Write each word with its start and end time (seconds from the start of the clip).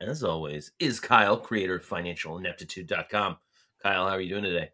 as 0.00 0.22
always, 0.22 0.72
is 0.78 1.00
Kyle, 1.00 1.36
creator 1.36 1.76
of 1.76 1.86
financialineptitude.com. 1.86 3.36
Kyle, 3.82 4.08
how 4.08 4.14
are 4.14 4.20
you 4.20 4.28
doing 4.28 4.44
today? 4.44 4.70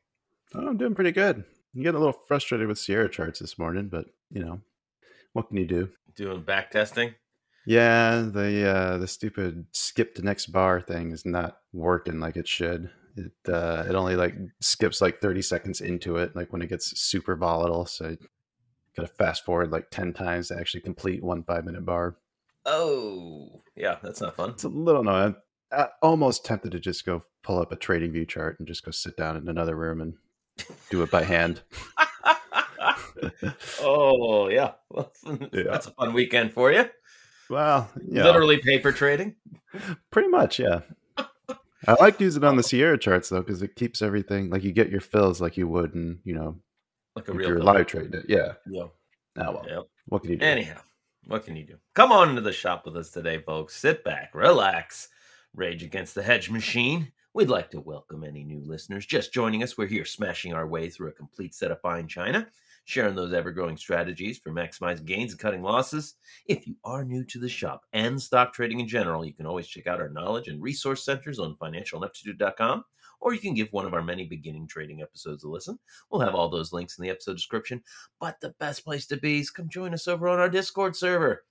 Oh, 0.54 0.68
I'm 0.68 0.76
doing 0.76 0.94
pretty 0.94 1.12
good. 1.12 1.44
I'm 1.74 1.82
getting 1.82 1.96
a 1.96 2.04
little 2.04 2.20
frustrated 2.26 2.68
with 2.68 2.78
Sierra 2.78 3.08
charts 3.08 3.40
this 3.40 3.58
morning, 3.58 3.88
but 3.88 4.06
you 4.30 4.44
know, 4.44 4.60
what 5.32 5.48
can 5.48 5.56
you 5.56 5.66
do? 5.66 5.88
Doing 6.14 6.42
back 6.42 6.70
testing? 6.70 7.14
Yeah, 7.64 8.28
the 8.32 8.68
uh, 8.68 8.98
the 8.98 9.06
stupid 9.06 9.66
skip 9.72 10.14
to 10.16 10.22
next 10.22 10.46
bar 10.46 10.80
thing 10.80 11.12
is 11.12 11.24
not 11.24 11.58
working 11.72 12.20
like 12.20 12.36
it 12.36 12.48
should. 12.48 12.90
It 13.16 13.32
uh, 13.48 13.84
it 13.88 13.94
only 13.94 14.16
like 14.16 14.34
skips 14.60 15.00
like 15.00 15.20
30 15.20 15.42
seconds 15.42 15.80
into 15.80 16.16
it, 16.16 16.34
like 16.34 16.52
when 16.52 16.62
it 16.62 16.68
gets 16.68 17.00
super 17.00 17.36
volatile. 17.36 17.86
So 17.86 18.08
you 18.08 18.18
gotta 18.96 19.08
fast 19.08 19.44
forward 19.44 19.70
like 19.70 19.90
10 19.90 20.12
times 20.12 20.48
to 20.48 20.58
actually 20.58 20.80
complete 20.80 21.22
one 21.22 21.44
five 21.44 21.64
minute 21.64 21.84
bar. 21.86 22.16
Oh, 22.64 23.62
yeah, 23.76 23.96
that's 24.02 24.20
not 24.20 24.36
fun. 24.36 24.50
It's 24.50 24.64
a 24.64 24.68
little 24.68 25.00
annoying. 25.02 25.36
I'm 25.72 25.88
almost 26.02 26.44
tempted 26.44 26.72
to 26.72 26.80
just 26.80 27.04
go 27.06 27.24
pull 27.42 27.60
up 27.60 27.72
a 27.72 27.76
TradingView 27.76 28.28
chart 28.28 28.56
and 28.58 28.68
just 28.68 28.84
go 28.84 28.90
sit 28.90 29.16
down 29.16 29.36
in 29.36 29.48
another 29.48 29.74
room 29.74 30.00
and 30.00 30.14
do 30.90 31.02
it 31.02 31.10
by 31.10 31.24
hand. 31.24 31.62
oh, 33.80 34.48
yeah. 34.48 34.72
Well, 34.90 35.12
Yeah. 35.52 35.62
That's 35.70 35.86
a 35.86 35.92
fun 35.92 36.12
weekend 36.12 36.52
for 36.52 36.72
you. 36.72 36.84
Well, 37.50 37.90
yeah, 38.06 38.24
Literally 38.24 38.58
paper 38.58 38.92
trading. 38.92 39.36
pretty 40.10 40.28
much, 40.28 40.58
yeah. 40.58 40.80
I 41.86 41.94
like 42.00 42.16
to 42.18 42.24
use 42.24 42.36
it 42.36 42.44
on 42.44 42.56
the 42.56 42.62
Sierra 42.62 42.96
charts 42.96 43.28
though, 43.28 43.40
because 43.40 43.60
it 43.62 43.74
keeps 43.74 44.02
everything 44.02 44.50
like 44.50 44.62
you 44.62 44.72
get 44.72 44.88
your 44.90 45.00
fills 45.00 45.40
like 45.40 45.56
you 45.56 45.66
would, 45.66 45.94
and 45.94 46.20
you 46.24 46.32
know, 46.34 46.56
Like 47.16 47.28
a 47.28 47.32
real 47.32 47.48
you're 47.48 47.60
live 47.60 47.86
trading 47.88 48.14
it. 48.14 48.26
Yeah. 48.28 48.52
Yeah. 48.70 48.84
Oh 48.84 49.52
well. 49.52 49.64
Yep. 49.68 49.82
What 50.06 50.22
can 50.22 50.30
you 50.30 50.36
do? 50.38 50.44
Anyhow, 50.44 50.80
what 51.26 51.44
can 51.44 51.56
you 51.56 51.64
do? 51.64 51.76
Come 51.94 52.12
on 52.12 52.30
into 52.30 52.40
the 52.40 52.52
shop 52.52 52.84
with 52.84 52.96
us 52.96 53.10
today, 53.10 53.38
folks. 53.38 53.76
Sit 53.76 54.04
back, 54.04 54.34
relax, 54.34 55.08
rage 55.54 55.82
against 55.82 56.14
the 56.14 56.22
hedge 56.22 56.50
machine. 56.50 57.12
We'd 57.34 57.48
like 57.48 57.70
to 57.70 57.80
welcome 57.80 58.24
any 58.24 58.44
new 58.44 58.60
listeners 58.60 59.06
just 59.06 59.32
joining 59.32 59.62
us. 59.62 59.78
We're 59.78 59.86
here 59.86 60.04
smashing 60.04 60.52
our 60.52 60.66
way 60.66 60.90
through 60.90 61.08
a 61.08 61.12
complete 61.12 61.54
set 61.54 61.70
of 61.70 61.80
fine 61.80 62.08
China, 62.08 62.48
sharing 62.84 63.14
those 63.14 63.32
ever 63.32 63.52
growing 63.52 63.76
strategies 63.76 64.38
for 64.38 64.50
maximizing 64.50 65.04
gains 65.04 65.32
and 65.32 65.40
cutting 65.40 65.62
losses. 65.62 66.14
If 66.46 66.66
you 66.66 66.76
are 66.84 67.04
new 67.04 67.24
to 67.24 67.38
the 67.38 67.48
shop 67.48 67.82
and 67.92 68.20
stock 68.20 68.52
trading 68.52 68.80
in 68.80 68.88
general, 68.88 69.24
you 69.24 69.34
can 69.34 69.46
always 69.46 69.68
check 69.68 69.86
out 69.86 70.00
our 70.00 70.08
knowledge 70.08 70.48
and 70.48 70.62
resource 70.62 71.04
centers 71.04 71.38
on 71.38 71.56
financialineptitude.com, 71.56 72.84
or 73.20 73.34
you 73.34 73.40
can 73.40 73.54
give 73.54 73.72
one 73.72 73.86
of 73.86 73.94
our 73.94 74.02
many 74.02 74.24
beginning 74.24 74.66
trading 74.66 75.00
episodes 75.00 75.44
a 75.44 75.48
listen. 75.48 75.78
We'll 76.10 76.20
have 76.22 76.34
all 76.34 76.48
those 76.48 76.72
links 76.72 76.98
in 76.98 77.04
the 77.04 77.10
episode 77.10 77.34
description. 77.34 77.82
But 78.20 78.40
the 78.40 78.54
best 78.58 78.84
place 78.84 79.06
to 79.06 79.16
be 79.16 79.40
is 79.40 79.50
come 79.50 79.68
join 79.68 79.94
us 79.94 80.08
over 80.08 80.28
on 80.28 80.40
our 80.40 80.50
Discord 80.50 80.96
server. 80.96 81.44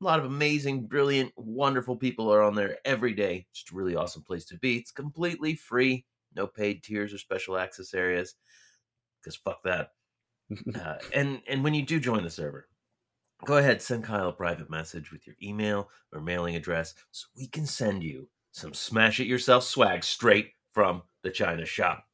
A 0.00 0.04
lot 0.04 0.18
of 0.18 0.26
amazing, 0.26 0.86
brilliant, 0.86 1.32
wonderful 1.36 1.96
people 1.96 2.30
are 2.30 2.42
on 2.42 2.54
there 2.54 2.76
every 2.84 3.14
day. 3.14 3.46
Just 3.54 3.70
a 3.70 3.74
really 3.74 3.96
awesome 3.96 4.22
place 4.22 4.44
to 4.46 4.58
be. 4.58 4.76
It's 4.76 4.90
completely 4.90 5.54
free, 5.54 6.04
no 6.34 6.46
paid 6.46 6.82
tiers 6.82 7.14
or 7.14 7.18
special 7.18 7.56
access 7.56 7.94
areas. 7.94 8.34
Because 9.22 9.36
fuck 9.36 9.62
that. 9.62 9.95
Uh, 10.80 10.94
and 11.12 11.42
and 11.48 11.64
when 11.64 11.74
you 11.74 11.82
do 11.82 11.98
join 11.98 12.22
the 12.22 12.30
server, 12.30 12.68
go 13.44 13.56
ahead 13.56 13.82
send 13.82 14.04
Kyle 14.04 14.28
a 14.28 14.32
private 14.32 14.70
message 14.70 15.10
with 15.10 15.26
your 15.26 15.34
email 15.42 15.88
or 16.12 16.20
mailing 16.20 16.54
address 16.54 16.94
so 17.10 17.26
we 17.36 17.48
can 17.48 17.66
send 17.66 18.04
you 18.04 18.28
some 18.52 18.72
smash 18.72 19.20
it 19.20 19.26
yourself 19.26 19.64
swag 19.64 20.04
straight 20.04 20.52
from 20.72 21.02
the 21.22 21.30
China 21.30 21.66
shop. 21.66 22.04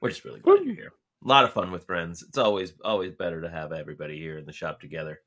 We're 0.00 0.08
just 0.08 0.24
really 0.24 0.40
glad 0.40 0.64
you're 0.64 0.74
here. 0.74 0.92
A 1.24 1.28
lot 1.28 1.44
of 1.44 1.52
fun 1.52 1.70
with 1.70 1.84
friends. 1.84 2.22
It's 2.22 2.38
always 2.38 2.72
always 2.84 3.12
better 3.12 3.40
to 3.40 3.50
have 3.50 3.72
everybody 3.72 4.18
here 4.18 4.38
in 4.38 4.46
the 4.46 4.52
shop 4.52 4.80
together. 4.80 5.20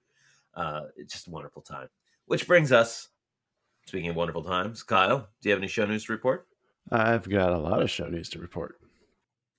Uh, 0.54 0.86
it's 0.98 1.14
just 1.14 1.28
a 1.28 1.32
wonderful 1.32 1.62
time. 1.62 1.90
Which 2.26 2.48
brings 2.48 2.72
us, 2.72 3.10
speaking 3.86 4.10
of 4.10 4.16
wonderful 4.16 4.44
times, 4.44 4.84
Kyle, 4.84 5.30
do 5.42 5.50
you 5.50 5.52
have 5.52 5.60
any 5.60 5.68
show 5.68 5.86
news 5.86 6.06
to 6.06 6.14
report? 6.14 6.48
I've 6.92 7.30
got 7.30 7.54
a 7.54 7.58
lot 7.58 7.82
of 7.82 7.90
show 7.90 8.08
news 8.08 8.30
to 8.30 8.40
report. 8.40 8.81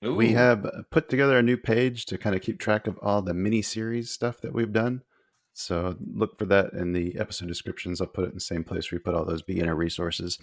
We 0.02 0.32
have 0.32 0.66
uh, 0.66 0.70
put 0.90 1.08
together 1.08 1.38
a 1.38 1.42
new 1.42 1.56
page 1.56 2.06
to 2.06 2.18
kind 2.18 2.34
of 2.34 2.42
keep 2.42 2.58
track 2.58 2.86
of 2.86 2.98
all 3.00 3.22
the 3.22 3.34
mini 3.34 3.62
series 3.62 4.10
stuff 4.10 4.40
that 4.40 4.52
we've 4.52 4.72
done. 4.72 5.02
So 5.52 5.96
look 6.12 6.38
for 6.38 6.46
that 6.46 6.72
in 6.72 6.92
the 6.92 7.16
episode 7.18 7.48
descriptions. 7.48 8.00
I'll 8.00 8.06
put 8.06 8.24
it 8.24 8.28
in 8.28 8.34
the 8.34 8.40
same 8.40 8.64
place 8.64 8.90
where 8.90 8.98
we 8.98 9.02
put 9.02 9.14
all 9.14 9.24
those 9.24 9.42
beginner 9.42 9.76
resources. 9.76 10.38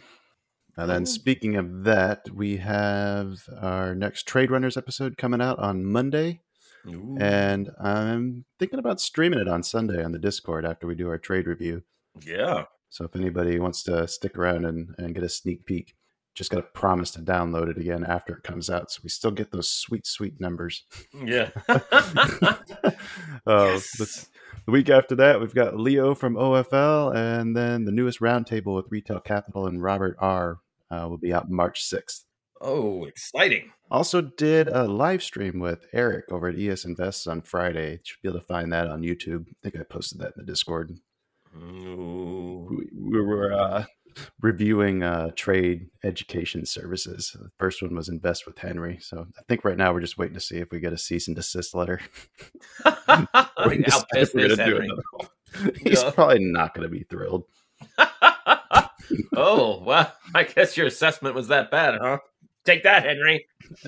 And 0.78 0.90
then 0.90 1.06
speaking 1.06 1.58
of 1.58 1.84
that, 1.84 2.30
we 2.34 2.58
have 2.58 3.42
our 3.60 3.94
next 3.96 4.28
Trade 4.28 4.50
Runners 4.50 4.78
episode 4.78 5.18
coming 5.18 5.42
out 5.42 5.60
on 5.60 5.84
Monday. 5.84 6.42
Ooh. 6.88 7.18
And 7.20 7.72
I'm 7.82 8.46
thinking 8.60 8.80
about 8.80 9.02
streaming 9.02 9.40
it 9.40 9.50
on 9.50 9.64
Sunday 9.64 10.02
on 10.02 10.14
the 10.14 10.20
Discord 10.20 10.66
after 10.66 10.88
we 10.88 10.96
do 10.96 11.10
our 11.10 11.18
trade 11.18 11.48
review. 11.48 11.84
yeah. 12.24 12.66
So 12.92 13.06
if 13.06 13.16
anybody 13.16 13.60
wants 13.60 13.84
to 13.84 14.08
stick 14.08 14.38
around 14.38 14.66
and, 14.66 14.96
and 14.98 15.14
get 15.14 15.24
a 15.24 15.30
sneak 15.30 15.66
peek, 15.66 15.96
just 16.36 16.50
got 16.52 16.58
to 16.58 16.64
promise 16.64 17.12
to 17.12 17.20
download 17.20 17.70
it 17.70 17.78
again 17.78 18.06
after 18.06 18.34
it 18.36 18.44
comes 18.44 18.70
out. 18.70 18.92
So 18.92 19.02
we 19.04 19.10
still 19.10 19.32
get 19.32 19.52
those 19.52 19.70
sweet, 19.70 20.06
sweet 20.08 20.40
numbers. 20.40 20.84
Yeah. 21.26 21.50
uh, 21.68 22.56
Yes. 23.48 24.28
the 24.66 24.72
week 24.72 24.90
after 24.90 25.16
that, 25.16 25.40
we've 25.40 25.54
got 25.56 25.78
Leo 25.78 26.14
from 26.16 26.36
OFL, 26.36 27.16
and 27.16 27.56
then 27.56 27.86
the 27.86 27.92
newest 27.92 28.20
roundtable 28.20 28.76
with 28.76 28.86
Retail 28.90 29.20
Capital 29.20 29.68
and 29.68 29.82
Robert 29.82 30.16
R. 30.20 30.60
Uh, 30.92 31.08
will 31.10 31.18
be 31.18 31.34
out 31.34 31.50
March 31.50 31.84
6th. 31.88 32.24
oh, 32.62 33.06
exciting. 33.06 33.72
Also, 33.92 34.22
did 34.22 34.68
a 34.68 34.84
live 34.86 35.24
stream 35.24 35.60
with 35.60 35.86
Eric 35.94 36.26
over 36.32 36.48
at 36.50 36.58
ES 36.60 36.86
Invests 36.86 37.26
on 37.28 37.42
Friday. 37.42 37.92
You 37.94 38.00
should 38.04 38.22
be 38.22 38.30
able 38.30 38.40
to 38.40 38.46
find 38.46 38.72
that 38.74 38.88
on 38.88 39.02
YouTube. 39.02 39.46
I 39.50 39.54
think 39.64 39.76
I 39.76 39.84
posted 39.84 40.20
that 40.20 40.34
in 40.38 40.46
the 40.46 40.52
Discord. 40.52 40.92
Ooh. 41.56 42.68
We, 42.70 42.88
we 42.94 43.22
were 43.22 43.52
uh, 43.54 43.86
reviewing 44.42 45.04
uh, 45.04 45.32
trade 45.36 45.88
education 46.04 46.66
services. 46.66 47.36
The 47.40 47.50
first 47.60 47.82
one 47.82 47.96
was 47.96 48.10
Invest 48.10 48.46
with 48.46 48.58
Henry. 48.58 48.98
So 49.02 49.28
I 49.38 49.42
think 49.48 49.64
right 49.64 49.78
now 49.78 49.94
we're 49.94 50.02
just 50.02 50.18
waiting 50.18 50.34
to 50.36 50.40
see 50.40 50.58
if 50.58 50.72
we 50.72 50.80
get 50.80 50.94
a 50.94 50.98
cease 50.98 51.28
and 51.28 51.36
desist 51.36 51.74
letter. 51.76 52.00
How 52.84 53.48
We 53.68 53.78
decide 53.84 54.04
if 54.16 54.34
we're 54.34 54.50
gonna 54.50 54.56
do 54.56 54.62
Henry? 54.76 54.86
another. 54.88 55.74
He's 55.84 56.02
Yeah. 56.04 56.12
probably 56.12 56.40
not 56.44 56.74
going 56.76 56.88
to 56.88 56.92
be 56.92 57.04
thrilled. 57.10 57.46
oh, 59.36 59.82
well, 59.84 60.14
I 60.36 60.44
guess 60.44 60.78
your 60.78 60.88
assessment 60.88 61.36
was 61.36 61.48
that 61.48 61.72
bad, 61.72 61.96
huh? 62.02 62.20
Take 62.66 62.84
that, 62.84 63.04
Henry. 63.06 63.46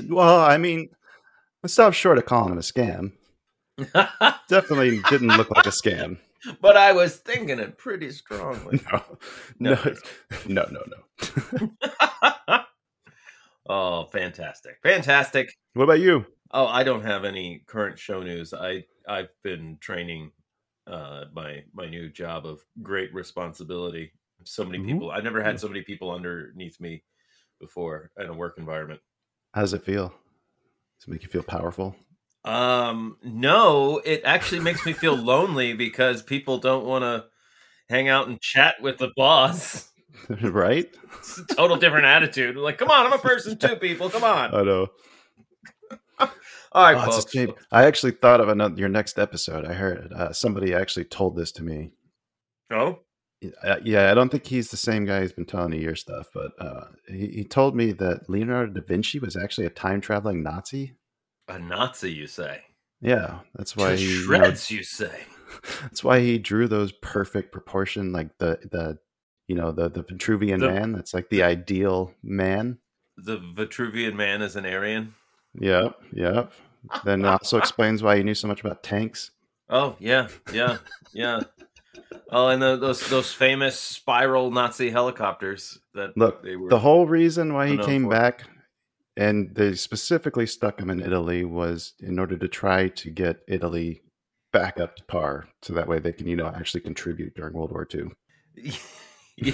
Well, 0.08 0.40
I 0.40 0.58
mean, 0.58 0.90
I 1.64 1.68
stopped 1.68 1.96
short 1.96 2.18
of 2.18 2.26
calling 2.26 2.52
him 2.53 2.58
a 2.58 2.62
scam. 2.62 3.12
Definitely 4.50 5.02
didn't 5.09 5.30
look 5.38 5.52
like 5.52 5.66
a 5.66 5.70
scam. 5.70 6.17
But 6.61 6.78
I 6.78 6.91
was 6.93 7.17
thinking 7.17 7.59
it 7.59 7.78
pretty 7.78 8.11
strongly. 8.11 8.79
No, 9.59 9.76
No. 9.76 9.93
no, 10.47 10.66
no, 10.72 10.84
no, 12.49 12.59
oh, 13.70 14.05
fantastic. 14.05 14.78
Fantastic. 14.84 15.53
What 15.73 15.84
about 15.84 15.99
you? 15.99 16.26
Oh, 16.52 16.66
I 16.67 16.84
don't 16.84 17.03
have 17.05 17.23
any 17.26 17.64
current 17.67 17.97
show 17.99 18.22
news. 18.23 18.53
I 18.53 18.85
I've 19.08 19.29
been 19.43 19.78
training 19.79 20.32
uh 20.88 21.26
my 21.34 21.64
my 21.73 21.88
new 21.88 22.09
job 22.09 22.46
of 22.46 22.59
great 22.82 23.14
responsibility. 23.14 24.11
So 24.43 24.66
many 24.66 24.79
Ooh. 24.79 24.85
people. 24.85 25.11
I 25.11 25.20
never 25.22 25.43
had 25.43 25.59
so 25.59 25.67
many 25.67 25.82
people 25.84 26.11
underneath 26.11 26.79
me 26.82 27.03
before 27.59 28.11
in 28.17 28.26
a 28.28 28.34
work 28.34 28.55
environment. 28.58 28.99
How 29.53 29.61
does 29.61 29.73
it 29.73 29.84
feel? 29.84 30.09
Does 30.09 31.08
it 31.08 31.11
make 31.11 31.23
you 31.23 31.29
feel 31.29 31.43
powerful? 31.43 31.96
Um, 32.43 33.17
no, 33.23 34.02
it 34.03 34.22
actually 34.26 34.61
makes 34.61 34.85
me 34.85 34.93
feel 34.93 35.16
lonely 35.16 35.73
because 35.73 36.23
people 36.23 36.58
don't 36.58 36.85
want 36.85 37.03
to 37.03 37.26
hang 37.90 38.08
out 38.08 38.28
and 38.28 38.41
chat 38.41 38.76
with 38.82 38.97
the 38.97 39.11
boss. 39.16 39.90
right? 40.41 40.88
It's 41.20 41.38
a 41.38 41.46
total 41.46 41.78
different 41.78 42.05
attitude. 42.05 42.55
Like, 42.55 42.78
come 42.78 42.90
on, 42.90 43.05
I'm 43.05 43.14
a 43.14 43.17
person 43.17 43.58
too, 43.58 43.76
people. 43.76 44.09
Come 44.09 44.23
on. 44.23 44.53
I 44.55 44.64
know. 44.64 44.88
All 46.20 46.84
right, 46.84 46.96
Oh, 46.96 47.11
folks. 47.11 47.35
I 47.72 47.85
actually 47.85 48.14
thought 48.14 48.40
of 48.40 48.49
another 48.49 48.76
your 48.79 48.90
next 48.90 49.20
episode. 49.20 49.66
I 49.66 49.73
heard 49.73 50.11
uh, 50.14 50.32
somebody 50.34 50.73
actually 50.73 51.05
told 51.05 51.35
this 51.35 51.52
to 51.53 51.64
me. 51.64 51.91
Oh, 52.72 52.99
Uh, 53.64 53.78
yeah, 53.84 54.09
I 54.09 54.14
don't 54.14 54.29
think 54.29 54.46
he's 54.46 54.72
the 54.72 54.78
same 54.78 55.05
guy 55.05 55.20
who's 55.20 55.34
been 55.34 55.46
telling 55.46 55.73
you 55.73 55.82
your 55.82 55.96
stuff, 55.96 56.28
but 56.34 56.52
uh, 56.59 56.85
he, 57.08 57.28
he 57.28 57.43
told 57.43 57.76
me 57.76 57.91
that 57.93 58.29
Leonardo 58.29 58.72
da 58.72 58.82
Vinci 58.85 59.20
was 59.20 59.35
actually 59.35 59.66
a 59.67 59.72
time 59.72 59.99
traveling 59.99 60.43
Nazi. 60.43 60.96
A 61.56 61.59
Nazi, 61.59 62.12
you 62.12 62.28
say? 62.28 62.62
Yeah, 63.02 63.40
that's 63.56 63.76
why 63.76 63.92
To 63.92 63.96
he 63.98 64.03
you 64.06 64.16
know, 64.18 64.24
shreds, 64.24 64.70
you 64.72 64.84
say? 64.84 65.22
that's 65.82 66.03
why 66.03 66.20
he 66.20 66.38
drew 66.38 66.68
those 66.68 66.92
perfect 66.92 67.52
proportion, 67.52 68.12
like 68.12 68.38
the 68.38 68.59
the 68.72 68.98
you 69.48 69.56
know 69.56 69.72
the 69.72 69.90
the 69.90 70.03
Vitruvian 70.03 70.59
The- 70.59 70.70
man. 70.72 70.92
That's 70.94 71.14
like 71.14 71.30
the 71.30 71.44
ideal 71.44 72.14
man. 72.24 72.78
The 73.18 73.38
Vitruvian 73.56 74.16
man 74.16 74.42
is 74.42 74.56
an 74.56 74.66
Aryan. 74.66 75.14
Yep, 75.59 76.00
yep. 76.14 76.53
Then 77.03 77.26
also 77.26 77.58
explains 77.58 78.02
why 78.02 78.18
he 78.18 78.24
knew 78.24 78.34
so 78.36 78.48
much 78.48 78.62
about 78.62 78.84
tanks. 78.84 79.32
Oh 79.70 79.96
yeah, 80.00 80.28
yeah, 80.53 80.78
yeah. 81.14 81.42
Oh, 82.32 82.48
and 82.48 82.62
the, 82.62 82.78
those 82.78 83.09
those 83.09 83.34
famous 83.34 83.78
spiral 83.80 84.52
Nazi 84.52 84.90
helicopters 84.90 85.80
that 85.94 86.16
Look, 86.16 86.44
they 86.44 86.56
were. 86.56 86.70
the 86.70 86.80
whole 86.80 87.06
reason 87.06 87.53
why 87.53 87.68
he 87.68 87.78
came 87.78 88.03
for. 88.06 88.12
back 88.12 88.44
and 89.17 89.53
they 89.55 89.73
specifically 89.75 90.46
stuck 90.47 90.79
him 90.79 90.90
in 90.90 91.02
Italy 91.02 91.43
was 91.46 91.93
in 91.99 92.17
order 92.19 92.37
to 92.37 92.47
try 92.47 92.87
to 92.87 93.09
get 93.09 93.37
Italy 93.47 94.02
back 94.53 94.79
up 94.79 94.96
to 94.97 95.03
par 95.05 95.47
so 95.61 95.73
that 95.73 95.87
way 95.87 95.99
they 95.99 96.11
can 96.11 96.28
you 96.28 96.35
know 96.35 96.47
actually 96.47 96.81
contribute 96.81 97.34
during 97.35 97.53
World 97.53 97.72
War 97.72 97.87
II. 97.93 98.03
yeah. 99.37 99.53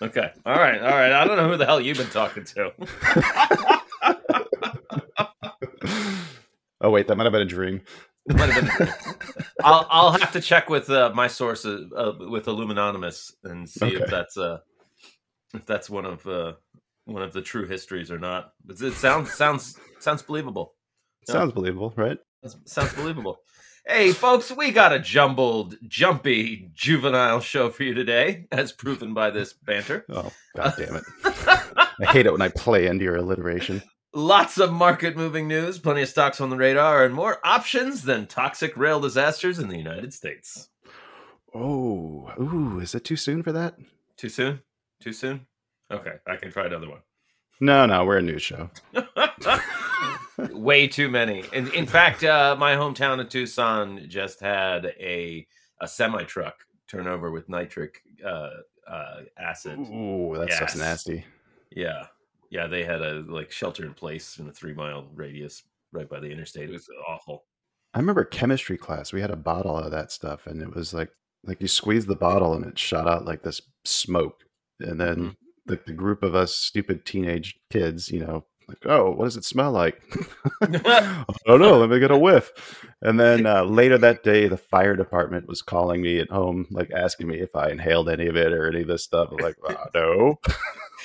Okay. 0.00 0.30
All 0.46 0.54
right. 0.58 0.80
All 0.80 0.90
right. 0.90 1.12
I 1.12 1.24
don't 1.24 1.36
know 1.36 1.48
who 1.48 1.56
the 1.56 1.66
hell 1.66 1.80
you've 1.80 1.98
been 1.98 2.06
talking 2.10 2.44
to. 2.44 2.72
oh 6.80 6.90
wait, 6.90 7.08
that 7.08 7.16
might 7.16 7.24
have 7.24 7.32
been 7.32 7.42
a 7.42 7.46
dream. 7.46 7.80
Been- 8.26 8.68
I'll 9.64 9.86
I'll 9.90 10.12
have 10.12 10.32
to 10.32 10.40
check 10.40 10.68
with 10.68 10.90
uh, 10.90 11.10
my 11.14 11.26
sources 11.28 11.90
uh, 11.96 12.12
with 12.18 12.46
Illuminanonymous 12.46 13.34
and 13.44 13.68
see 13.68 13.86
Okay. 13.86 13.96
if 14.04 14.10
that's 14.10 14.36
uh 14.36 14.58
if 15.54 15.64
that's 15.66 15.88
one 15.88 16.04
of 16.04 16.26
uh 16.26 16.52
one 17.08 17.22
of 17.22 17.32
the 17.32 17.42
true 17.42 17.66
histories 17.66 18.10
or 18.10 18.18
not. 18.18 18.52
But 18.64 18.80
it 18.80 18.94
sounds 18.94 19.32
sounds 19.32 19.78
sounds 19.98 20.22
believable. 20.22 20.74
Sounds 21.26 21.52
believable, 21.52 21.92
right? 21.96 22.18
Sounds 22.64 22.94
believable. 22.94 23.40
Hey, 23.86 24.12
folks, 24.12 24.52
we 24.52 24.70
got 24.70 24.92
a 24.92 24.98
jumbled, 24.98 25.76
jumpy, 25.86 26.70
juvenile 26.74 27.40
show 27.40 27.70
for 27.70 27.84
you 27.84 27.94
today, 27.94 28.46
as 28.52 28.70
proven 28.70 29.14
by 29.14 29.30
this 29.30 29.52
banter. 29.52 30.04
Oh 30.10 30.30
god 30.56 30.74
damn 30.76 30.96
it. 30.96 31.04
I 31.24 32.04
hate 32.04 32.26
it 32.26 32.32
when 32.32 32.42
I 32.42 32.48
play 32.48 32.86
into 32.86 33.04
your 33.04 33.16
alliteration. 33.16 33.82
Lots 34.14 34.58
of 34.58 34.72
market 34.72 35.16
moving 35.16 35.48
news, 35.48 35.78
plenty 35.78 36.02
of 36.02 36.08
stocks 36.08 36.40
on 36.40 36.50
the 36.50 36.56
radar, 36.56 37.04
and 37.04 37.14
more 37.14 37.38
options 37.44 38.02
than 38.02 38.26
toxic 38.26 38.76
rail 38.76 39.00
disasters 39.00 39.58
in 39.58 39.68
the 39.68 39.76
United 39.76 40.12
States. 40.14 40.68
Oh, 41.54 42.30
ooh, 42.40 42.80
is 42.80 42.94
it 42.94 43.04
too 43.04 43.16
soon 43.16 43.42
for 43.42 43.52
that? 43.52 43.76
Too 44.16 44.28
soon? 44.28 44.60
Too 45.00 45.12
soon? 45.12 45.46
Okay, 45.90 46.14
I 46.26 46.36
can 46.36 46.50
try 46.50 46.66
another 46.66 46.88
one. 46.88 47.00
No, 47.60 47.86
no, 47.86 48.04
we're 48.04 48.18
a 48.18 48.22
news 48.22 48.42
show. 48.42 48.70
Way 50.52 50.86
too 50.86 51.08
many. 51.08 51.44
In, 51.52 51.68
in 51.72 51.86
fact, 51.86 52.22
uh, 52.22 52.54
my 52.58 52.74
hometown 52.74 53.20
of 53.20 53.28
Tucson 53.28 54.04
just 54.08 54.40
had 54.40 54.86
a 55.00 55.46
a 55.80 55.88
semi 55.88 56.22
truck 56.24 56.54
turn 56.88 57.06
over 57.08 57.30
with 57.30 57.48
nitric 57.48 58.00
uh, 58.24 58.50
uh, 58.86 59.20
acid. 59.38 59.78
Ooh, 59.78 60.34
that 60.38 60.52
stuff's 60.52 60.74
Yes. 60.74 60.76
nasty. 60.76 61.24
Yeah, 61.74 62.06
yeah, 62.50 62.66
they 62.66 62.84
had 62.84 63.02
a 63.02 63.24
like 63.28 63.50
shelter 63.50 63.84
in 63.84 63.94
place 63.94 64.38
in 64.38 64.48
a 64.48 64.52
three 64.52 64.74
mile 64.74 65.08
radius 65.14 65.64
right 65.92 66.08
by 66.08 66.20
the 66.20 66.30
interstate. 66.30 66.68
It 66.68 66.72
was 66.72 66.88
awful. 67.08 67.44
I 67.94 67.98
remember 67.98 68.24
chemistry 68.24 68.76
class. 68.78 69.12
We 69.12 69.20
had 69.20 69.30
a 69.30 69.36
bottle 69.36 69.76
of 69.76 69.90
that 69.90 70.12
stuff, 70.12 70.46
and 70.46 70.62
it 70.62 70.72
was 70.74 70.94
like 70.94 71.10
like 71.44 71.60
you 71.60 71.68
squeeze 71.68 72.06
the 72.06 72.16
bottle 72.16 72.54
and 72.54 72.64
it 72.64 72.78
shot 72.78 73.08
out 73.08 73.24
like 73.24 73.42
this 73.42 73.60
smoke. 73.84 74.44
And 74.80 75.00
then 75.00 75.16
Mhm. 75.16 75.36
The, 75.68 75.80
the 75.86 75.92
group 75.92 76.22
of 76.22 76.34
us 76.34 76.54
stupid 76.54 77.04
teenage 77.04 77.58
kids, 77.70 78.10
you 78.10 78.20
know, 78.20 78.44
like, 78.68 78.84
oh, 78.84 79.10
what 79.10 79.24
does 79.24 79.36
it 79.36 79.44
smell 79.44 79.72
like? 79.72 80.02
I 80.62 81.24
don't 81.46 81.60
know. 81.60 81.78
Let 81.78 81.88
me 81.88 81.98
get 81.98 82.10
a 82.10 82.18
whiff. 82.18 82.52
And 83.00 83.18
then 83.18 83.46
uh, 83.46 83.64
later 83.64 83.96
that 83.98 84.22
day, 84.22 84.46
the 84.46 84.58
fire 84.58 84.94
department 84.94 85.48
was 85.48 85.62
calling 85.62 86.02
me 86.02 86.18
at 86.18 86.30
home, 86.30 86.66
like 86.70 86.90
asking 86.90 87.28
me 87.28 87.38
if 87.38 87.56
I 87.56 87.70
inhaled 87.70 88.10
any 88.10 88.26
of 88.26 88.36
it 88.36 88.52
or 88.52 88.68
any 88.68 88.82
of 88.82 88.88
this 88.88 89.04
stuff. 89.04 89.30
I'm 89.30 89.38
like, 89.38 89.56
"Uh, 89.66 89.74
no. 89.94 90.38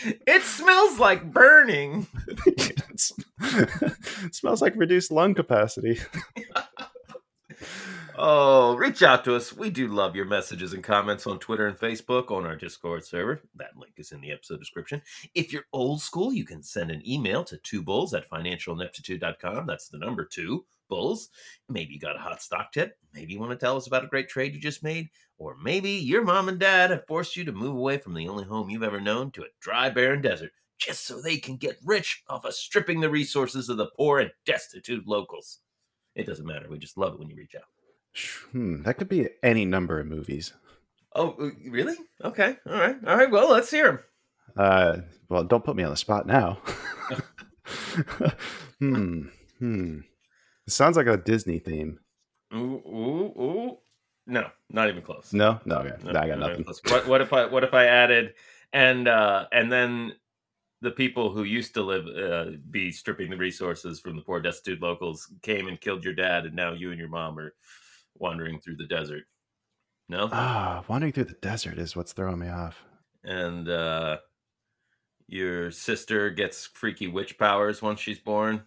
it 0.03 0.41
smells 0.41 0.99
like 0.99 1.31
burning. 1.31 2.07
It 2.45 2.99
smells 4.31 4.61
like 4.61 4.73
reduced 4.75 5.11
lung 5.11 5.33
capacity. 5.33 5.99
Oh, 8.15 8.75
reach 8.75 9.01
out 9.01 9.25
to 9.25 9.35
us. 9.35 9.53
We 9.53 9.71
do 9.71 9.87
love 9.87 10.15
your 10.15 10.25
messages 10.25 10.73
and 10.73 10.83
comments 10.83 11.25
on 11.25 11.39
Twitter 11.39 11.65
and 11.65 11.77
Facebook 11.77 12.29
on 12.29 12.45
our 12.45 12.55
Discord 12.55 13.03
server. 13.03 13.41
That 13.55 13.75
link 13.75 13.93
is 13.97 14.11
in 14.11 14.21
the 14.21 14.31
episode 14.31 14.59
description. 14.59 15.01
If 15.33 15.51
you're 15.51 15.65
old 15.73 15.99
school, 16.01 16.31
you 16.31 16.45
can 16.45 16.61
send 16.61 16.91
an 16.91 17.01
email 17.09 17.43
to 17.45 17.57
two 17.57 17.81
bulls 17.81 18.13
at 18.13 18.29
financialineptitude.com. 18.29 19.65
That's 19.65 19.89
the 19.89 19.97
number 19.97 20.25
two 20.25 20.63
bulls. 20.89 21.29
Maybe 21.69 21.95
you 21.95 21.99
got 21.99 22.15
a 22.15 22.19
hot 22.19 22.41
stock 22.41 22.71
tip. 22.71 22.97
Maybe 23.15 23.33
you 23.33 23.39
want 23.39 23.51
to 23.51 23.57
tell 23.57 23.77
us 23.77 23.87
about 23.87 24.03
a 24.03 24.09
great 24.09 24.29
trade 24.29 24.53
you 24.53 24.61
just 24.61 24.83
made. 24.83 25.09
Or 25.39 25.55
maybe 25.63 25.89
your 25.89 26.23
mom 26.23 26.49
and 26.49 26.59
dad 26.59 26.91
have 26.91 27.07
forced 27.07 27.35
you 27.35 27.43
to 27.45 27.51
move 27.51 27.75
away 27.75 27.97
from 27.97 28.13
the 28.13 28.27
only 28.27 28.43
home 28.43 28.69
you've 28.69 28.83
ever 28.83 29.01
known 29.01 29.31
to 29.31 29.41
a 29.41 29.47
dry, 29.59 29.89
barren 29.89 30.21
desert 30.21 30.51
just 30.77 31.05
so 31.05 31.21
they 31.21 31.37
can 31.37 31.55
get 31.55 31.77
rich 31.83 32.23
off 32.27 32.45
of 32.45 32.53
stripping 32.53 32.99
the 32.99 33.09
resources 33.09 33.69
of 33.69 33.77
the 33.77 33.87
poor 33.95 34.19
and 34.19 34.31
destitute 34.45 35.07
locals. 35.07 35.59
It 36.15 36.27
doesn't 36.27 36.45
matter. 36.45 36.67
We 36.69 36.77
just 36.77 36.97
love 36.97 37.13
it 37.13 37.19
when 37.19 37.29
you 37.29 37.35
reach 37.35 37.55
out. 37.55 37.72
Hmm, 38.51 38.83
that 38.83 38.97
could 38.97 39.09
be 39.09 39.29
any 39.41 39.65
number 39.65 39.99
of 39.99 40.07
movies. 40.07 40.53
Oh, 41.15 41.35
uh, 41.39 41.49
really? 41.69 41.95
Okay. 42.23 42.57
All 42.67 42.77
right. 42.77 42.95
All 43.05 43.17
right. 43.17 43.31
Well, 43.31 43.49
let's 43.49 43.71
hear 43.71 43.85
them. 43.85 43.99
Uh, 44.55 44.97
well, 45.29 45.43
don't 45.43 45.63
put 45.63 45.75
me 45.75 45.83
on 45.83 45.91
the 45.91 45.97
spot 45.97 46.27
now. 46.27 46.59
hmm. 48.79 49.27
Hmm. 49.59 49.99
It 50.67 50.73
sounds 50.73 50.97
like 50.97 51.07
a 51.07 51.17
Disney 51.17 51.59
theme. 51.59 51.99
Ooh, 52.53 52.81
ooh, 52.85 53.41
ooh. 53.41 53.77
No, 54.25 54.49
not 54.69 54.89
even 54.89 55.01
close. 55.01 55.33
No, 55.33 55.59
no, 55.65 55.77
okay. 55.77 55.95
No, 56.03 56.11
No, 56.11 56.19
I 56.19 56.27
got 56.27 56.39
not 56.39 56.57
nothing. 56.57 56.65
What, 56.87 57.07
what 57.07 57.21
if 57.21 57.33
I 57.33 57.45
what 57.45 57.63
if 57.63 57.73
I 57.73 57.85
added 57.85 58.35
and 58.71 59.07
uh 59.07 59.47
and 59.51 59.69
then 59.71 60.13
the 60.81 60.91
people 60.91 61.29
who 61.29 61.43
used 61.43 61.73
to 61.73 61.81
live 61.81 62.05
uh, 62.07 62.57
be 62.69 62.91
stripping 62.91 63.29
the 63.29 63.37
resources 63.37 63.99
from 63.99 64.15
the 64.15 64.21
poor 64.21 64.39
destitute 64.39 64.81
locals 64.81 65.29
came 65.41 65.67
and 65.67 65.79
killed 65.79 66.03
your 66.03 66.13
dad 66.13 66.45
and 66.45 66.55
now 66.55 66.73
you 66.73 66.91
and 66.91 66.99
your 66.99 67.09
mom 67.09 67.37
are 67.39 67.53
wandering 68.15 68.59
through 68.59 68.77
the 68.77 68.87
desert. 68.87 69.23
No? 70.09 70.29
Ah, 70.31 70.83
wandering 70.87 71.13
through 71.13 71.25
the 71.25 71.33
desert 71.41 71.77
is 71.77 71.95
what's 71.95 72.13
throwing 72.13 72.39
me 72.39 72.49
off. 72.49 72.83
and 73.23 73.69
uh 73.69 74.17
your 75.27 75.71
sister 75.71 76.29
gets 76.29 76.65
freaky 76.67 77.07
witch 77.07 77.37
powers 77.37 77.81
once 77.81 77.99
she's 77.99 78.19
born. 78.19 78.63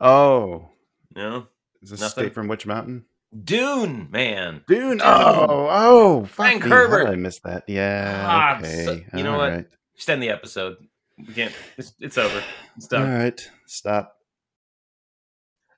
Oh, 0.00 0.68
No? 1.14 1.46
is 1.82 1.90
this 1.90 2.00
Nothing? 2.00 2.24
Escape 2.24 2.34
from 2.34 2.48
Witch 2.48 2.66
Mountain? 2.66 3.04
Dune, 3.44 4.08
man. 4.10 4.62
Dune. 4.66 4.98
Dune. 4.98 5.00
Oh, 5.04 5.68
oh, 5.70 6.24
Frank 6.26 6.64
me. 6.64 6.70
How 6.70 6.76
Herbert. 6.76 7.08
I 7.08 7.14
missed 7.14 7.42
that? 7.44 7.64
Yeah. 7.68 8.26
Ah, 8.28 8.58
okay. 8.58 8.84
so- 8.84 9.16
you 9.16 9.22
know 9.22 9.32
All 9.32 9.38
what? 9.38 9.52
right. 9.52 9.66
Extend 9.94 10.22
the 10.22 10.30
episode. 10.30 10.76
We 11.16 11.34
can't. 11.34 11.52
It's, 11.76 11.92
it's 12.00 12.16
over. 12.18 12.42
It's 12.76 12.86
done. 12.86 13.10
right. 13.10 13.50
Stop. 13.66 14.16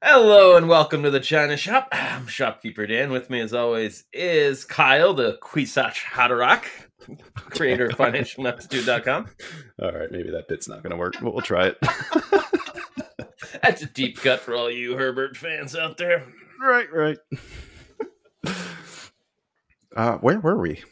Hello 0.02 0.56
and 0.56 0.66
welcome 0.66 1.02
to 1.02 1.10
the 1.10 1.20
China 1.20 1.58
Shop. 1.58 1.86
I'm 1.92 2.26
shopkeeper 2.26 2.86
Dan. 2.86 3.10
With 3.10 3.28
me, 3.28 3.40
as 3.40 3.52
always, 3.52 4.04
is 4.14 4.64
Kyle, 4.64 5.12
the 5.12 5.38
Kwisatz 5.42 6.02
Haderach, 6.02 6.64
creator 7.50 7.88
of 7.88 7.98
FinancialAptitude.com. 7.98 9.26
All 9.82 9.92
right. 9.92 10.10
Maybe 10.10 10.30
that 10.30 10.48
bit's 10.48 10.68
not 10.68 10.82
going 10.82 10.92
to 10.92 10.96
work, 10.96 11.16
but 11.20 11.34
we'll 11.34 11.42
try 11.42 11.66
it. 11.66 11.78
That's 13.62 13.82
a 13.82 13.86
deep 13.86 14.16
cut 14.16 14.40
for 14.40 14.54
all 14.54 14.70
you 14.70 14.96
Herbert 14.96 15.36
fans 15.36 15.76
out 15.76 15.98
there. 15.98 16.26
right, 16.62 16.90
right. 16.90 17.18
Uh, 19.94 20.16
where 20.18 20.40
were 20.40 20.56
we? 20.58 20.82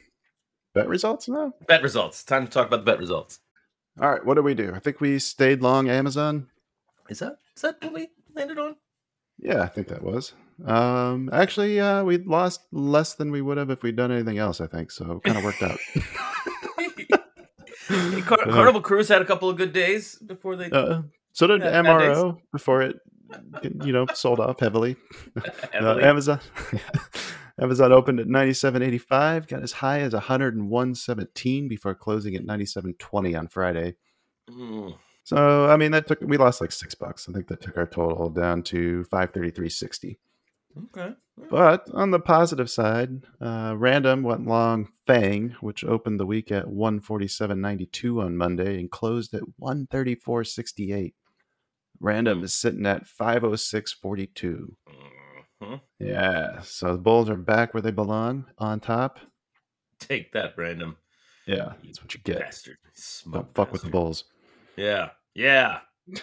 Bet 0.75 0.87
results 0.87 1.29
now? 1.29 1.55
Bet 1.67 1.83
results. 1.83 2.25
Time 2.25 2.47
to 2.47 2.53
talk 2.53 2.67
about 2.67 2.85
the 2.85 2.93
bet 2.93 2.99
results. 2.99 3.38
All 4.00 4.11
right. 4.11 4.25
What 4.25 4.35
do 4.35 4.43
we 4.43 4.53
do? 4.55 4.73
I 4.75 4.81
think 4.81 5.00
we 5.00 5.19
stayed 5.19 5.62
long 5.62 5.88
Amazon. 5.88 6.49
Is 7.09 7.21
that 7.21 7.38
is 7.57 7.62
that 7.62 7.83
what 7.83 7.95
we 7.95 8.09
landed 8.35 8.59
on? 8.59 8.77
Yeah, 9.38 9.62
I 9.62 9.66
think 9.68 9.88
that 9.88 10.02
was. 10.02 10.33
Um, 10.66 11.30
actually, 11.33 11.78
uh, 11.80 12.02
we 12.04 12.18
lost 12.18 12.62
less 12.73 13.14
than 13.14 13.30
we 13.30 13.40
would 13.40 13.57
have 13.59 13.71
if 13.71 13.83
we'd 13.83 13.95
done 13.97 14.11
anything 14.11 14.38
else. 14.38 14.61
I 14.61 14.66
think 14.66 14.90
so. 14.90 15.21
Kind 15.25 15.38
of 15.38 15.45
worked 15.45 15.62
out. 15.62 15.78
Car- 18.26 18.38
Carnival 18.45 18.80
Cruise 18.83 19.09
had 19.09 19.23
a 19.23 19.25
couple 19.25 19.49
of 19.49 19.57
good 19.57 19.73
days 19.73 20.16
before 20.16 20.57
they 20.57 20.71
Uh, 20.71 21.02
so 21.33 21.47
did 21.47 21.62
Yeah, 21.62 21.83
MRO 21.83 22.38
before 22.52 22.83
it, 22.83 22.97
you 23.83 23.92
know, 23.92 24.07
sold 24.12 24.40
off 24.40 24.61
heavily. 24.61 24.97
Uh, 25.37 25.50
heavily- 25.73 26.02
Amazon, 26.04 26.40
Amazon 27.61 27.92
opened 27.92 28.21
at 28.21 28.26
ninety 28.26 28.52
seven 28.52 28.83
eighty 28.83 28.99
five, 28.99 29.47
got 29.47 29.62
as 29.62 29.73
high 29.73 30.00
as 30.00 30.12
one 30.12 30.23
hundred 30.23 30.54
and 30.57 30.68
one 30.68 30.95
seventeen 30.95 31.68
before 31.68 31.95
closing 31.95 32.35
at 32.35 32.45
ninety 32.45 32.66
seven 32.66 32.95
twenty 32.99 33.35
on 33.35 33.49
Friday. 33.49 33.95
Mm. 34.50 34.97
So 35.29 35.67
I 35.69 35.77
mean, 35.77 35.91
that 35.93 36.07
took 36.07 36.23
we 36.23 36.39
lost 36.39 36.63
like 36.63 36.73
six 36.73 36.95
bucks. 36.95 37.29
I 37.29 37.33
think 37.33 37.49
that 37.49 37.61
took 37.61 37.77
our 37.77 37.85
total 37.87 38.31
down 38.31 38.63
to 38.63 39.05
five 39.05 39.31
thirty 39.35 39.51
three 39.51 39.69
sixty. 39.69 40.19
Okay. 40.87 41.13
But 41.51 41.87
on 41.93 42.13
the 42.13 42.19
positive 42.19 42.71
side, 42.71 43.25
uh, 43.39 43.75
Random 43.77 44.23
went 44.23 44.47
long 44.47 44.89
Fang, 45.07 45.55
which 45.61 45.85
opened 45.85 46.19
the 46.19 46.25
week 46.25 46.51
at 46.51 46.65
147.92 46.67 48.23
on 48.25 48.37
Monday 48.39 48.79
and 48.81 48.91
closed 48.91 49.35
at 49.35 49.43
134.68. 49.61 51.13
Random 52.01 52.43
is 52.43 52.55
sitting 52.55 52.87
at 52.87 53.05
506.42. 53.07 54.77
Mhm. 55.63 55.81
Yeah, 55.99 56.61
so 56.61 56.93
the 56.93 56.99
Bulls 57.03 57.29
are 57.29 57.37
back 57.37 57.75
where 57.75 57.83
they 57.83 57.91
belong 57.91 58.47
on 58.57 58.81
top. 58.81 59.19
Take 59.99 60.33
that, 60.33 60.55
random 60.57 60.97
Yeah, 61.47 61.75
that's 61.85 62.01
what 62.01 62.15
you 62.15 62.21
get. 62.25 62.39
bastard. 62.41 62.79
Don't 63.31 63.55
fuck 63.55 63.73
with 63.73 63.83
the. 63.83 63.91
Bulls. 63.91 64.25
Yeah. 64.77 65.11
Yeah. 65.35 65.81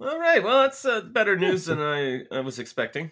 All 0.00 0.18
right. 0.18 0.42
Well, 0.42 0.62
that's 0.62 0.84
uh, 0.84 1.00
better 1.02 1.36
news 1.36 1.66
than 1.66 1.80
I, 1.80 2.22
I 2.30 2.40
was 2.40 2.58
expecting. 2.58 3.10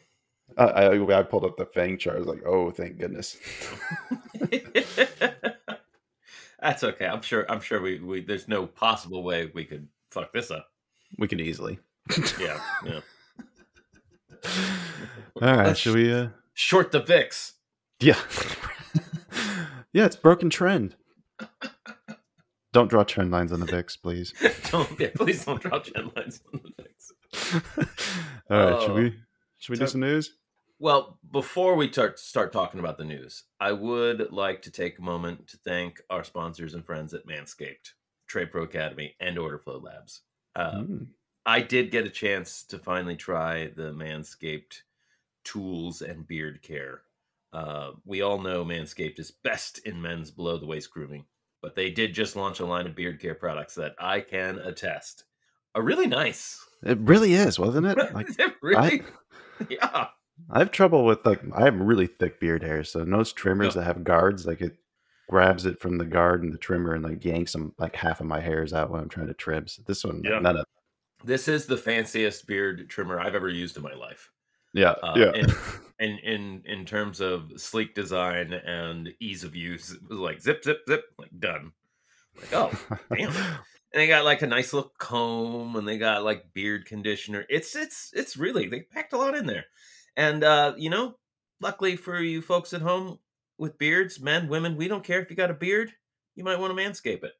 I, 0.57 0.64
I, 0.64 1.19
I 1.19 1.23
pulled 1.23 1.45
up 1.45 1.57
the 1.57 1.67
Fang 1.67 1.99
chart. 1.99 2.17
I 2.17 2.19
was 2.21 2.29
like, 2.29 2.45
oh, 2.47 2.71
thank 2.71 2.99
goodness. 2.99 3.37
that's 6.61 6.85
okay. 6.85 7.07
I'm 7.07 7.23
sure. 7.23 7.47
I'm 7.50 7.61
sure 7.61 7.81
we, 7.81 7.99
we. 8.00 8.21
There's 8.23 8.49
no 8.49 8.67
possible 8.67 9.23
way 9.23 9.50
we 9.55 9.64
could 9.64 9.88
fuck 10.11 10.33
this 10.33 10.50
up. 10.50 10.69
we 11.19 11.29
could 11.29 11.41
easily. 11.41 11.79
Yeah. 12.38 12.61
Yeah. 12.85 13.00
All 15.41 15.57
right, 15.57 15.67
Let's 15.69 15.81
should 15.81 15.95
we? 15.95 16.12
Uh, 16.12 16.29
Short 16.55 16.93
the 16.93 17.00
VIX. 17.00 17.55
Yeah. 18.00 18.19
yeah, 19.93 20.05
it's 20.05 20.17
broken 20.17 20.50
trend. 20.50 20.97
Don't 22.73 22.88
draw 22.88 23.05
trend 23.05 23.31
lines 23.31 23.52
on 23.52 23.61
the 23.61 23.67
VIX, 23.67 23.97
please. 23.97 24.33
don't. 24.71 24.99
Yeah, 24.99 25.11
please 25.14 25.45
don't 25.45 25.61
draw 25.61 25.79
trend 25.79 26.11
lines 26.17 26.41
on 26.52 26.61
the 26.64 26.83
VIX. 26.83 27.12
All 28.50 28.57
right, 28.59 28.81
should 28.83 28.91
Oh. 28.91 28.95
we 28.95 29.14
should 29.59 29.73
we 29.73 29.76
do 29.76 29.87
So- 29.87 29.93
some 29.93 30.00
news? 30.00 30.35
Well, 30.79 31.19
before 31.31 31.76
we 31.76 31.93
start 31.93 32.19
start 32.19 32.52
talking 32.52 32.81
about 32.81 32.99
the 32.99 33.05
news, 33.05 33.45
I 33.61 33.71
would 33.71 34.33
like 34.33 34.62
to 34.62 34.71
take 34.73 34.99
a 34.99 35.02
moment 35.02 35.47
to 35.49 35.57
thank 35.59 36.00
our 36.11 36.25
sponsors 36.25 36.75
and 36.75 36.85
friends 36.85 37.14
at 37.14 37.25
Manscaped, 37.26 37.93
Trade 38.26 38.50
Pro 38.50 38.64
Academy, 38.64 39.14
and 39.21 39.37
Orderflow 39.37 39.81
Labs. 39.81 40.23
Mm. 40.59 41.07
I 41.47 41.61
did 41.61 41.93
get 41.93 42.07
a 42.07 42.11
chance 42.11 42.64
to 42.64 42.79
finally 42.81 43.14
try 43.14 43.69
the 43.76 43.93
Manscaped 43.93 44.81
tools 45.45 46.02
and 46.02 46.26
beard 46.26 46.62
care. 46.62 47.02
Uh, 47.52 47.93
we 48.05 48.23
all 48.23 48.41
know 48.41 48.64
Manscaped 48.64 49.21
is 49.21 49.31
best 49.31 49.79
in 49.87 50.02
men's 50.02 50.33
below 50.33 50.59
the 50.59 50.67
waist 50.67 50.91
grooming, 50.91 51.25
but 51.62 51.75
they 51.76 51.90
did 51.90 52.12
just 52.12 52.37
launch 52.37 52.61
a 52.61 52.66
line 52.66 52.87
of 52.87 52.95
beard 52.97 53.21
care 53.21 53.35
products 53.35 53.75
that 53.76 53.95
I 53.99 54.21
can 54.21 54.59
attest 54.59 55.25
are 55.75 55.83
really 55.83 56.07
nice. 56.07 56.59
It 56.83 56.99
really 56.99 57.35
is, 57.35 57.59
wasn't 57.59 57.87
it? 57.87 57.97
Like 58.14 58.26
They're 58.37 58.54
really, 58.61 59.02
yeah. 59.71 60.09
I 60.50 60.59
have 60.59 60.73
trouble 60.73 61.04
with 61.04 61.25
like 61.25 61.40
I 61.54 61.64
have 61.64 61.76
really 61.81 62.07
thick 62.09 62.40
beard 62.40 62.62
hair, 62.62 62.83
so 62.85 63.04
most 63.04 63.37
trimmers 63.37 63.75
Yeah. 63.76 63.83
that 63.83 63.87
have 63.87 64.04
guards, 64.04 64.45
like 64.47 64.61
it 64.61 64.76
grabs 65.31 65.64
it 65.64 65.81
from 65.81 65.97
the 65.99 66.04
guard 66.04 66.42
and 66.42 66.52
the 66.52 66.59
trimmer 66.59 66.92
and 66.95 67.04
like 67.04 67.25
yanks 67.25 67.52
them 67.52 67.73
like 67.78 67.95
half 67.97 68.21
of 68.21 68.26
my 68.26 68.40
hairs 68.40 68.73
out 68.73 68.90
when 68.90 69.00
I'm 69.00 69.09
trying 69.09 69.28
to 69.28 69.35
trim. 69.35 69.66
So 69.69 69.83
this 69.87 70.04
one, 70.04 70.23
Yeah. 70.25 70.40
none 70.40 70.57
of 70.57 70.66
This 71.25 71.47
is 71.49 71.66
the 71.66 71.76
fanciest 71.76 72.47
beard 72.47 72.90
trimmer 72.90 73.21
I've 73.21 73.37
ever 73.37 73.49
used 73.49 73.76
in 73.76 73.83
my 73.83 73.95
life. 73.95 74.31
Yeah, 74.73 74.91
Uh, 75.02 75.14
yeah. 75.17 75.33
and- 75.35 75.52
And 76.00 76.19
in 76.19 76.62
in 76.64 76.85
terms 76.85 77.21
of 77.21 77.52
sleek 77.61 77.95
design 77.95 78.52
and 78.52 79.14
ease 79.21 79.45
of 79.45 79.55
use, 79.55 79.93
it 79.93 80.00
was 80.09 80.19
like 80.19 80.41
zip, 80.41 80.64
zip, 80.64 80.81
zip, 80.88 81.05
like 81.17 81.31
done. 81.38 81.71
Like, 82.37 82.52
oh, 82.55 82.71
damn. 83.14 83.29
and 83.37 83.61
they 83.93 84.09
got 84.09 84.25
like 84.25 84.43
a 84.43 84.49
nice 84.49 84.73
little 84.73 84.93
comb 84.99 85.76
and 85.76 85.87
they 85.87 85.99
got 85.99 86.25
like 86.25 86.52
beard 86.55 86.87
conditioner. 86.87 87.45
It's 87.49 87.76
it's 87.76 88.11
it's 88.14 88.37
really 88.37 88.67
they 88.67 88.81
packed 88.81 89.12
a 89.12 89.17
lot 89.17 89.37
in 89.37 89.47
there. 89.47 89.67
And 90.17 90.43
uh, 90.43 90.75
you 90.76 90.91
know, 90.91 91.19
luckily 91.61 91.95
for 91.95 92.21
you 92.21 92.43
folks 92.43 92.73
at 92.73 92.81
home 92.83 93.21
with 93.59 93.79
beards, 93.79 94.19
men, 94.19 94.49
women, 94.49 94.75
we 94.76 94.88
don't 94.88 95.05
care 95.05 95.21
if 95.23 95.31
you 95.31 95.37
got 95.37 95.52
a 95.52 95.55
beard, 95.55 95.93
you 96.35 96.43
might 96.43 96.59
want 96.59 96.76
to 96.76 96.83
manscape 96.83 97.23
it. 97.23 97.35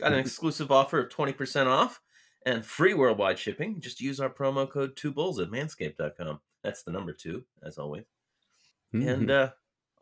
Got 0.00 0.14
an 0.14 0.18
exclusive 0.18 0.72
offer 0.72 0.98
of 0.98 1.10
20% 1.10 1.66
off 1.66 2.00
and 2.44 2.66
free 2.66 2.94
worldwide 2.94 3.38
shipping. 3.38 3.80
Just 3.80 4.00
use 4.00 4.18
our 4.18 4.30
promo 4.30 4.68
code 4.68 4.96
two 4.96 5.12
bulls 5.12 5.38
at 5.38 5.50
manscaped.com. 5.50 6.40
That's 6.62 6.82
the 6.82 6.90
number 6.92 7.12
two, 7.12 7.44
as 7.62 7.78
always. 7.78 8.04
And 8.92 9.28
Mhm. 9.28 9.30
uh, 9.30 9.52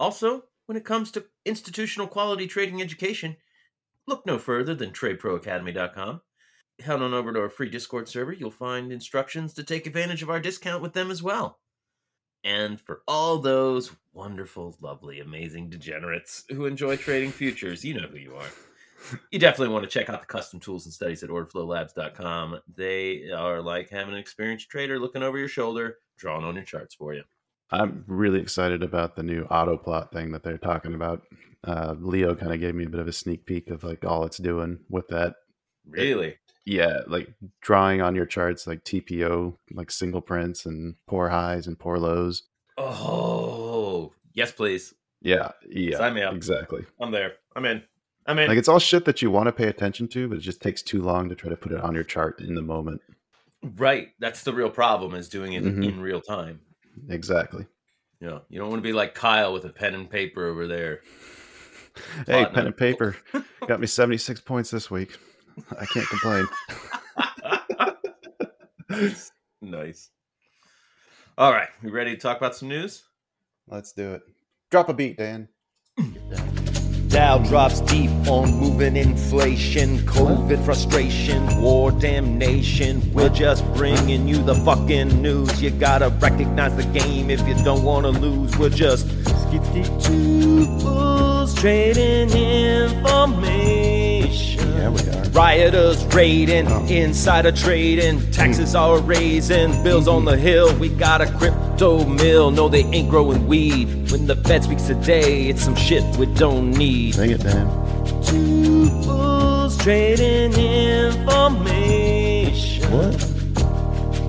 also, 0.01 0.45
when 0.67 0.77
it 0.77 0.85
comes 0.85 1.11
to 1.13 1.27
institutional 1.45 2.09
quality 2.09 2.47
trading 2.47 2.81
education, 2.83 3.37
look 4.07 4.25
no 4.27 4.39
further 4.39 4.75
than 4.75 4.93
tradeproacademy.com. 4.93 6.23
Head 6.81 7.03
on 7.03 7.13
over 7.15 7.33
to 7.33 7.41
our 7.41 7.51
free 7.51 7.69
Discord 7.69 8.09
server. 8.09 8.33
You'll 8.33 8.51
find 8.51 8.93
instructions 8.93 9.53
to 9.55 9.65
take 9.65 9.87
advantage 9.87 10.23
of 10.23 10.31
our 10.31 10.41
discount 10.41 10.83
with 10.83 10.93
them 10.93 11.11
as 11.11 11.23
well. 11.23 11.61
And 12.45 12.81
for 12.81 13.03
all 13.09 13.39
those 13.39 13.91
wonderful, 14.13 14.77
lovely, 14.81 15.21
amazing 15.21 15.71
degenerates 15.71 16.45
who 16.51 16.67
enjoy 16.67 16.97
trading 16.97 17.33
futures, 17.33 17.85
you 17.85 17.95
know 18.01 18.07
who 18.09 18.19
you 18.19 18.35
are. 18.37 18.49
You 19.31 19.39
definitely 19.39 19.73
want 19.73 19.85
to 19.85 19.89
check 19.91 20.11
out 20.11 20.21
the 20.21 20.27
custom 20.27 20.59
tools 20.59 20.85
and 20.85 20.93
studies 20.93 21.23
at 21.23 21.31
orderflowlabs.com. 21.31 22.61
They 22.75 23.31
are 23.31 23.63
like 23.63 23.89
having 23.91 24.13
an 24.13 24.19
experienced 24.21 24.71
trader 24.71 24.99
looking 24.99 25.23
over 25.23 25.39
your 25.39 25.47
shoulder, 25.47 25.99
drawing 26.19 26.45
on 26.45 26.55
your 26.55 26.65
charts 26.65 26.95
for 26.95 27.15
you. 27.15 27.23
I'm 27.71 28.05
really 28.07 28.41
excited 28.41 28.83
about 28.83 29.17
the 29.17 29.23
new 29.23 29.43
auto 29.45 29.77
plot 29.77 30.13
thing 30.13 30.33
that 30.33 30.43
they're 30.43 30.59
talking 30.59 30.95
about. 30.95 31.23
Uh, 31.65 31.95
Leo 31.99 32.35
kind 32.35 32.53
of 32.53 32.61
gave 32.61 32.75
me 32.75 32.85
a 32.85 32.89
bit 32.89 33.01
of 33.01 33.09
a 33.09 33.13
sneak 33.13 33.45
peek 33.47 33.69
of 33.71 33.85
like 33.85 34.05
all 34.05 34.25
it's 34.25 34.39
doing 34.39 34.79
with 34.89 35.09
that. 35.09 35.35
Really? 35.89 36.37
Yeah, 36.65 37.01
like 37.07 37.29
drawing 37.63 38.01
on 38.03 38.15
your 38.15 38.27
charts 38.27 38.67
like 38.67 38.85
TPO, 38.85 39.57
like 39.73 39.91
single 39.91 40.21
prints 40.21 40.67
and 40.67 40.97
poor 41.07 41.29
highs 41.29 41.67
and 41.67 41.79
poor 41.79 41.99
lows. 41.99 42.43
Oh, 42.77 44.13
yes, 44.35 44.53
please. 44.53 44.95
Yeah, 45.21 45.51
yeah, 45.69 45.97
Sign 45.99 46.15
me 46.15 46.23
up. 46.23 46.35
exactly. 46.35 46.85
I'm 47.01 47.11
there. 47.11 47.35
I'm 47.57 47.65
in. 47.65 47.83
I'm 48.27 48.39
in. 48.39 48.49
Like 48.49 48.59
it's 48.59 48.69
all 48.69 48.79
shit 48.79 49.05
that 49.07 49.21
you 49.21 49.31
want 49.31 49.47
to 49.47 49.53
pay 49.53 49.67
attention 49.67 50.07
to, 50.09 50.29
but 50.29 50.39
it 50.39 50.43
just 50.43 50.63
takes 50.63 50.81
too 50.83 51.03
long 51.03 51.29
to 51.29 51.35
try 51.35 51.51
to 51.51 51.57
put 51.57 51.73
it 51.73 51.81
on 51.81 51.95
your 51.95 52.05
chart 52.05 52.41
in 52.41 52.55
the 52.55 52.63
moment. 52.63 53.01
Right. 53.63 54.09
That's 54.19 54.43
the 54.43 54.53
real 54.53 54.71
problem 54.71 55.15
is 55.15 55.29
doing 55.29 55.53
it 55.55 55.65
Mhm. 55.65 55.85
in 55.87 56.01
real 56.01 56.21
time. 56.21 56.61
Exactly. 57.09 57.67
You 58.21 58.27
know, 58.29 58.43
you 58.49 58.59
don't 58.59 58.69
want 58.71 58.83
to 58.83 58.87
be 58.89 58.93
like 58.93 59.15
Kyle 59.15 59.53
with 59.53 59.65
a 59.65 59.69
pen 59.71 59.95
and 59.95 60.11
paper 60.11 60.47
over 60.47 60.67
there. 60.67 61.03
Hey, 62.29 62.47
pen 62.47 62.67
and 62.67 62.77
paper 62.77 63.17
got 63.67 63.81
me 63.81 63.89
76 63.89 64.41
points 64.43 64.71
this 64.71 64.89
week. 64.89 65.19
I 65.81 65.85
can't 65.85 66.07
complain. 66.07 66.47
nice. 68.89 69.33
Nice. 69.61 70.11
All 71.37 71.51
right. 71.53 71.69
We 71.83 71.91
ready 71.91 72.13
to 72.15 72.17
talk 72.21 72.37
about 72.37 72.55
some 72.55 72.69
news? 72.69 73.03
Let's 73.67 73.93
do 73.93 74.13
it. 74.15 74.23
Drop 74.71 74.89
a 74.89 74.95
beat, 74.95 75.17
Dan. 75.19 75.49
Dow 77.09 77.39
drops 77.39 77.81
deep 77.81 78.11
on 78.29 78.53
moving 78.55 78.97
inflation, 78.97 79.99
COVID 80.01 80.63
frustration, 80.65 81.61
war 81.63 81.91
damnation. 81.91 83.01
We're 83.15 83.31
just 83.31 83.65
bringing 83.75 84.29
you 84.29 84.43
the 84.43 84.55
fucking 84.55 85.23
news. 85.23 85.63
You 85.63 85.71
gotta 85.71 86.11
recognize 86.11 86.77
the 86.77 86.85
game 86.99 87.31
if 87.31 87.41
you 87.49 87.55
don't 87.65 87.83
wanna 87.83 88.11
lose. 88.11 88.57
We're 88.59 88.69
just 88.69 89.09
two 90.05 90.67
bulls 90.83 91.55
trading 91.55 92.31
information. 92.31 93.49
Yeah, 94.75 94.91
we 94.91 95.01
are. 95.09 95.18
Rioters 95.33 96.05
raiding, 96.15 96.67
insider 96.89 97.53
trading, 97.53 98.21
taxes 98.33 98.75
are 98.75 98.99
raising, 99.01 99.71
bills 99.85 100.09
on 100.09 100.25
the 100.25 100.37
hill. 100.37 100.75
We 100.79 100.89
got 100.89 101.21
a 101.21 101.27
crypto 101.39 102.05
mill. 102.05 102.51
No, 102.51 102.69
they 102.69 102.83
ain't 102.85 103.09
growing 103.11 103.47
weed. 103.47 104.11
When 104.11 104.27
the 104.27 104.35
Fed 104.37 104.65
speaks 104.65 104.87
today, 104.87 105.49
it's 105.49 105.63
some 105.63 105.77
shit 105.77 106.03
we 106.17 106.27
don't 106.35 106.71
need. 106.73 107.15
Sing 107.15 107.31
it, 107.31 107.43
Dan. 107.43 107.69
Two 108.25 108.89
bulls 109.05 109.77
trading 109.79 110.53
information. 110.55 112.91
What? 112.91 113.21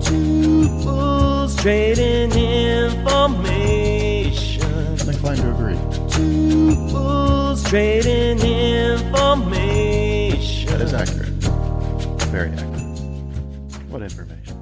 Two 0.04 0.68
bulls 0.84 1.56
trading 1.62 2.32
information. 2.32 4.64
I'm 5.00 5.10
inclined 5.10 5.42
to 5.42 5.50
agree. 5.52 5.78
Two 6.10 6.76
bulls 6.92 7.64
trading 7.64 8.40
information. 8.40 10.09
That 10.80 10.86
is 10.86 10.94
accurate. 10.94 11.28
Very 12.30 12.52
accurate. 12.52 13.84
What 13.90 14.02
information? 14.02 14.58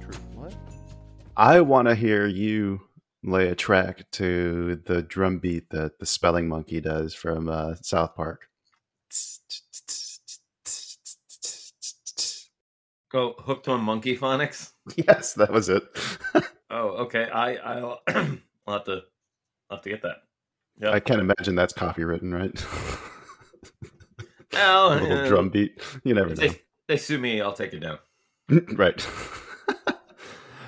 True. 0.00 0.14
What? 0.34 0.54
I 1.36 1.60
want 1.60 1.88
to 1.88 1.94
hear 1.94 2.26
you 2.26 2.80
lay 3.22 3.48
a 3.48 3.54
track 3.54 4.10
to 4.12 4.80
the 4.86 5.02
drum 5.02 5.40
beat 5.40 5.68
that 5.68 5.98
the 5.98 6.06
spelling 6.06 6.48
monkey 6.48 6.80
does 6.80 7.12
from 7.12 7.50
uh, 7.50 7.74
South 7.82 8.16
Park. 8.16 8.48
Go 13.12 13.34
hooked 13.38 13.68
on 13.68 13.82
monkey 13.82 14.16
phonics. 14.16 14.72
Yes, 14.96 15.34
that 15.34 15.52
was 15.52 15.68
it. 15.68 15.84
Oh, 16.70 16.88
okay. 17.04 17.28
I 17.28 17.56
I'll, 17.56 18.00
I'll 18.08 18.38
have 18.68 18.84
to 18.84 19.02
I'll 19.68 19.76
have 19.76 19.82
to 19.82 19.90
get 19.90 20.00
that. 20.00 20.16
Yeah. 20.78 20.92
I 20.92 21.00
can't 21.00 21.20
imagine 21.20 21.54
that's 21.54 21.74
copywritten, 21.74 22.32
right? 22.32 23.92
Well, 24.52 24.92
a 24.98 25.00
little 25.00 25.28
drum 25.28 25.48
beat. 25.48 25.80
You 26.04 26.14
never 26.14 26.32
if 26.32 26.38
know. 26.38 26.48
they, 26.48 26.60
they 26.86 26.96
sue 26.96 27.18
me, 27.18 27.40
I'll 27.40 27.52
take 27.52 27.72
it 27.72 27.80
down. 27.80 27.98
right. 28.74 29.08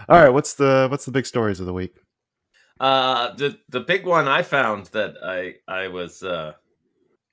All 0.08 0.20
right. 0.20 0.28
What's 0.28 0.54
the 0.54 0.88
what's 0.90 1.04
the 1.04 1.12
big 1.12 1.26
stories 1.26 1.60
of 1.60 1.66
the 1.66 1.72
week? 1.72 1.94
Uh, 2.78 3.34
the 3.34 3.58
the 3.68 3.80
big 3.80 4.06
one 4.06 4.28
I 4.28 4.42
found 4.42 4.86
that 4.86 5.14
I 5.22 5.54
I 5.68 5.88
was 5.88 6.22
uh, 6.22 6.54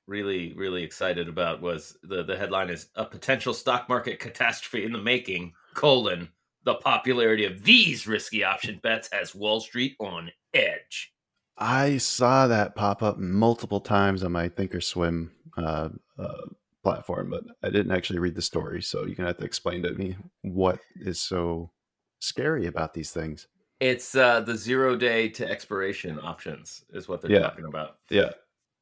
really 0.06 0.54
really 0.54 0.84
excited 0.84 1.28
about 1.28 1.62
was 1.62 1.98
the 2.04 2.24
the 2.24 2.38
headline 2.38 2.70
is 2.70 2.90
a 2.96 3.06
potential 3.06 3.54
stock 3.54 3.90
market 3.90 4.20
catastrophe 4.20 4.86
in 4.86 4.92
the 4.92 5.02
making: 5.02 5.54
colon 5.74 6.30
the 6.68 6.76
popularity 6.76 7.46
of 7.46 7.64
these 7.64 8.06
risky 8.08 8.44
option 8.44 8.78
bets 8.84 9.08
has 9.14 9.34
Wall 9.34 9.62
Street 9.62 9.96
on 10.02 10.30
edge. 10.54 11.14
I 11.58 11.98
saw 11.98 12.46
that 12.48 12.76
pop 12.76 13.02
up 13.02 13.18
multiple 13.18 13.80
times 13.80 14.22
on 14.22 14.34
my 14.34 14.50
Thinkorswim 14.50 15.30
uh, 15.58 15.90
uh, 16.18 16.48
platform, 16.84 17.30
but 17.30 17.44
I 17.64 17.70
didn't 17.70 17.92
actually 17.92 18.20
read 18.20 18.36
the 18.36 18.42
story. 18.42 18.82
So 18.82 19.06
you're 19.06 19.16
gonna 19.16 19.30
have 19.30 19.38
to 19.38 19.46
explain 19.46 19.84
to 19.84 19.94
me 19.94 20.16
what 20.42 20.80
is 20.96 21.22
so 21.22 21.72
scary 22.20 22.68
about 22.68 22.94
these 22.94 23.12
things. 23.12 23.48
It's 23.80 24.16
uh, 24.16 24.42
the 24.42 24.56
zero 24.56 24.96
day 24.96 25.30
to 25.30 25.50
expiration 25.50 26.20
options 26.20 26.84
is 26.90 27.08
what 27.08 27.22
they're 27.22 27.32
Yeah. 27.32 27.42
talking 27.42 27.66
about. 27.66 28.00
Yeah. 28.10 28.32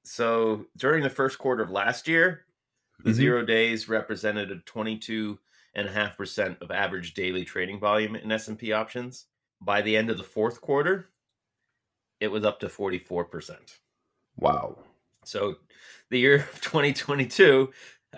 So 0.03 0.67
during 0.77 1.03
the 1.03 1.09
first 1.09 1.37
quarter 1.39 1.63
of 1.63 1.71
last 1.71 2.07
year, 2.07 2.45
the 3.03 3.09
Mhm. 3.09 3.13
zero 3.13 3.45
days 3.45 3.89
represented 3.89 4.51
a 4.51 4.59
22.5% 4.59 6.61
of 6.61 6.71
average 6.71 7.13
daily 7.13 7.43
trading 7.43 7.79
volume 7.79 8.15
in 8.15 8.31
S&P 8.31 8.71
options. 8.71 9.25
By 9.61 9.81
the 9.81 9.97
end 9.97 10.09
of 10.09 10.17
the 10.17 10.23
fourth 10.23 10.61
quarter, 10.61 11.11
it 12.19 12.27
was 12.29 12.45
up 12.45 12.59
to 12.61 12.69
44%. 12.69 13.79
Wow. 14.37 14.77
So 15.25 15.57
the 16.09 16.19
year 16.19 16.35
of 16.35 16.61
2022 16.61 17.71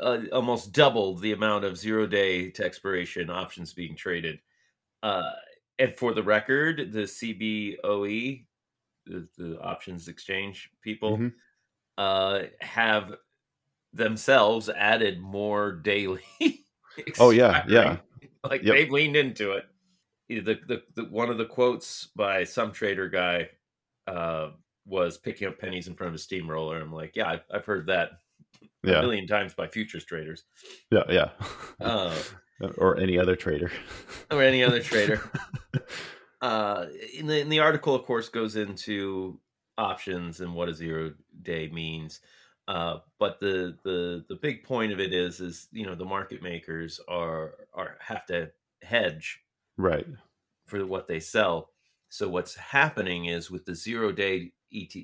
uh, 0.00 0.22
almost 0.32 0.72
doubled 0.72 1.20
the 1.20 1.32
amount 1.32 1.64
of 1.64 1.76
zero 1.78 2.06
day 2.06 2.50
to 2.50 2.64
expiration 2.64 3.30
options 3.30 3.72
being 3.72 3.94
traded. 3.94 4.40
Uh, 5.02 5.30
and 5.78 5.94
for 5.96 6.14
the 6.14 6.22
record, 6.22 6.92
the 6.92 7.02
CBOE, 7.02 8.46
the, 9.06 9.28
the 9.38 9.60
options 9.60 10.08
exchange 10.08 10.70
people, 10.82 11.18
Mhm. 11.18 11.34
uh, 11.98 12.42
have 12.60 13.14
themselves 13.92 14.68
added 14.68 15.20
more 15.20 15.72
daily. 15.72 16.22
Oh, 17.20 17.28
yeah, 17.30 17.62
yeah. 17.68 17.98
Like 18.42 18.62
Yep. 18.62 18.74
they've 18.74 18.90
leaned 18.90 19.16
into 19.16 19.52
it. 19.52 19.66
The, 20.28 20.40
the, 20.66 20.82
the 20.94 21.04
one 21.10 21.28
of 21.30 21.36
the 21.36 21.44
quotes 21.44 22.06
by 22.06 22.44
some 22.44 22.72
trader 22.72 23.08
guy 23.10 23.50
uh, 24.06 24.52
was 24.86 25.18
picking 25.18 25.48
up 25.48 25.58
pennies 25.58 25.88
in 25.88 25.94
front 25.94 26.08
of 26.08 26.14
a 26.14 26.18
steamroller. 26.18 26.80
I'm 26.80 26.92
like, 26.92 27.16
yeah, 27.16 27.28
I've, 27.28 27.44
I've 27.52 27.64
heard 27.64 27.86
that 27.86 28.20
a 28.84 28.86
million 28.86 29.26
times 29.26 29.52
by 29.52 29.66
futures 29.66 30.04
traders 30.04 30.44
Yeah. 30.90 31.02
Yeah. 31.08 31.30
uh, 31.80 32.16
or 32.78 32.98
any 32.98 33.18
other 33.18 33.36
trader. 33.36 33.70
or 34.30 34.42
any 34.42 34.62
other 34.62 34.80
trader. 34.80 35.20
Uh, 36.42 36.86
in 37.14 37.26
the 37.26 37.40
in 37.40 37.48
the 37.48 37.60
article, 37.60 37.94
of 37.94 38.04
course, 38.04 38.28
goes 38.28 38.56
into 38.56 39.40
options 39.78 40.40
and 40.40 40.54
what 40.54 40.68
a 40.68 40.74
zero 40.74 41.12
day 41.42 41.68
means. 41.72 42.20
Uh, 42.68 42.98
but 43.18 43.40
the 43.40 43.76
the 43.84 44.24
the 44.28 44.36
big 44.36 44.62
point 44.62 44.92
of 44.92 45.00
it 45.00 45.14
is 45.14 45.40
is 45.40 45.68
you 45.72 45.86
know 45.86 45.94
the 45.94 46.04
market 46.04 46.42
makers 46.42 47.00
are 47.08 47.54
are 47.72 47.96
have 48.00 48.26
to 48.26 48.50
hedge 48.82 49.40
right. 49.78 50.06
for 50.66 50.84
what 50.84 51.08
they 51.08 51.20
sell. 51.20 51.70
So 52.10 52.28
what's 52.28 52.54
happening 52.54 53.24
is 53.26 53.50
with 53.50 53.64
the 53.64 53.74
zero 53.74 54.12
day 54.12 54.52
ET 54.76 54.94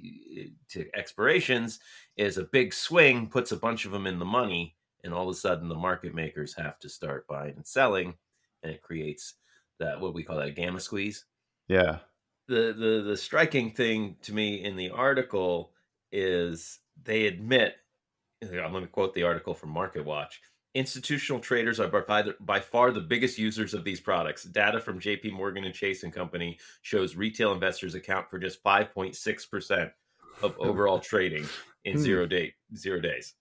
to 0.68 0.86
expirations 0.94 1.80
is 2.16 2.38
a 2.38 2.44
big 2.44 2.74
swing 2.74 3.28
puts 3.28 3.52
a 3.52 3.56
bunch 3.56 3.84
of 3.84 3.92
them 3.92 4.06
in 4.06 4.18
the 4.18 4.24
money, 4.24 4.76
and 5.02 5.14
all 5.14 5.28
of 5.28 5.34
a 5.34 5.38
sudden 5.38 5.68
the 5.68 5.74
market 5.74 6.14
makers 6.14 6.54
have 6.54 6.78
to 6.80 6.88
start 6.88 7.26
buying 7.26 7.54
and 7.56 7.66
selling, 7.66 8.14
and 8.62 8.72
it 8.72 8.82
creates 8.82 9.34
that 9.78 10.00
what 10.00 10.14
we 10.14 10.22
call 10.22 10.36
that 10.36 10.48
a 10.48 10.52
gamma 10.52 10.80
squeeze. 10.80 11.24
Yeah. 11.68 11.98
The 12.48 12.74
the 12.76 13.02
the 13.06 13.16
striking 13.16 13.72
thing 13.72 14.16
to 14.22 14.34
me 14.34 14.62
in 14.64 14.76
the 14.76 14.90
article 14.90 15.72
is 16.10 16.80
they 17.02 17.26
admit. 17.26 17.76
I'm 18.42 18.72
going 18.72 18.82
to 18.82 18.90
quote 18.90 19.14
the 19.14 19.22
article 19.22 19.54
from 19.54 19.72
MarketWatch. 19.72 20.32
Institutional 20.74 21.40
traders 21.40 21.78
are 21.80 21.88
by, 21.88 22.22
the- 22.22 22.36
by 22.40 22.60
far 22.60 22.92
the 22.92 23.00
biggest 23.00 23.38
users 23.38 23.74
of 23.74 23.84
these 23.84 24.00
products. 24.00 24.44
Data 24.44 24.80
from 24.80 24.98
JP 25.00 25.32
Morgan 25.32 25.64
and 25.64 25.74
Chase 25.74 26.02
and 26.02 26.12
Company 26.12 26.58
shows 26.80 27.14
retail 27.14 27.52
investors 27.52 27.94
account 27.94 28.30
for 28.30 28.38
just 28.38 28.62
5.6% 28.64 29.90
of 30.42 30.54
overall 30.58 30.98
trading 30.98 31.46
in 31.84 31.96
Hmm. 31.96 32.02
zero 32.02 32.26
day 32.26 32.54
zero 32.74 33.00
days. 33.00 33.34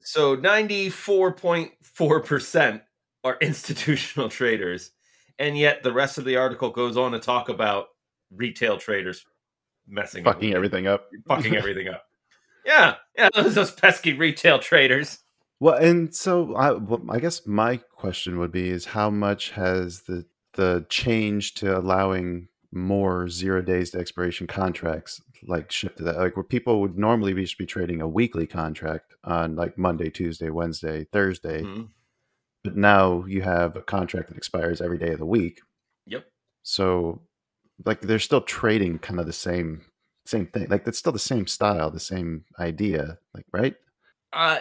So 0.00 0.36
94.4% 0.36 2.80
are 3.24 3.36
institutional 3.40 4.28
traders 4.28 4.92
and 5.38 5.56
yet 5.58 5.82
the 5.82 5.92
rest 5.92 6.18
of 6.18 6.24
the 6.24 6.36
article 6.36 6.70
goes 6.70 6.96
on 6.96 7.12
to 7.12 7.18
talk 7.18 7.48
about 7.48 7.88
retail 8.34 8.78
traders 8.78 9.24
messing 9.88 10.24
Fucking 10.24 10.50
it, 10.50 10.54
everything 10.56 10.86
up. 10.86 11.08
fucking 11.26 11.56
everything 11.60 11.88
up. 11.88 12.04
Yeah, 12.64 12.94
yeah, 13.16 13.28
those, 13.34 13.54
those 13.54 13.70
pesky 13.72 14.12
retail 14.14 14.58
traders. 14.58 15.18
Well, 15.60 15.74
and 15.76 16.14
so 16.14 16.54
I, 16.54 16.76
I 17.14 17.18
guess 17.18 17.46
my 17.46 17.78
question 17.78 18.38
would 18.38 18.52
be: 18.52 18.68
is 18.70 18.84
how 18.86 19.10
much 19.10 19.50
has 19.52 20.02
the 20.02 20.26
the 20.54 20.86
change 20.88 21.54
to 21.54 21.76
allowing 21.78 22.48
more 22.72 23.28
zero 23.28 23.62
days 23.62 23.90
to 23.90 23.98
expiration 23.98 24.46
contracts 24.46 25.20
like 25.46 25.72
shifted 25.72 26.04
that? 26.04 26.16
Like 26.18 26.36
where 26.36 26.44
people 26.44 26.80
would 26.82 26.98
normally 26.98 27.32
be, 27.32 27.48
be 27.58 27.66
trading 27.66 28.02
a 28.02 28.08
weekly 28.08 28.46
contract 28.46 29.14
on 29.24 29.56
like 29.56 29.78
Monday, 29.78 30.10
Tuesday, 30.10 30.50
Wednesday, 30.50 31.04
Thursday, 31.12 31.62
Mhm. 31.62 31.88
but 32.64 32.76
now 32.76 33.24
you 33.26 33.42
have 33.42 33.76
a 33.76 33.82
contract 33.82 34.28
that 34.30 34.36
expires 34.38 34.80
every 34.82 34.98
day 34.98 35.12
of 35.12 35.18
the 35.20 35.26
week. 35.26 35.60
Yep. 36.06 36.26
So, 36.62 37.22
like, 37.86 38.00
they're 38.02 38.18
still 38.18 38.42
trading 38.42 38.98
kind 39.00 39.20
of 39.20 39.26
the 39.26 39.32
same 39.32 39.82
same 40.26 40.46
thing. 40.46 40.68
Like, 40.70 40.86
it's 40.88 40.98
still 40.98 41.12
the 41.12 41.18
same 41.20 41.46
style, 41.46 41.90
the 41.90 42.00
same 42.00 42.44
idea. 42.60 43.18
Like, 43.34 43.46
right? 43.52 43.76
Uh 44.32 44.58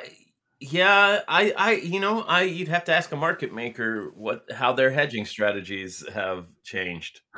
yeah, 0.60 1.22
I 1.28 1.54
I 1.58 1.72
you 1.74 2.00
know, 2.00 2.22
I 2.22 2.44
you'd 2.44 2.68
have 2.70 2.86
to 2.86 2.94
ask 2.94 3.12
a 3.12 3.16
market 3.16 3.54
maker 3.54 4.12
what 4.16 4.46
how 4.52 4.74
their 4.74 4.92
hedging 4.92 5.26
strategies 5.26 6.08
have 6.14 6.48
changed. 6.64 7.22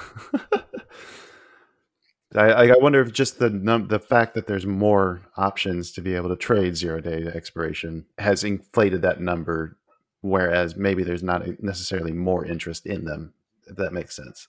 I, 2.36 2.70
I 2.70 2.78
wonder 2.78 3.00
if 3.02 3.14
just 3.14 3.40
the 3.40 3.50
num- 3.50 3.88
the 3.88 4.00
fact 4.00 4.36
that 4.36 4.48
there's 4.48 4.66
more 4.66 5.22
options 5.38 5.92
to 5.94 6.02
be 6.02 6.14
able 6.14 6.30
to 6.30 6.36
trade 6.36 6.76
zero 6.76 7.00
day 7.00 7.24
to 7.24 7.36
expiration 7.36 8.06
has 8.18 8.44
inflated 8.44 9.02
that 9.02 9.22
number, 9.22 9.78
whereas 10.22 10.76
maybe 10.76 11.04
there's 11.04 11.24
not 11.24 11.44
necessarily 11.64 12.12
more 12.12 12.46
interest 12.46 12.86
in 12.86 13.06
them. 13.06 13.34
If 13.66 13.78
that 13.78 13.94
makes 13.94 14.16
sense. 14.16 14.48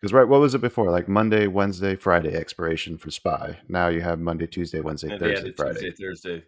Because 0.00 0.12
right, 0.12 0.28
what 0.28 0.40
was 0.40 0.54
it 0.54 0.60
before? 0.60 0.90
Like 0.90 1.08
Monday, 1.08 1.48
Wednesday, 1.48 1.96
Friday 1.96 2.34
expiration 2.34 2.98
for 2.98 3.10
SPY. 3.10 3.58
Now 3.68 3.88
you 3.88 4.00
have 4.00 4.20
Monday, 4.20 4.46
Tuesday, 4.46 4.80
Wednesday, 4.80 5.10
And 5.10 5.18
Thursday, 5.18 5.52
Friday. 5.52 5.80
Tuesday, 5.80 6.04
Thursday. 6.04 6.44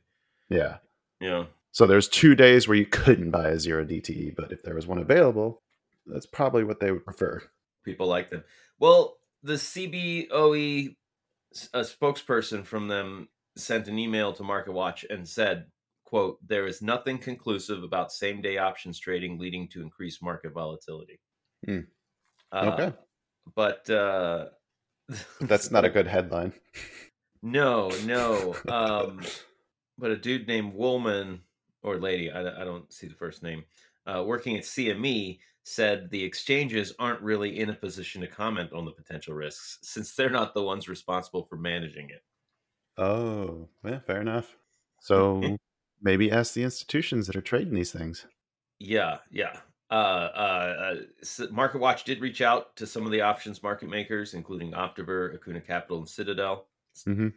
Yeah. 0.48 0.76
Yeah. 1.20 1.44
So 1.72 1.86
there's 1.86 2.08
two 2.08 2.34
days 2.34 2.66
where 2.66 2.76
you 2.76 2.86
couldn't 2.86 3.30
buy 3.30 3.48
a 3.50 3.58
zero 3.58 3.84
DTE, 3.84 4.34
but 4.36 4.50
if 4.52 4.62
there 4.62 4.74
was 4.74 4.86
one 4.86 4.98
available, 4.98 5.62
that's 6.06 6.26
probably 6.26 6.64
what 6.64 6.80
they 6.80 6.90
would 6.90 7.04
prefer. 7.04 7.42
people 7.84 8.06
like 8.06 8.30
them. 8.30 8.42
Well, 8.78 9.18
the 9.42 9.54
CBOE 9.58 10.96
s- 11.54 11.68
a 11.72 11.80
spokesperson 11.80 12.64
from 12.64 12.88
them 12.88 13.28
sent 13.56 13.88
an 13.88 13.98
email 13.98 14.32
to 14.34 14.42
MarketWatch 14.42 15.04
and 15.10 15.28
said, 15.28 15.66
"quote 16.04 16.38
There 16.46 16.66
is 16.66 16.82
nothing 16.82 17.18
conclusive 17.18 17.82
about 17.84 18.12
same 18.12 18.40
day 18.42 18.58
options 18.58 18.98
trading 18.98 19.38
leading 19.38 19.68
to 19.68 19.82
increased 19.82 20.22
market 20.22 20.52
volatility." 20.52 21.20
Uh, 21.68 21.80
okay. 22.52 22.92
but 23.54 23.88
uh, 23.90 24.48
That's 25.40 25.70
not 25.70 25.84
a 25.84 25.90
good 25.90 26.06
headline. 26.06 26.52
No, 27.42 27.88
no. 28.04 28.54
Um, 28.68 29.20
but 30.00 30.10
a 30.10 30.16
dude 30.16 30.48
named 30.48 30.74
Woolman 30.74 31.44
or 31.82 31.98
lady, 31.98 32.30
I, 32.30 32.40
I 32.62 32.64
don't 32.64 32.92
see 32.92 33.08
the 33.08 33.14
first 33.14 33.42
name, 33.42 33.64
uh, 34.06 34.24
working 34.26 34.56
at 34.56 34.64
CME 34.64 35.40
said 35.62 36.10
the 36.10 36.24
exchanges 36.24 36.92
aren't 36.98 37.22
really 37.22 37.58
in 37.60 37.70
a 37.70 37.74
position 37.74 38.20
to 38.22 38.26
comment 38.28 38.72
on 38.72 38.84
the 38.86 38.92
potential 38.92 39.34
risks 39.34 39.78
since 39.82 40.14
they're 40.14 40.30
not 40.30 40.54
the 40.54 40.62
ones 40.62 40.88
responsible 40.88 41.44
for 41.44 41.56
managing 41.56 42.10
it. 42.10 42.24
Oh, 42.96 43.68
yeah, 43.84 44.00
fair 44.00 44.20
enough. 44.20 44.56
So 45.02 45.56
maybe 46.02 46.30
ask 46.30 46.52
the 46.52 46.62
institutions 46.62 47.26
that 47.26 47.34
are 47.36 47.40
trading 47.40 47.72
these 47.74 47.90
things. 47.92 48.26
Yeah, 48.78 49.18
yeah. 49.30 49.60
Uh, 49.90 49.94
uh, 49.94 50.94
uh, 50.96 51.02
s- 51.20 51.40
MarketWatch 51.40 52.04
did 52.04 52.20
reach 52.20 52.40
out 52.40 52.76
to 52.76 52.86
some 52.86 53.04
of 53.06 53.12
the 53.12 53.20
options 53.22 53.62
market 53.62 53.88
makers, 53.88 54.34
including 54.34 54.72
Optiver, 54.72 55.36
Akuna 55.36 55.64
Capital, 55.64 55.98
and 55.98 56.08
Citadel. 56.08 56.68
Mhm. 57.06 57.30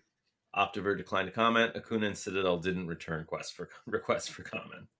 Optiver 0.55 0.95
declined 0.97 1.27
to 1.27 1.33
comment. 1.33 1.73
Akuna 1.75 2.05
and 2.07 2.17
Citadel 2.17 2.57
didn't 2.57 2.87
return 2.87 3.19
requests 3.19 3.51
for 3.51 3.69
requests 3.85 4.27
for 4.27 4.43
comment. 4.43 4.87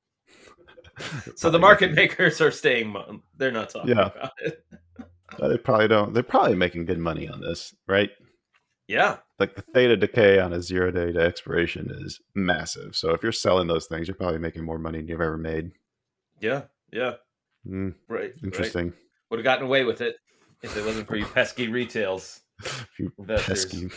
So 1.36 1.50
the 1.50 1.58
market 1.60 1.94
makers 1.94 2.39
are 2.39 2.52
staying. 2.52 2.96
They're 3.38 3.52
not 3.52 3.70
talking 3.70 3.89
Yeah. 3.96 4.08
about 4.16 4.32
it. 4.42 4.63
They 5.39 5.58
probably 5.58 5.88
don't. 5.88 6.13
They're 6.13 6.22
probably 6.22 6.56
making 6.56 6.86
good 6.86 7.00
money 7.00 7.28
on 7.28 7.42
this, 7.42 7.74
right? 7.88 8.12
Yeah. 8.88 9.18
Like 9.39 9.56
the 9.56 9.63
theta 9.63 9.98
decay 9.98 10.38
on 10.39 10.54
a 10.54 10.62
zero 10.62 10.92
day 10.92 11.12
to 11.12 11.20
expiration 11.20 11.89
is 12.02 12.22
massive. 12.36 12.96
So 12.96 13.12
if 13.16 13.24
you're 13.24 13.32
selling 13.32 13.68
those 13.68 13.88
things, 13.88 14.08
you're 14.08 14.13
probably 14.16 14.38
making 14.38 14.63
more 14.63 14.78
money 14.78 15.00
than 15.00 15.08
you've 15.08 15.22
ever 15.22 15.38
made. 15.39 15.72
Yeah, 16.39 16.63
yeah, 16.92 17.13
Mm, 17.68 17.96
right. 18.08 18.34
interesting. 18.44 18.94
Would 19.32 19.39
have 19.39 19.44
gotten 19.44 19.66
away 19.66 19.86
with 19.86 20.02
it 20.02 20.18
if 20.62 20.78
it 20.78 20.86
wasn't 20.86 21.08
for 21.08 21.16
you 21.16 21.26
pesky 21.26 21.68
retails. 21.70 22.42
You 23.00 23.12
Investors. 23.18 23.66
pesky, 23.66 23.89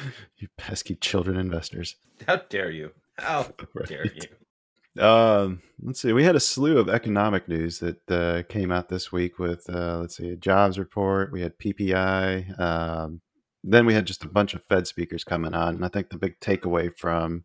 you 0.38 0.48
pesky 0.56 0.94
children 0.94 1.36
investors. 1.36 1.96
How 2.26 2.36
dare 2.36 2.70
you? 2.70 2.92
How 3.18 3.46
dare 3.86 4.06
you? 4.14 5.02
Um, 5.02 5.62
let's 5.82 6.00
see. 6.00 6.12
We 6.12 6.24
had 6.24 6.36
a 6.36 6.40
slew 6.40 6.78
of 6.78 6.88
economic 6.88 7.48
news 7.48 7.78
that 7.78 8.10
uh, 8.10 8.42
came 8.48 8.70
out 8.70 8.88
this 8.88 9.10
week 9.10 9.38
with, 9.38 9.68
uh, 9.68 9.98
let's 9.98 10.16
see, 10.16 10.30
a 10.30 10.36
jobs 10.36 10.78
report. 10.78 11.32
We 11.32 11.40
had 11.40 11.58
PPI. 11.58 12.58
Um, 12.60 13.22
then 13.64 13.86
we 13.86 13.94
had 13.94 14.06
just 14.06 14.24
a 14.24 14.28
bunch 14.28 14.54
of 14.54 14.64
Fed 14.64 14.86
speakers 14.86 15.24
coming 15.24 15.54
on, 15.54 15.76
and 15.76 15.84
I 15.84 15.88
think 15.88 16.10
the 16.10 16.18
big 16.18 16.40
takeaway 16.40 16.90
from 16.96 17.44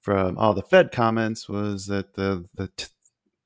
from 0.00 0.36
all 0.36 0.52
the 0.52 0.62
Fed 0.62 0.90
comments 0.90 1.48
was 1.48 1.86
that 1.86 2.14
the 2.14 2.46
the 2.54 2.68
t- 2.76 2.86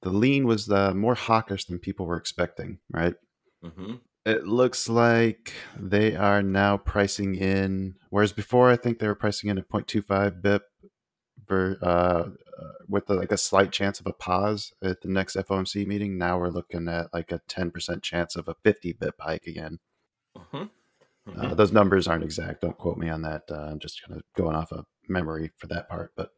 the 0.03 0.11
lean 0.11 0.47
was 0.47 0.71
uh, 0.71 0.95
more 0.95 1.15
hawkish 1.15 1.67
than 1.67 1.79
people 1.79 2.07
were 2.07 2.17
expecting. 2.17 2.79
Right. 2.91 3.15
hmm 3.63 3.97
It 4.27 4.45
looks 4.45 4.89
like 4.89 5.53
they 5.79 6.17
are 6.17 6.43
now 6.43 6.77
pricing 6.79 7.37
in, 7.37 7.95
whereas 8.11 8.33
before 8.33 8.71
I 8.71 8.77
think 8.77 8.99
they 8.99 9.07
were 9.07 9.15
pricing 9.15 9.51
in 9.51 9.57
at 9.59 9.69
0.25 9.69 10.43
bip 10.43 10.65
for, 11.47 11.79
uh, 11.81 12.31
uh, 12.61 12.73
with 12.89 13.09
like 13.09 13.31
a 13.31 13.37
slight 13.37 13.71
chance 13.71 14.01
of 14.01 14.07
a 14.07 14.13
pause 14.13 14.73
at 14.83 15.01
the 15.03 15.09
next 15.09 15.37
FOMC 15.37 15.87
meeting. 15.87 16.19
Now 16.19 16.39
we're 16.41 16.49
looking 16.49 16.89
at 16.89 17.15
like 17.15 17.31
a 17.31 17.41
10% 17.49 18.03
chance 18.03 18.35
of 18.35 18.49
a 18.49 18.57
50 18.65 18.95
bip 18.95 19.15
hike 19.21 19.47
again. 19.47 19.79
hmm 20.37 20.65
Uh, 21.37 21.55
those 21.55 21.73
numbers 21.73 22.09
aren't 22.09 22.25
exact. 22.25 22.63
Don't 22.63 22.79
quote 22.79 22.99
me 22.99 23.09
on 23.09 23.23
that. 23.23 23.43
Uh, 23.51 23.69
I'm 23.71 23.79
just 23.81 24.03
kind 24.03 24.19
of 24.19 24.25
going 24.37 24.57
off 24.57 24.73
of 24.73 24.87
memory 25.09 25.51
for 25.57 25.67
that 25.69 25.89
part. 25.89 26.13
But 26.17 26.31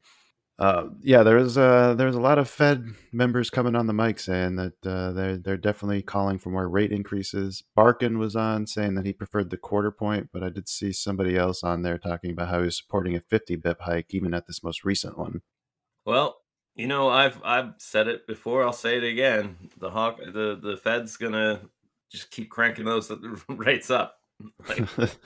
uh, 0.59 0.88
yeah, 1.03 1.23
there 1.23 1.37
was 1.37 1.57
uh, 1.57 1.94
there 1.94 2.09
was 2.09 2.16
a 2.16 2.21
lot 2.21 2.38
of 2.38 2.51
Fed 2.51 2.94
members 3.12 3.49
coming 3.49 3.77
on 3.77 3.87
the 3.87 3.92
mic 3.92 4.18
saying 4.18 4.57
that 4.57 4.85
uh, 4.85 5.12
they're 5.12 5.37
they're 5.37 5.57
definitely 5.57 6.03
calling 6.03 6.38
for 6.38 6.51
more 6.51 6.68
rate 6.68 6.90
increases. 6.90 7.62
Barkin 7.77 8.18
was 8.18 8.35
on 8.35 8.66
saying 8.66 8.94
that 8.94 9.07
he 9.07 9.12
preferred 9.12 9.51
the 9.51 9.57
quarter 9.57 9.92
point, 9.92 10.31
but 10.33 10.42
I 10.42 10.49
did 10.49 10.68
see 10.68 10.92
somebody 10.92 11.37
else 11.37 11.62
on 11.62 11.83
there 11.83 11.97
talking 11.97 12.33
about 12.33 12.49
how 12.49 12.59
he 12.59 12.64
was 12.64 12.77
supporting 12.77 13.14
a 13.14 13.21
50 13.21 13.55
bip 13.57 13.83
hike 13.83 14.12
even 14.12 14.35
at 14.35 14.49
this 14.49 14.64
most 14.64 14.85
recent 14.85 15.16
one. 15.16 15.42
Well, 16.05 16.38
you 16.75 16.88
know, 16.88 17.09
I've 17.09 17.40
I've 17.44 17.75
said 17.79 18.09
it 18.09 18.27
before. 18.27 18.64
I'll 18.64 18.73
say 18.73 18.97
it 18.97 19.05
again. 19.05 19.57
The 19.79 19.90
hawk, 19.90 20.18
the 20.18 20.59
the 20.61 20.77
Fed's 20.77 21.16
gonna 21.16 21.61
just 22.11 22.33
keep 22.33 22.51
cranking 22.51 22.85
those 22.85 23.12
rates 23.49 23.90
up. 23.90 24.16
Like, 24.68 24.88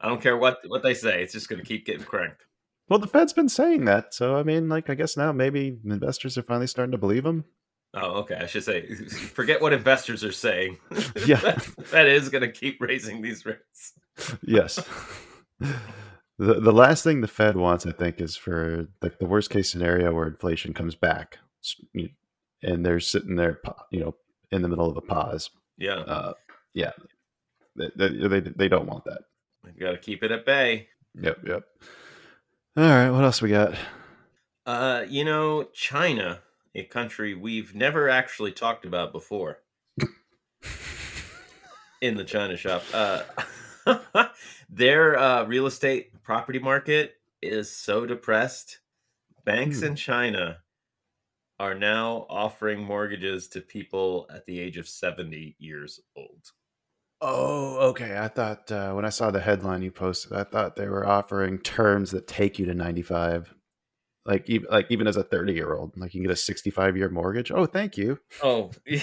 I 0.00 0.08
don't 0.08 0.20
care 0.20 0.36
what 0.36 0.58
what 0.66 0.82
they 0.82 0.94
say. 0.94 1.22
It's 1.22 1.32
just 1.32 1.48
gonna 1.48 1.62
keep 1.62 1.86
getting 1.86 2.04
cranked. 2.04 2.44
Well, 2.92 2.98
the 2.98 3.06
Fed's 3.06 3.32
been 3.32 3.48
saying 3.48 3.86
that, 3.86 4.12
so 4.12 4.36
I 4.36 4.42
mean, 4.42 4.68
like 4.68 4.90
I 4.90 4.94
guess 4.94 5.16
now 5.16 5.32
maybe 5.32 5.78
investors 5.84 6.36
are 6.36 6.42
finally 6.42 6.66
starting 6.66 6.92
to 6.92 6.98
believe 6.98 7.24
them. 7.24 7.46
Oh, 7.94 8.20
okay. 8.20 8.34
I 8.36 8.44
should 8.46 8.64
say, 8.64 8.94
forget 9.34 9.62
what 9.62 9.72
investors 9.72 10.22
are 10.24 10.32
saying. 10.32 10.76
Yeah. 11.26 11.36
Fed 11.84 12.06
is 12.08 12.28
gonna 12.28 12.52
keep 12.52 12.80
raising 12.82 13.22
these 13.22 13.46
rates. 13.46 13.94
yes. 14.42 14.78
The 16.38 16.60
the 16.60 16.72
last 16.72 17.02
thing 17.04 17.22
the 17.22 17.28
Fed 17.28 17.56
wants, 17.56 17.86
I 17.86 17.92
think, 17.92 18.20
is 18.20 18.36
for 18.36 18.88
like 19.00 19.18
the 19.18 19.26
worst 19.26 19.48
case 19.50 19.70
scenario 19.70 20.12
where 20.12 20.26
inflation 20.26 20.74
comes 20.74 20.94
back, 20.94 21.38
and 22.62 22.84
they're 22.84 23.00
sitting 23.00 23.36
there, 23.36 23.60
you 23.90 24.00
know, 24.00 24.16
in 24.50 24.60
the 24.62 24.68
middle 24.68 24.90
of 24.90 24.96
a 24.96 25.00
pause. 25.02 25.48
Yeah, 25.78 26.00
Uh, 26.00 26.32
yeah, 26.74 26.92
they, 27.76 27.88
they 27.96 28.28
they 28.28 28.40
they 28.40 28.68
don't 28.68 28.86
want 28.86 29.04
that. 29.04 29.22
you 29.76 29.86
got 29.86 29.92
to 29.92 29.98
keep 29.98 30.22
it 30.22 30.30
at 30.32 30.44
bay. 30.44 30.88
Yep, 31.14 31.38
yep. 31.46 31.64
All 32.76 32.84
right, 32.84 33.10
what 33.10 33.24
else 33.24 33.42
we 33.42 33.50
got? 33.50 33.74
Uh, 34.64 35.04
you 35.08 35.24
know, 35.24 35.64
China, 35.74 36.40
a 36.74 36.84
country 36.84 37.34
we've 37.34 37.74
never 37.74 38.08
actually 38.08 38.52
talked 38.52 38.86
about 38.86 39.12
before 39.12 39.58
in 42.00 42.16
the 42.16 42.24
China 42.24 42.56
shop. 42.56 42.82
Uh, 42.94 43.22
their 44.70 45.18
uh, 45.18 45.44
real 45.44 45.66
estate 45.66 46.22
property 46.22 46.58
market 46.58 47.16
is 47.42 47.70
so 47.70 48.06
depressed. 48.06 48.78
Banks 49.44 49.80
Hmm. 49.80 49.86
in 49.86 49.96
China 49.96 50.58
are 51.58 51.74
now 51.74 52.26
offering 52.30 52.82
mortgages 52.82 53.48
to 53.48 53.60
people 53.60 54.26
at 54.32 54.46
the 54.46 54.58
age 54.58 54.78
of 54.78 54.88
70 54.88 55.56
years 55.58 56.00
old. 56.16 56.52
Oh, 57.24 57.76
okay. 57.90 58.18
I 58.18 58.26
thought 58.26 58.70
uh, 58.72 58.92
when 58.92 59.04
I 59.04 59.10
saw 59.10 59.30
the 59.30 59.40
headline 59.40 59.80
you 59.82 59.92
posted, 59.92 60.32
I 60.32 60.42
thought 60.42 60.74
they 60.74 60.88
were 60.88 61.06
offering 61.06 61.58
terms 61.58 62.10
that 62.10 62.26
take 62.26 62.58
you 62.58 62.66
to 62.66 62.74
ninety 62.74 63.02
five. 63.02 63.54
Like 64.26 64.50
even 64.50 64.68
like 64.70 64.86
even 64.90 65.06
as 65.06 65.16
a 65.16 65.22
thirty 65.22 65.52
year 65.52 65.74
old, 65.74 65.96
like 65.96 66.14
you 66.14 66.20
can 66.20 66.26
get 66.26 66.32
a 66.32 66.36
sixty 66.36 66.70
five 66.70 66.96
year 66.96 67.08
mortgage. 67.08 67.52
Oh, 67.52 67.66
thank 67.66 67.96
you. 67.96 68.18
Oh, 68.42 68.72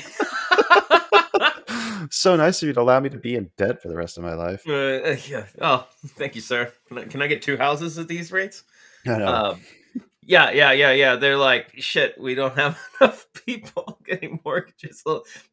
so 2.12 2.36
nice 2.36 2.62
of 2.62 2.68
you 2.68 2.74
to 2.74 2.82
allow 2.82 3.00
me 3.00 3.10
to 3.10 3.18
be 3.18 3.36
in 3.36 3.52
debt 3.58 3.82
for 3.82 3.88
the 3.88 3.96
rest 3.96 4.18
of 4.18 4.24
my 4.24 4.34
life. 4.34 4.68
Uh, 4.68 5.16
yeah. 5.28 5.46
Oh, 5.62 5.88
thank 6.08 6.36
you, 6.36 6.42
sir. 6.42 6.72
Can 6.88 6.98
I, 6.98 7.06
can 7.06 7.22
I 7.22 7.28
get 7.28 7.42
two 7.42 7.56
houses 7.58 7.98
at 7.98 8.10
these 8.10 8.34
rates? 8.34 8.64
I 9.06 9.18
know. 9.18 9.28
Um, 9.28 9.62
yeah, 10.24 10.52
yeah, 10.52 10.72
yeah, 10.74 10.92
yeah. 10.92 11.16
They're 11.16 11.38
like, 11.38 11.72
shit, 11.78 12.20
we 12.20 12.36
don't 12.36 12.56
have 12.56 12.78
enough 13.02 13.28
people 13.46 14.00
getting 14.06 14.40
mortgages. 14.44 15.04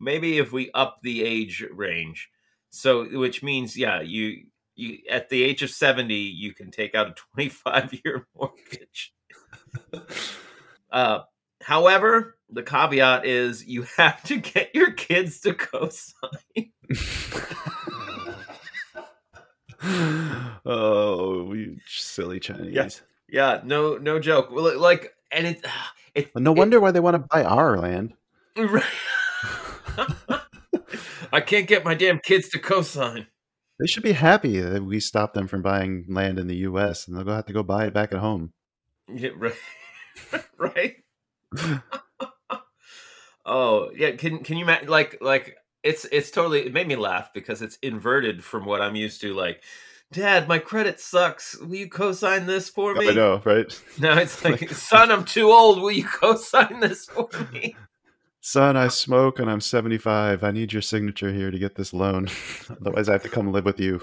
Maybe 0.00 0.38
if 0.38 0.52
we 0.52 0.70
up 0.72 0.98
the 1.02 1.24
age 1.24 1.64
range, 1.72 2.28
so 2.76 3.04
which 3.18 3.42
means, 3.42 3.76
yeah, 3.76 4.00
you 4.00 4.44
you 4.74 4.98
at 5.10 5.28
the 5.28 5.42
age 5.42 5.62
of 5.62 5.70
seventy, 5.70 6.14
you 6.14 6.54
can 6.54 6.70
take 6.70 6.94
out 6.94 7.08
a 7.08 7.14
twenty 7.14 7.48
five 7.48 7.92
year 8.04 8.26
mortgage. 8.36 9.14
uh, 10.90 11.20
however, 11.62 12.36
the 12.50 12.62
caveat 12.62 13.26
is 13.26 13.64
you 13.66 13.86
have 13.96 14.22
to 14.24 14.36
get 14.36 14.74
your 14.74 14.92
kids 14.92 15.40
to 15.40 15.54
co-sign. 15.54 16.72
oh, 20.64 21.52
you 21.52 21.78
silly 21.86 22.40
Chinese. 22.40 23.02
Yeah, 23.28 23.60
no, 23.64 23.96
no 23.96 24.18
joke. 24.20 24.50
Well, 24.50 24.78
like, 24.78 25.14
and 25.32 25.46
it, 25.46 25.64
it, 26.14 26.30
No 26.36 26.52
wonder 26.52 26.80
why 26.80 26.90
they 26.92 27.00
want 27.00 27.14
to 27.14 27.26
buy 27.30 27.44
our 27.44 27.78
land. 27.78 28.14
Right. 28.58 28.84
I 31.32 31.40
can't 31.40 31.66
get 31.66 31.84
my 31.84 31.94
damn 31.94 32.18
kids 32.18 32.48
to 32.50 32.58
co-sign. 32.58 33.26
They 33.78 33.86
should 33.86 34.02
be 34.02 34.12
happy 34.12 34.58
that 34.60 34.84
we 34.84 35.00
stopped 35.00 35.34
them 35.34 35.48
from 35.48 35.62
buying 35.62 36.06
land 36.08 36.38
in 36.38 36.46
the 36.46 36.56
U.S. 36.56 37.06
and 37.06 37.16
they'll 37.16 37.24
go 37.24 37.34
have 37.34 37.46
to 37.46 37.52
go 37.52 37.62
buy 37.62 37.86
it 37.86 37.94
back 37.94 38.12
at 38.12 38.20
home. 38.20 38.52
Yeah, 39.12 39.30
right. 39.36 39.54
right. 40.56 40.96
oh 43.44 43.90
yeah. 43.94 44.12
Can 44.12 44.42
can 44.42 44.56
you 44.56 44.64
like 44.64 45.18
like 45.20 45.56
it's 45.82 46.06
it's 46.10 46.30
totally 46.30 46.66
it 46.66 46.72
made 46.72 46.88
me 46.88 46.96
laugh 46.96 47.32
because 47.34 47.60
it's 47.62 47.76
inverted 47.76 48.42
from 48.42 48.64
what 48.64 48.80
I'm 48.80 48.96
used 48.96 49.20
to. 49.20 49.34
Like, 49.34 49.62
Dad, 50.10 50.48
my 50.48 50.58
credit 50.58 50.98
sucks. 50.98 51.58
Will 51.58 51.76
you 51.76 51.88
co-sign 51.88 52.46
this 52.46 52.70
for 52.70 52.94
me? 52.94 53.10
I 53.10 53.12
know, 53.12 53.42
right? 53.44 53.82
Now 53.98 54.18
it's 54.18 54.42
like, 54.44 54.70
son, 54.70 55.10
I'm 55.10 55.24
too 55.24 55.50
old. 55.50 55.80
Will 55.80 55.90
you 55.90 56.04
co-sign 56.04 56.80
this 56.80 57.06
for 57.06 57.28
me? 57.52 57.76
Son, 58.48 58.76
I 58.76 58.86
smoke 58.86 59.40
and 59.40 59.50
I'm 59.50 59.60
75. 59.60 60.44
I 60.44 60.52
need 60.52 60.72
your 60.72 60.80
signature 60.80 61.32
here 61.32 61.50
to 61.50 61.58
get 61.58 61.74
this 61.74 61.92
loan. 61.92 62.28
Otherwise, 62.70 63.08
I 63.08 63.14
have 63.14 63.24
to 63.24 63.28
come 63.28 63.50
live 63.50 63.64
with 63.64 63.80
you. 63.80 64.00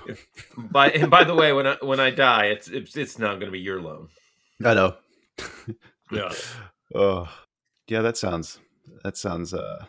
By 0.58 0.90
and 0.90 1.10
by 1.10 1.24
the 1.24 1.34
way, 1.34 1.54
when 1.54 1.66
I 1.66 1.78
when 1.80 2.02
I 2.02 2.10
die, 2.10 2.48
it's 2.48 2.68
it's, 2.68 2.98
it's 2.98 3.18
not 3.18 3.36
going 3.36 3.46
to 3.46 3.52
be 3.52 3.62
your 3.62 3.82
loan. 3.82 4.10
I 4.64 4.74
know. 4.74 4.98
Yeah. 6.12 6.30
Oh, 6.96 7.28
yeah, 7.88 8.02
that 8.02 8.18
sounds, 8.18 8.60
that 9.04 9.18
sounds, 9.18 9.52
uh, 9.52 9.86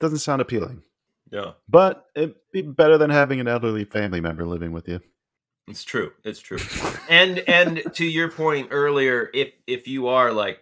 doesn't 0.00 0.18
sound 0.18 0.42
appealing. 0.42 0.82
Yeah. 1.30 1.52
But 1.68 2.06
it'd 2.16 2.34
be 2.52 2.62
better 2.62 2.98
than 2.98 3.10
having 3.10 3.38
an 3.38 3.46
elderly 3.46 3.84
family 3.84 4.20
member 4.20 4.44
living 4.44 4.72
with 4.72 4.88
you. 4.88 4.98
It's 5.68 5.84
true. 5.84 6.10
It's 6.24 6.40
true. 6.40 6.58
and 7.08 7.40
and 7.40 7.82
to 7.94 8.04
your 8.04 8.28
point 8.28 8.68
earlier, 8.72 9.30
if 9.32 9.52
if 9.68 9.86
you 9.86 10.08
are 10.08 10.32
like 10.32 10.58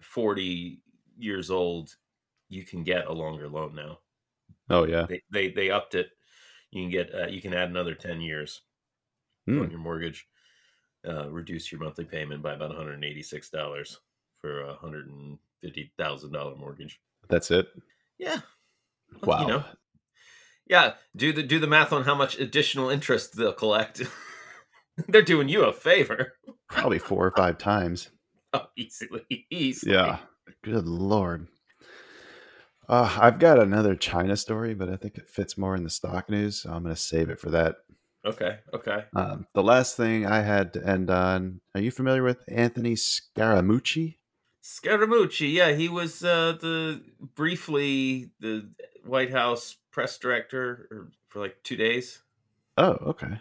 forty 0.00 0.82
years 1.16 1.50
old, 1.50 1.96
you 2.52 2.64
can 2.64 2.84
get 2.84 3.06
a 3.06 3.12
longer 3.12 3.48
loan 3.48 3.74
now. 3.74 3.98
Oh, 4.68 4.84
yeah. 4.84 5.06
They 5.08 5.22
they, 5.32 5.50
they 5.50 5.70
upped 5.70 5.94
it. 5.94 6.10
You 6.70 6.82
can 6.82 6.90
get 6.90 7.14
uh, 7.14 7.26
you 7.26 7.40
can 7.40 7.54
add 7.54 7.70
another 7.70 7.94
ten 7.94 8.20
years 8.20 8.60
Hmm. 9.46 9.60
on 9.62 9.70
your 9.70 9.80
mortgage. 9.80 10.26
Uh, 11.06 11.28
reduce 11.30 11.72
your 11.72 11.80
monthly 11.80 12.04
payment 12.04 12.42
by 12.42 12.52
about 12.52 12.68
one 12.68 12.78
hundred 12.78 13.02
eighty 13.04 13.22
six 13.22 13.48
dollars 13.50 13.98
for 14.40 14.60
a 14.62 14.74
hundred 14.74 15.08
and 15.08 15.38
fifty 15.60 15.92
thousand 15.98 16.32
dollar 16.32 16.54
mortgage. 16.54 17.00
That's 17.28 17.50
it. 17.50 17.68
Yeah. 18.18 18.40
Wow. 19.24 19.40
You 19.40 19.46
know. 19.48 19.64
Yeah. 20.68 20.92
Do 21.16 21.32
the 21.32 21.42
do 21.42 21.58
the 21.58 21.66
math 21.66 21.92
on 21.92 22.04
how 22.04 22.14
much 22.14 22.38
additional 22.38 22.88
interest 22.90 23.36
they'll 23.36 23.52
collect. 23.52 24.02
They're 25.08 25.22
doing 25.22 25.48
you 25.48 25.64
a 25.64 25.72
favor. 25.72 26.34
Probably 26.68 26.98
four 26.98 27.26
or 27.26 27.32
five 27.36 27.58
times. 27.58 28.10
Oh, 28.54 28.66
easily, 28.76 29.46
easily. 29.50 29.94
Yeah. 29.94 30.18
Good 30.62 30.86
lord. 30.86 31.48
Uh, 32.88 33.16
I've 33.20 33.38
got 33.38 33.58
another 33.58 33.94
China 33.94 34.36
story, 34.36 34.74
but 34.74 34.88
I 34.88 34.96
think 34.96 35.16
it 35.16 35.28
fits 35.28 35.56
more 35.56 35.76
in 35.76 35.84
the 35.84 35.90
stock 35.90 36.28
news. 36.28 36.62
So 36.62 36.72
I'm 36.72 36.82
going 36.82 36.94
to 36.94 37.00
save 37.00 37.30
it 37.30 37.40
for 37.40 37.50
that 37.50 37.76
Okay. 38.24 38.58
Okay. 38.72 39.04
Um, 39.16 39.46
the 39.52 39.62
last 39.62 39.96
thing 39.96 40.26
I 40.26 40.42
had 40.42 40.72
to 40.74 40.86
end 40.86 41.10
on. 41.10 41.60
Are 41.74 41.80
you 41.80 41.90
familiar 41.90 42.22
with 42.22 42.44
Anthony 42.48 42.94
Scaramucci? 42.94 44.16
Scaramucci, 44.62 45.52
yeah, 45.52 45.72
he 45.72 45.88
was 45.88 46.22
uh, 46.22 46.56
the 46.60 47.02
briefly 47.34 48.30
the 48.38 48.70
White 49.04 49.32
House 49.32 49.76
press 49.90 50.16
director 50.18 51.10
for 51.26 51.40
like 51.40 51.56
two 51.64 51.74
days. 51.74 52.22
Oh, 52.78 52.96
okay. 53.02 53.40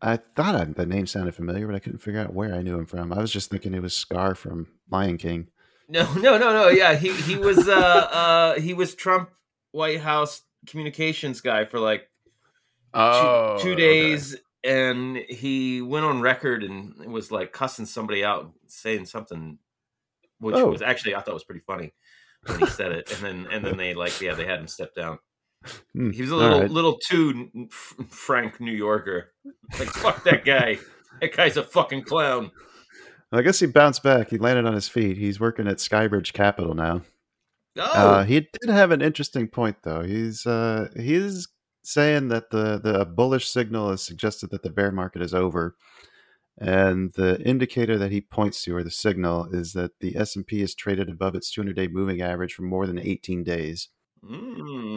I 0.00 0.18
thought 0.36 0.54
I, 0.54 0.64
the 0.64 0.86
name 0.86 1.06
sounded 1.06 1.34
familiar, 1.34 1.66
but 1.66 1.74
I 1.74 1.80
couldn't 1.80 1.98
figure 1.98 2.20
out 2.20 2.34
where 2.34 2.54
I 2.54 2.62
knew 2.62 2.78
him 2.78 2.86
from. 2.86 3.12
I 3.12 3.20
was 3.20 3.32
just 3.32 3.50
thinking 3.50 3.74
it 3.74 3.82
was 3.82 3.96
Scar 3.96 4.36
from 4.36 4.68
Lion 4.90 5.18
King. 5.18 5.48
No, 5.88 6.12
no, 6.14 6.38
no, 6.38 6.52
no. 6.52 6.68
Yeah, 6.68 6.94
he 6.94 7.12
he 7.12 7.36
was 7.36 7.68
uh 7.68 7.72
uh 7.74 8.60
he 8.60 8.74
was 8.74 8.94
Trump 8.94 9.30
White 9.72 10.00
House 10.00 10.42
communications 10.66 11.40
guy 11.40 11.64
for 11.64 11.78
like 11.78 12.08
two, 12.94 13.56
two 13.60 13.74
days, 13.74 14.36
and 14.62 15.16
he 15.16 15.82
went 15.82 16.04
on 16.06 16.20
record 16.20 16.62
and 16.64 16.94
was 17.12 17.30
like 17.30 17.52
cussing 17.52 17.86
somebody 17.86 18.24
out, 18.24 18.52
saying 18.66 19.06
something, 19.06 19.58
which 20.38 20.56
Oh. 20.56 20.70
was 20.70 20.82
actually 20.82 21.14
I 21.14 21.20
thought 21.20 21.34
was 21.34 21.44
pretty 21.44 21.64
funny 21.66 21.92
when 22.46 22.60
he 22.60 22.66
said 22.66 22.92
it, 22.92 23.10
and 23.12 23.20
then 23.22 23.46
and 23.52 23.64
then 23.64 23.76
they 23.76 23.94
like 23.94 24.20
yeah 24.20 24.34
they 24.34 24.46
had 24.46 24.60
him 24.60 24.68
step 24.68 24.94
down. 24.94 25.18
Hmm, 25.94 26.10
He 26.10 26.22
was 26.22 26.30
a 26.30 26.36
little 26.36 26.60
right. 26.60 26.70
little 26.70 26.98
too 27.08 27.50
f- 27.70 27.94
frank 28.10 28.60
New 28.60 28.72
Yorker. 28.72 29.32
Like 29.78 29.88
fuck 29.88 30.24
that 30.24 30.44
guy. 30.44 30.78
That 31.20 31.32
guy's 31.36 31.56
a 31.56 31.62
fucking 31.62 32.02
clown. 32.02 32.50
I 33.36 33.42
guess 33.42 33.60
he 33.60 33.66
bounced 33.66 34.02
back. 34.02 34.30
He 34.30 34.38
landed 34.38 34.66
on 34.66 34.74
his 34.74 34.88
feet. 34.88 35.16
He's 35.16 35.40
working 35.40 35.66
at 35.66 35.78
Skybridge 35.78 36.32
Capital 36.32 36.74
now. 36.74 37.02
Oh, 37.76 37.82
Uh, 37.82 38.24
he 38.24 38.40
did 38.40 38.70
have 38.70 38.90
an 38.90 39.02
interesting 39.02 39.48
point, 39.48 39.78
though. 39.82 40.02
He's 40.02 40.46
uh, 40.46 40.88
he's 40.96 41.48
saying 41.82 42.28
that 42.28 42.50
the 42.50 42.78
the 42.78 43.04
bullish 43.04 43.48
signal 43.48 43.90
has 43.90 44.02
suggested 44.02 44.50
that 44.50 44.62
the 44.62 44.70
bear 44.70 44.92
market 44.92 45.22
is 45.22 45.34
over, 45.34 45.76
and 46.58 47.12
the 47.14 47.40
indicator 47.42 47.98
that 47.98 48.12
he 48.12 48.20
points 48.20 48.62
to, 48.64 48.76
or 48.76 48.82
the 48.84 48.90
signal, 48.90 49.48
is 49.52 49.72
that 49.72 49.98
the 50.00 50.16
S 50.16 50.36
and 50.36 50.46
P 50.46 50.60
is 50.62 50.74
traded 50.74 51.08
above 51.08 51.34
its 51.34 51.50
200 51.50 51.74
day 51.74 51.88
moving 51.88 52.22
average 52.22 52.54
for 52.54 52.62
more 52.62 52.86
than 52.86 52.98
18 52.98 53.42
days 53.42 53.88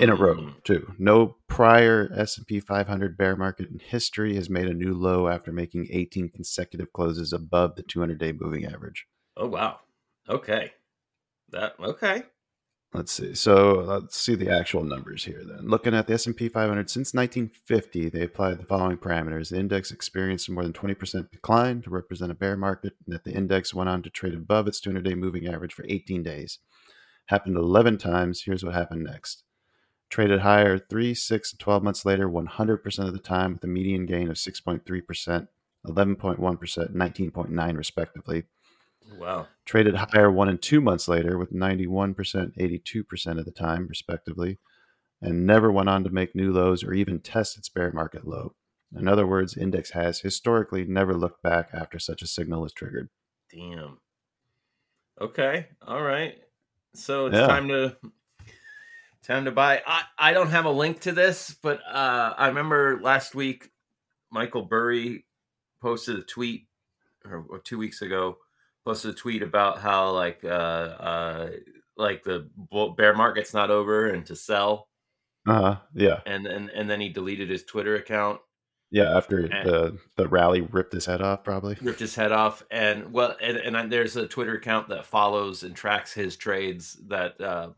in 0.01 0.09
a 0.09 0.15
row, 0.15 0.35
Mm. 0.35 0.63
too. 0.63 0.93
No 0.97 1.37
prior 1.47 2.09
S 2.15 2.37
and 2.37 2.47
P 2.47 2.59
500 2.59 3.17
bear 3.17 3.35
market 3.35 3.69
in 3.69 3.79
history 3.79 4.35
has 4.35 4.49
made 4.49 4.67
a 4.67 4.73
new 4.73 4.93
low 4.93 5.27
after 5.27 5.51
making 5.51 5.87
18 5.91 6.29
consecutive 6.29 6.93
closes 6.93 7.33
above 7.33 7.75
the 7.75 7.83
200 7.83 8.17
day 8.17 8.31
moving 8.31 8.65
average. 8.65 9.05
Oh 9.35 9.47
wow. 9.47 9.79
Okay. 10.29 10.71
That 11.49 11.75
okay. 11.79 12.23
Let's 12.93 13.11
see. 13.11 13.35
So 13.35 13.83
let's 13.85 14.17
see 14.17 14.35
the 14.35 14.49
actual 14.49 14.83
numbers 14.85 15.25
here. 15.25 15.43
Then, 15.45 15.67
looking 15.67 15.93
at 15.93 16.07
the 16.07 16.13
S 16.13 16.25
and 16.25 16.35
P 16.37 16.47
500 16.47 16.89
since 16.89 17.13
1950, 17.13 18.09
they 18.09 18.23
applied 18.23 18.59
the 18.59 18.65
following 18.65 18.97
parameters: 18.97 19.49
the 19.49 19.59
index 19.59 19.91
experienced 19.91 20.47
a 20.47 20.53
more 20.53 20.63
than 20.63 20.71
20% 20.73 21.29
decline 21.29 21.81
to 21.81 21.89
represent 21.89 22.31
a 22.31 22.35
bear 22.35 22.55
market, 22.55 22.93
and 23.05 23.13
that 23.13 23.25
the 23.25 23.33
index 23.33 23.73
went 23.73 23.89
on 23.89 24.01
to 24.03 24.09
trade 24.09 24.33
above 24.33 24.67
its 24.67 24.79
200-day 24.79 25.15
moving 25.15 25.47
average 25.47 25.73
for 25.73 25.85
18 25.87 26.23
days. 26.23 26.59
Happened 27.27 27.55
11 27.55 27.97
times. 27.97 28.43
Here's 28.43 28.63
what 28.63 28.73
happened 28.73 29.03
next: 29.03 29.43
traded 30.09 30.41
higher 30.41 30.77
three, 30.77 31.13
six, 31.13 31.53
and 31.53 31.59
12 31.59 31.83
months 31.83 32.05
later, 32.05 32.27
100% 32.27 33.07
of 33.07 33.13
the 33.13 33.19
time, 33.19 33.53
with 33.53 33.63
a 33.63 33.67
median 33.67 34.05
gain 34.05 34.29
of 34.29 34.35
6.3%, 34.35 35.47
11.1%, 35.85 36.77
and 36.85 36.95
19.9 36.95 37.77
respectively 37.77 38.43
Wow. 39.17 39.47
traded 39.65 39.95
higher 39.95 40.31
one 40.31 40.49
and 40.49 40.61
two 40.61 40.81
months 40.81 41.07
later 41.07 41.37
with 41.37 41.51
91%, 41.51 42.15
82% 42.57 43.39
of 43.39 43.45
the 43.45 43.51
time, 43.51 43.87
respectively, 43.87 44.59
and 45.21 45.45
never 45.45 45.71
went 45.71 45.89
on 45.89 46.03
to 46.03 46.09
make 46.09 46.35
new 46.35 46.51
lows 46.51 46.83
or 46.83 46.93
even 46.93 47.19
test 47.19 47.57
its 47.57 47.69
bear 47.69 47.91
market 47.91 48.27
low. 48.27 48.53
In 48.95 49.07
other 49.07 49.27
words, 49.27 49.57
index 49.57 49.91
has 49.91 50.21
historically 50.21 50.85
never 50.85 51.13
looked 51.13 51.41
back 51.41 51.69
after 51.73 51.99
such 51.99 52.21
a 52.21 52.27
signal 52.27 52.65
is 52.65 52.73
triggered. 52.73 53.09
Damn. 53.51 53.97
Okay. 55.19 55.67
All 55.85 56.01
right. 56.01 56.39
So 56.97 57.27
it's 57.27 57.37
Yeah. 57.37 57.47
time 57.47 57.67
to 57.69 57.95
time 59.23 59.45
to 59.45 59.51
buy. 59.51 59.81
I 59.85 60.03
I 60.17 60.33
don't 60.33 60.49
have 60.49 60.65
a 60.65 60.71
link 60.71 61.01
to 61.01 61.11
this, 61.11 61.55
but 61.61 61.79
uh 61.87 62.33
I 62.37 62.47
remember 62.47 62.99
last 63.01 63.35
week 63.35 63.71
Michael 64.31 64.63
Burry 64.63 65.25
posted 65.81 66.17
a 66.19 66.23
tweet 66.23 66.67
or, 67.25 67.45
or 67.49 67.59
2 67.59 67.77
weeks 67.77 68.01
ago 68.01 68.37
posted 68.85 69.11
a 69.11 69.13
tweet 69.13 69.43
about 69.43 69.79
how 69.79 70.11
like 70.11 70.43
uh 70.43 70.47
uh 70.47 71.49
like 71.97 72.23
the 72.23 72.49
bear 72.97 73.15
market's 73.15 73.53
not 73.53 73.71
over 73.71 74.09
and 74.09 74.25
to 74.25 74.35
sell 74.35 74.89
Uh 75.47 75.61
huh. 75.61 75.77
Yeah. 75.93 76.21
and 76.25 76.47
and 76.47 76.69
and 76.69 76.89
then 76.89 77.01
he 77.01 77.09
deleted 77.09 77.49
his 77.49 77.63
Twitter 77.63 77.95
account 77.95 78.39
Yeah. 78.91 79.15
After 79.17 79.39
And- 79.39 79.69
the, 79.69 79.97
the 80.15 80.27
rally 80.27 80.61
ripped 80.61 80.93
his 80.93 81.05
head 81.05 81.21
off, 81.21 81.43
probably. 81.43 81.77
ripped 81.81 81.99
his 81.99 82.15
head 82.15 82.31
off 82.31 82.63
and 82.71 83.11
well 83.11 83.35
and, 83.41 83.57
and 83.57 83.91
there's 83.91 84.15
a 84.15 84.27
twitter 84.27 84.55
account 84.55 84.87
that 84.89 85.05
follows 85.05 85.63
and 85.63 85.75
tracks 85.75 86.13
his 86.13 86.35
trades 86.37 86.97
that 87.07 87.39
uh 87.41 87.69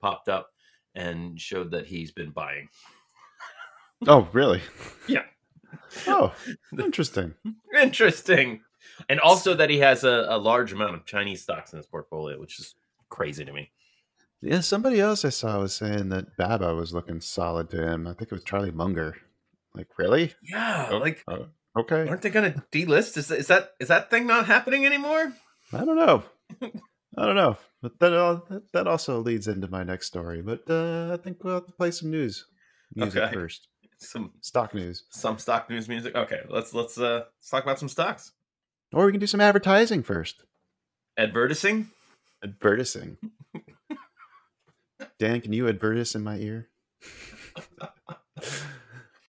popped 0.00 0.28
up 0.28 0.50
and 0.94 1.40
showed 1.40 1.70
that 1.70 1.86
he's 1.86 2.12
been 2.12 2.30
buying 2.30 2.68
Oh, 4.06 4.28
really? 4.32 4.62
Yeah. 5.08 5.24
Oh, 6.06 6.32
interesting. 6.78 7.34
interesting 7.80 8.60
and 9.08 9.20
also 9.20 9.54
that 9.54 9.70
he 9.70 9.78
has 9.78 10.04
a, 10.04 10.26
a 10.28 10.38
large 10.38 10.72
amount 10.72 10.94
of 10.94 11.04
chinese 11.04 11.42
stocks 11.42 11.72
in 11.72 11.76
his 11.78 11.86
portfolio 11.86 12.38
which 12.38 12.58
is 12.58 12.74
crazy 13.08 13.44
to 13.44 13.52
me 13.52 13.70
Yeah, 14.42 14.60
somebody 14.60 15.00
else 15.00 15.24
I 15.24 15.30
saw 15.30 15.60
was 15.60 15.74
saying 15.74 16.10
that 16.10 16.36
Baba 16.36 16.74
was 16.74 16.92
looking 16.94 17.20
solid 17.20 17.70
to 17.70 17.82
him. 17.82 18.06
I 18.06 18.12
think 18.12 18.30
it 18.30 18.32
was 18.32 18.44
Charlie 18.44 18.70
Munger. 18.70 19.16
Like, 19.74 19.88
really? 19.98 20.34
yeah 20.42 20.88
Oh, 20.90 20.98
like 20.98 21.22
uh, 21.28 21.44
okay. 21.78 22.08
aren't 22.08 22.22
they 22.22 22.30
gonna 22.30 22.64
delist 22.72 23.16
is, 23.16 23.30
is 23.30 23.46
that 23.48 23.72
is 23.80 23.88
that 23.88 24.10
thing 24.10 24.26
not 24.26 24.46
happening 24.46 24.86
anymore 24.86 25.32
I 25.72 25.84
don't 25.84 25.96
know. 25.96 26.22
I 27.18 27.26
don't 27.26 27.36
know. 27.36 27.56
But 27.82 27.98
that- 28.00 28.62
that 28.72 28.86
also 28.86 29.20
leads 29.20 29.46
into 29.48 29.68
my 29.68 29.84
next 29.84 30.06
story. 30.06 30.40
But 30.42 30.62
uh, 30.70 31.10
I 31.12 31.16
think 31.22 31.44
we'll 31.44 31.54
have 31.54 31.66
to 31.66 31.72
play 31.72 31.90
some 31.90 32.10
news 32.10 32.46
music 32.94 33.22
Okay. 33.24 33.34
first. 33.34 33.68
some 33.98 34.32
Stock 34.40 34.74
news, 34.74 35.04
some 35.10 35.38
stock 35.38 35.68
news 35.68 35.88
music 35.88 36.14
okay 36.16 36.40
let's 36.48 36.72
let's 36.72 36.96
uh 36.98 37.24
let's 37.36 37.50
talk 37.50 37.62
about 37.64 37.78
some 37.78 37.88
stocks 37.88 38.32
or 38.92 39.04
we 39.06 39.12
can 39.12 39.20
do 39.20 39.26
some 39.26 39.40
advertising 39.40 40.02
first. 40.02 40.44
advertising 41.18 41.90
Advertising. 42.42 43.18
Dan, 45.18 45.40
can 45.40 45.52
you 45.52 45.68
advertise 45.68 46.14
in 46.14 46.22
my 46.24 46.36
ear? 46.38 46.68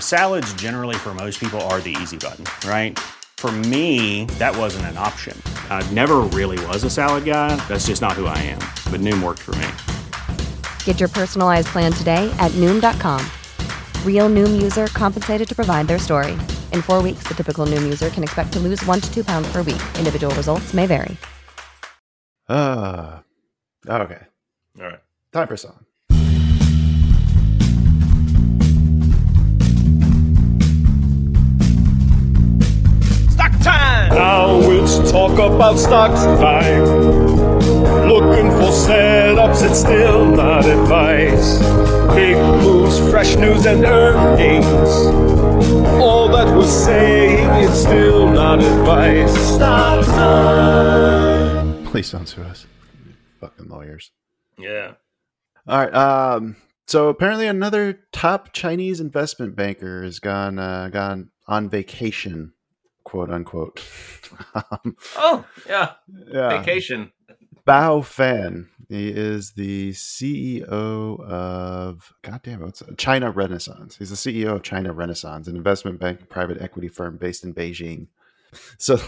Salads, 0.00 0.52
generally, 0.54 0.96
for 0.96 1.14
most 1.14 1.38
people, 1.38 1.60
are 1.62 1.80
the 1.80 1.96
easy 2.02 2.16
button, 2.16 2.44
right? 2.68 2.98
For 3.36 3.52
me, 3.52 4.24
that 4.38 4.56
wasn't 4.56 4.86
an 4.86 4.98
option. 4.98 5.40
I 5.70 5.88
never 5.92 6.16
really 6.18 6.58
was 6.66 6.82
a 6.82 6.90
salad 6.90 7.24
guy. 7.24 7.54
That's 7.68 7.86
just 7.86 8.02
not 8.02 8.14
who 8.14 8.26
I 8.26 8.38
am. 8.38 8.58
But 8.90 9.00
Noom 9.00 9.22
worked 9.22 9.42
for 9.42 9.54
me. 9.54 9.68
Get 10.88 11.00
your 11.00 11.10
personalized 11.10 11.68
plan 11.68 11.92
today 11.92 12.34
at 12.38 12.50
Noom.com. 12.52 13.20
Real 14.06 14.30
Noom 14.30 14.62
user 14.62 14.86
compensated 14.86 15.46
to 15.48 15.54
provide 15.54 15.86
their 15.86 15.98
story. 15.98 16.32
In 16.72 16.80
four 16.80 17.02
weeks, 17.02 17.28
the 17.28 17.34
typical 17.34 17.66
Noom 17.66 17.82
user 17.82 18.08
can 18.08 18.22
expect 18.22 18.54
to 18.54 18.58
lose 18.58 18.82
one 18.86 18.98
to 18.98 19.12
two 19.12 19.22
pounds 19.22 19.52
per 19.52 19.60
week. 19.62 19.82
Individual 19.98 20.34
results 20.34 20.72
may 20.72 20.86
vary. 20.86 21.14
Ah, 22.48 23.22
Okay. 23.86 24.22
All 24.80 24.86
right. 24.86 25.00
Time 25.30 25.46
for 25.46 25.58
song. 25.58 25.84
Stock 33.28 33.52
time! 33.60 34.08
Now 34.14 34.58
it's 34.70 35.10
talk 35.12 35.34
about 35.34 35.78
stocks 35.78 36.24
time. 36.40 37.37
Looking 38.06 38.50
for 38.52 38.70
setups, 38.72 39.68
it's 39.68 39.80
still 39.80 40.24
not 40.26 40.64
advice. 40.66 41.58
Big 42.14 42.36
moves, 42.36 42.98
fresh 43.10 43.36
news, 43.36 43.66
and 43.66 43.84
earnings. 43.84 44.66
All 46.00 46.28
that 46.28 46.46
we're 46.56 46.66
saying, 46.66 47.64
it's 47.64 47.80
still 47.80 48.28
not 48.28 48.60
advice. 48.60 49.32
Stock 49.54 50.04
time. 50.06 51.84
Please 51.86 52.10
don't 52.10 52.26
sue 52.26 52.42
us. 52.42 52.66
Fucking 53.40 53.68
lawyers. 53.68 54.10
Yeah. 54.58 54.92
All 55.66 55.78
right. 55.78 55.94
Um, 55.94 56.56
so 56.86 57.08
apparently 57.08 57.46
another 57.46 58.00
top 58.12 58.52
Chinese 58.52 59.00
investment 59.00 59.54
banker 59.56 60.02
has 60.02 60.18
gone 60.18 60.58
uh, 60.58 60.88
gone 60.88 61.30
on 61.46 61.68
vacation, 61.68 62.52
quote 63.04 63.30
unquote. 63.30 63.82
um, 64.54 64.96
Oh, 65.16 65.44
yeah. 65.68 65.92
yeah. 66.32 66.58
Vacation. 66.58 67.12
Bao 67.68 68.02
Fan. 68.04 68.70
He 68.88 69.10
is 69.10 69.52
the 69.52 69.90
CEO 69.90 71.20
of 71.20 72.14
goddamn 72.22 72.60
what's 72.60 72.80
it? 72.80 72.96
China 72.96 73.30
Renaissance. 73.30 73.96
He's 73.98 74.08
the 74.08 74.16
CEO 74.16 74.54
of 74.56 74.62
China 74.62 74.94
Renaissance, 74.94 75.46
an 75.46 75.56
investment 75.56 76.00
bank 76.00 76.30
private 76.30 76.62
equity 76.62 76.88
firm 76.88 77.18
based 77.18 77.44
in 77.44 77.54
Beijing. 77.54 78.08
So 78.78 78.98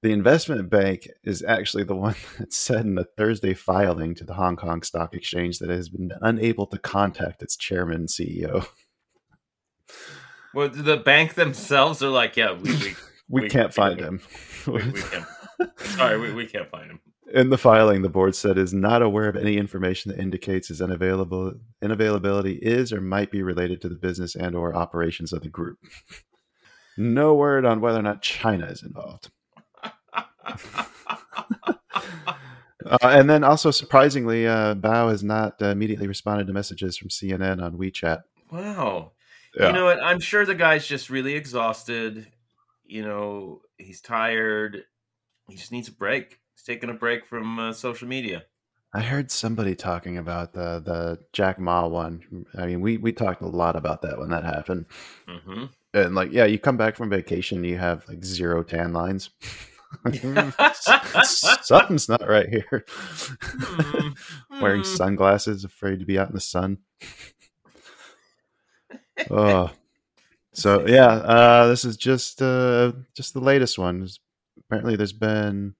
the 0.00 0.12
investment 0.12 0.70
bank 0.70 1.08
is 1.22 1.44
actually 1.46 1.84
the 1.84 1.94
one 1.94 2.14
that 2.38 2.54
said 2.54 2.86
in 2.86 2.96
a 2.96 3.04
Thursday 3.04 3.52
filing 3.52 4.14
to 4.14 4.24
the 4.24 4.32
Hong 4.32 4.56
Kong 4.56 4.80
Stock 4.80 5.12
Exchange 5.12 5.58
that 5.58 5.68
it 5.68 5.76
has 5.76 5.90
been 5.90 6.12
unable 6.22 6.66
to 6.68 6.78
contact 6.78 7.42
its 7.42 7.54
chairman 7.54 7.96
and 7.96 8.08
CEO. 8.08 8.66
Well, 10.54 10.70
the 10.70 10.96
bank 10.96 11.34
themselves 11.34 12.02
are 12.02 12.08
like, 12.08 12.38
yeah, 12.38 12.52
we, 12.54 12.72
we, 12.72 12.94
We, 13.28 13.42
We- 13.42 13.48
can't 13.50 13.74
find 13.74 14.00
him. 14.00 14.22
we, 14.66 14.82
we 14.90 15.02
can't. 15.02 15.26
Sorry, 15.80 16.18
we, 16.18 16.32
we 16.32 16.46
can't 16.46 16.70
find 16.70 16.90
him. 16.92 17.00
In 17.34 17.50
the 17.50 17.58
filing, 17.58 18.02
the 18.02 18.08
board 18.08 18.34
said 18.34 18.56
is 18.56 18.72
not 18.72 19.02
aware 19.02 19.28
of 19.28 19.36
any 19.36 19.58
information 19.58 20.10
that 20.10 20.20
indicates 20.20 20.68
his 20.68 20.80
unavailable 20.80 21.54
unavailability 21.82 22.58
is 22.60 22.92
or 22.92 23.00
might 23.00 23.30
be 23.30 23.42
related 23.42 23.82
to 23.82 23.88
the 23.88 23.96
business 23.96 24.34
and 24.34 24.54
or 24.54 24.74
operations 24.74 25.32
of 25.32 25.42
the 25.42 25.48
group. 25.48 25.78
No 26.96 27.34
word 27.34 27.64
on 27.64 27.80
whether 27.80 27.98
or 27.98 28.02
not 28.02 28.22
China 28.22 28.66
is 28.66 28.82
involved. 28.82 29.30
Uh, 32.86 32.96
and 33.02 33.28
then 33.28 33.44
also 33.44 33.70
surprisingly, 33.70 34.46
uh, 34.46 34.74
Bao 34.74 35.10
has 35.10 35.22
not 35.22 35.60
uh, 35.60 35.66
immediately 35.66 36.06
responded 36.06 36.46
to 36.46 36.52
messages 36.54 36.96
from 36.96 37.08
CNN 37.08 37.62
on 37.62 37.76
WeChat. 37.76 38.22
Wow. 38.50 39.12
Yeah. 39.54 39.66
You 39.66 39.72
know 39.74 39.84
what? 39.84 40.02
I'm 40.02 40.20
sure 40.20 40.46
the 40.46 40.54
guy's 40.54 40.86
just 40.86 41.10
really 41.10 41.34
exhausted. 41.34 42.28
You 42.86 43.02
know, 43.02 43.60
he's 43.76 44.00
tired. 44.00 44.84
He 45.48 45.56
just 45.56 45.72
needs 45.72 45.88
a 45.88 45.92
break. 45.92 46.38
Taking 46.68 46.90
a 46.90 46.94
break 46.94 47.24
from 47.24 47.58
uh, 47.58 47.72
social 47.72 48.06
media. 48.06 48.44
I 48.92 49.00
heard 49.00 49.30
somebody 49.30 49.74
talking 49.74 50.18
about 50.18 50.52
the 50.52 50.82
the 50.84 51.18
Jack 51.32 51.58
Ma 51.58 51.86
one. 51.86 52.44
I 52.58 52.66
mean, 52.66 52.82
we 52.82 52.98
we 52.98 53.10
talked 53.10 53.40
a 53.40 53.46
lot 53.46 53.74
about 53.74 54.02
that 54.02 54.18
when 54.18 54.28
that 54.28 54.44
happened. 54.44 54.84
hmm 55.26 55.64
And 55.94 56.14
like, 56.14 56.30
yeah, 56.30 56.44
you 56.44 56.58
come 56.58 56.76
back 56.76 56.94
from 56.94 57.08
vacation, 57.08 57.64
you 57.64 57.78
have 57.78 58.06
like 58.06 58.22
zero 58.22 58.62
tan 58.62 58.92
lines. 58.92 59.30
Something's 61.22 62.08
not 62.10 62.28
right 62.28 62.50
here. 62.50 62.84
Wearing 64.60 64.82
Hmm. 64.82 64.94
sunglasses, 64.94 65.64
afraid 65.64 66.00
to 66.00 66.04
be 66.04 66.18
out 66.18 66.28
in 66.28 66.34
the 66.34 66.40
sun. 66.40 66.78
oh, 69.30 69.70
so 70.52 70.86
yeah, 70.86 71.06
uh, 71.06 71.66
this 71.68 71.86
is 71.86 71.96
just 71.96 72.42
uh, 72.42 72.92
just 73.16 73.32
the 73.32 73.40
latest 73.40 73.78
one. 73.78 74.06
Apparently, 74.58 74.96
there's 74.96 75.14
been 75.14 75.74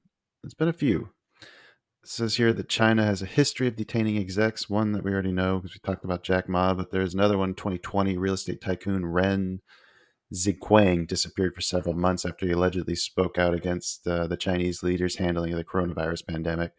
there's 0.49 0.55
been 0.55 0.69
a 0.69 0.73
few. 0.73 1.11
It 1.43 2.09
says 2.09 2.37
here 2.37 2.55
that 2.55 2.71
China 2.71 3.05
has 3.05 3.21
a 3.21 3.27
history 3.27 3.67
of 3.69 3.77
detaining 3.77 4.17
execs. 4.17 4.71
One 4.71 4.93
that 4.93 5.05
we 5.05 5.13
already 5.13 5.31
know 5.33 5.59
because 5.59 5.75
we 5.75 5.81
talked 5.85 6.07
about 6.07 6.23
Jack 6.23 6.49
Ma, 6.49 6.73
but 6.73 6.91
there's 6.91 7.13
another 7.13 7.37
one. 7.37 7.53
2020 7.53 8.17
real 8.17 8.33
estate 8.33 8.63
tycoon 8.63 9.05
Ren 9.05 9.61
Zhiqiang 10.35 11.07
disappeared 11.07 11.55
for 11.55 11.61
several 11.61 11.95
months 11.95 12.25
after 12.25 12.47
he 12.47 12.53
allegedly 12.53 12.95
spoke 12.95 13.37
out 13.37 13.53
against 13.53 14.07
uh, 14.07 14.27
the 14.27 14.39
Chinese 14.39 14.83
leaders' 14.83 15.17
handling 15.17 15.53
of 15.53 15.59
the 15.59 15.65
coronavirus 15.65 16.27
pandemic. 16.27 16.73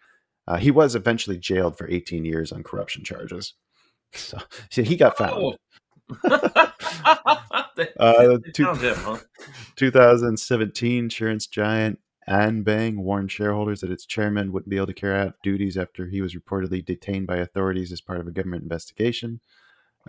Uh, 0.48 0.58
he 0.58 0.72
was 0.72 0.96
eventually 0.96 1.38
jailed 1.38 1.78
for 1.78 1.88
18 1.88 2.26
years 2.26 2.52
on 2.52 2.64
corruption 2.64 3.04
charges. 3.04 3.54
So, 4.14 4.40
so 4.72 4.82
he 4.82 4.96
got 4.96 5.16
found. 5.16 5.58
They- 7.76 7.88
Uh, 8.00 8.40
two- 8.54 8.74
him, 8.74 8.96
huh? 8.98 9.18
2017 9.76 10.98
insurance 11.06 11.46
giant 11.48 12.00
Anbang 12.30 12.98
warned 12.98 13.32
shareholders 13.32 13.82
that 13.82 13.92
its 13.92 14.06
chairman 14.06 14.52
wouldn't 14.52 14.70
be 14.70 14.78
able 14.78 14.88
to 14.88 14.94
carry 14.94 15.20
out 15.20 15.36
duties 15.42 15.78
after 15.78 16.08
he 16.08 16.22
was 16.22 16.36
reportedly 16.36 16.86
detained 16.86 17.28
by 17.28 17.38
authorities 17.38 17.92
as 17.92 18.02
part 18.02 18.20
of 18.20 18.28
a 18.28 18.32
government 18.32 18.64
investigation. 18.64 19.40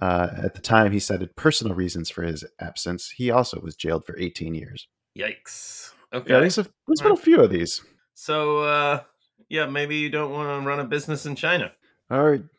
Uh, 0.00 0.28
at 0.37 0.54
the 0.54 0.61
time, 0.61 0.92
he 0.92 1.00
cited 1.00 1.35
personal 1.35 1.74
reasons 1.74 2.11
for 2.11 2.22
his 2.22 2.44
absence. 2.61 3.11
He 3.11 3.30
also 3.30 3.61
was 3.61 3.74
jailed 3.74 4.04
for 4.04 4.18
18 4.18 4.54
years. 4.54 4.87
Yikes. 5.18 5.92
Okay. 6.12 6.33
Yeah, 6.33 6.40
there's, 6.40 6.59
a, 6.59 6.66
there's 6.87 7.00
been 7.00 7.12
a 7.12 7.16
few 7.16 7.40
of 7.40 7.50
these. 7.50 7.83
So, 8.14 8.59
uh, 8.59 9.02
yeah, 9.48 9.66
maybe 9.66 9.96
you 9.96 10.11
don't 10.11 10.30
want 10.33 10.48
to 10.48 10.68
run 10.68 10.80
a 10.80 10.85
business 10.85 11.26
in 11.26 11.37
China. 11.37 11.72
Or, 12.11 12.50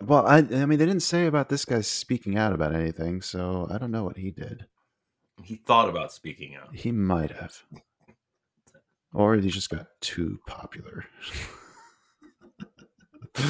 well, 0.00 0.26
I, 0.26 0.38
I 0.38 0.66
mean, 0.66 0.78
they 0.78 0.86
didn't 0.86 1.00
say 1.00 1.26
about 1.26 1.48
this 1.48 1.64
guy 1.64 1.80
speaking 1.80 2.38
out 2.38 2.52
about 2.52 2.74
anything, 2.74 3.20
so 3.20 3.68
I 3.70 3.78
don't 3.78 3.90
know 3.90 4.04
what 4.04 4.16
he 4.16 4.30
did. 4.30 4.66
He 5.42 5.56
thought 5.56 5.88
about 5.88 6.12
speaking 6.12 6.54
out. 6.54 6.74
He 6.74 6.92
might 6.92 7.32
have. 7.32 7.62
Or 9.14 9.38
they 9.38 9.48
just 9.48 9.70
got 9.70 9.86
too 10.00 10.40
popular. 10.46 11.04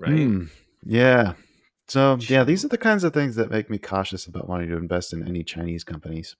Right. 0.00 0.12
Hmm. 0.12 0.44
Yeah. 0.82 1.34
So 1.88 2.16
yeah, 2.20 2.42
these 2.42 2.64
are 2.64 2.68
the 2.68 2.78
kinds 2.78 3.04
of 3.04 3.12
things 3.12 3.34
that 3.34 3.50
make 3.50 3.68
me 3.68 3.76
cautious 3.76 4.26
about 4.26 4.48
wanting 4.48 4.70
to 4.70 4.76
invest 4.76 5.12
in 5.12 5.26
any 5.28 5.44
Chinese 5.44 5.84
companies. 5.84 6.36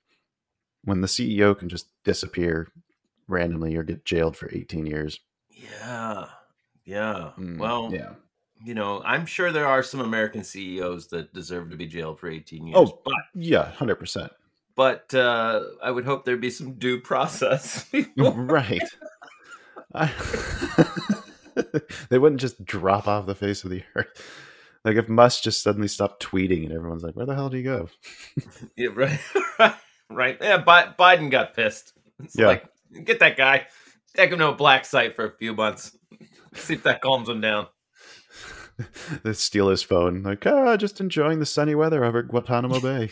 When 0.83 1.03
the 1.03 1.07
CEO 1.07 1.59
can 1.59 1.69
just 1.69 1.89
disappear 2.03 2.69
randomly 3.29 3.77
or 3.77 3.83
get 3.83 4.07
jailed 4.07 4.35
for 4.35 4.49
18 4.51 4.87
years. 4.87 5.21
Yeah. 5.51 6.27
Yeah. 6.87 7.33
Hmm, 7.33 7.59
well, 7.59 7.91
yeah. 7.93 8.15
you 8.65 8.73
know, 8.75 9.03
I'm 9.05 9.27
sure 9.27 9.53
there 9.53 9.67
are 9.67 9.83
some 9.83 10.01
American 10.01 10.43
CEOs 10.43 11.09
that 11.09 11.35
deserve 11.35 11.69
to 11.71 11.77
be 11.77 11.87
jailed 11.87 12.19
for 12.19 12.31
18 12.31 12.67
years. 12.67 12.77
Oh. 12.79 13.01
but 13.05 13.13
Yeah, 13.35 13.73
100%. 13.77 14.31
But 14.81 15.13
uh, 15.13 15.61
I 15.83 15.91
would 15.91 16.07
hope 16.07 16.25
there'd 16.25 16.41
be 16.41 16.49
some 16.49 16.73
due 16.79 17.01
process. 17.03 17.85
right. 18.17 18.81
I- 19.95 20.11
they 22.09 22.19
wouldn't 22.19 22.41
just 22.41 22.65
drop 22.65 23.07
off 23.07 23.27
the 23.27 23.35
face 23.35 23.63
of 23.63 23.69
the 23.71 23.83
earth. 23.95 24.09
Like 24.83 24.97
if 24.97 25.07
Musk 25.07 25.43
just 25.43 25.63
suddenly 25.63 25.87
stopped 25.87 26.23
tweeting 26.25 26.65
and 26.65 26.73
everyone's 26.73 27.03
like, 27.03 27.15
where 27.15 27.27
the 27.27 27.35
hell 27.35 27.51
did 27.51 27.59
he 27.59 27.63
go? 27.63 27.91
yeah, 28.75 28.89
right. 28.95 29.21
right. 29.59 29.75
Right. 30.09 30.39
Yeah, 30.41 30.57
Bi- 30.57 30.95
Biden 30.99 31.31
got 31.31 31.53
pissed. 31.55 31.93
It's 32.25 32.39
Yeah. 32.39 32.47
like, 32.47 32.65
get 33.05 33.19
that 33.21 33.37
guy. 33.37 33.67
Take 34.17 34.31
him 34.33 34.39
to 34.39 34.49
a 34.49 34.55
black 34.55 34.87
site 34.87 35.15
for 35.15 35.27
a 35.27 35.37
few 35.37 35.53
months. 35.53 35.95
See 36.55 36.73
if 36.73 36.85
that 36.85 37.03
calms 37.03 37.29
him 37.29 37.43
down. 37.43 37.67
they 39.25 39.35
steal 39.35 39.69
his 39.69 39.83
phone. 39.83 40.23
Like, 40.23 40.47
ah, 40.47 40.79
just 40.79 41.03
enjoying 41.03 41.39
the 41.39 41.45
sunny 41.45 41.75
weather 41.75 42.03
over 42.03 42.23
Guantanamo 42.23 42.81
Bay. 42.81 43.11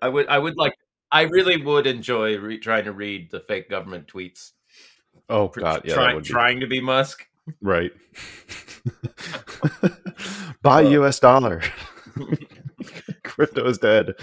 I 0.00 0.08
would, 0.08 0.26
I 0.28 0.38
would 0.38 0.56
like, 0.56 0.74
I 1.10 1.22
really 1.22 1.62
would 1.62 1.86
enjoy 1.86 2.38
re- 2.38 2.58
trying 2.58 2.84
to 2.84 2.92
read 2.92 3.30
the 3.30 3.40
fake 3.40 3.68
government 3.70 4.06
tweets. 4.06 4.52
Oh 5.28 5.48
God, 5.48 5.82
yeah, 5.84 5.94
try- 5.94 6.06
that 6.06 6.14
would 6.14 6.24
be 6.24 6.30
trying 6.30 6.60
to 6.60 6.66
be 6.66 6.80
Musk. 6.80 7.26
right. 7.60 7.92
Buy 10.62 10.82
U.S. 10.82 11.18
dollar. 11.18 11.62
Crypto 13.24 13.66
is 13.66 13.78
dead. 13.78 14.12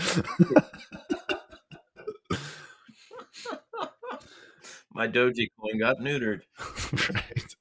My 4.94 5.08
Doji 5.08 5.50
coin 5.60 5.80
got 5.80 6.00
neutered. 6.00 6.42
right. 7.14 7.56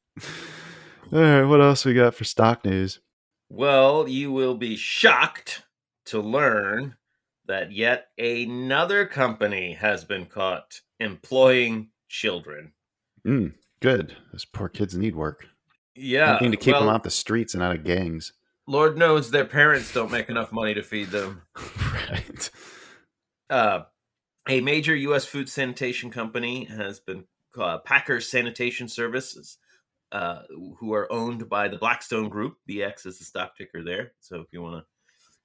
All 1.13 1.21
right. 1.21 1.43
What 1.45 1.61
else 1.61 1.85
we 1.85 1.95
got 1.95 2.15
for 2.15 2.25
stock 2.25 2.65
news? 2.65 3.01
Well, 3.49 4.09
you 4.09 4.33
will 4.33 4.57
be 4.57 4.77
shocked 4.77 5.63
to 6.07 6.21
learn 6.21 6.97
that 7.49 7.73
yet 7.73 8.09
another 8.19 9.07
company 9.07 9.73
has 9.73 10.05
been 10.05 10.27
caught 10.27 10.81
employing 11.01 11.89
children. 12.09 12.73
Mm, 13.27 13.55
good. 13.81 14.17
Those 14.33 14.45
poor 14.45 14.69
kids 14.69 14.97
need 14.97 15.17
work. 15.17 15.47
Yeah, 15.97 16.35
Something 16.35 16.53
to 16.53 16.57
keep 16.57 16.75
them 16.75 16.87
well, 16.87 16.95
off 16.95 17.03
the 17.03 17.11
streets 17.11 17.55
and 17.55 17.63
out 17.63 17.75
of 17.75 17.85
gangs. 17.85 18.33
Lord 18.69 18.97
knows 18.97 19.31
their 19.31 19.47
parents 19.47 19.93
don't 19.93 20.13
make 20.13 20.29
enough 20.29 20.53
money 20.53 20.75
to 20.75 20.83
feed 20.83 21.09
them. 21.09 21.43
right. 21.93 22.51
Uh, 23.51 23.81
a 24.49 24.61
major 24.61 24.95
U.S. 24.95 25.25
food 25.25 25.49
sanitation 25.49 26.11
company 26.11 26.65
has 26.65 27.01
been 27.01 27.25
uh, 27.59 27.79
Packer 27.79 28.21
Sanitation 28.21 28.87
Services, 28.87 29.59
uh, 30.13 30.43
who 30.79 30.93
are 30.93 31.11
owned 31.11 31.49
by 31.49 31.69
the 31.69 31.79
Blackstone 31.79 32.29
Group. 32.29 32.59
BX 32.69 33.07
is 33.07 33.19
the 33.19 33.25
stock 33.25 33.57
ticker 33.57 33.83
there. 33.83 34.13
So 34.21 34.41
if 34.41 34.47
you 34.53 34.63
want 34.63 34.83
to 34.83 34.87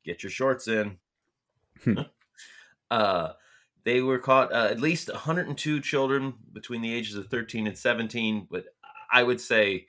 get 0.03 0.21
your 0.21 0.29
shorts 0.29 0.67
in. 0.67 0.97
uh, 2.91 3.33
they 3.83 4.01
were 4.01 4.19
caught 4.19 4.53
uh, 4.53 4.67
at 4.69 4.79
least 4.79 5.09
102 5.09 5.81
children 5.81 6.33
between 6.53 6.81
the 6.81 6.93
ages 6.93 7.15
of 7.15 7.27
13 7.27 7.67
and 7.67 7.77
17. 7.77 8.47
But 8.49 8.65
I 9.11 9.23
would 9.23 9.41
say 9.41 9.87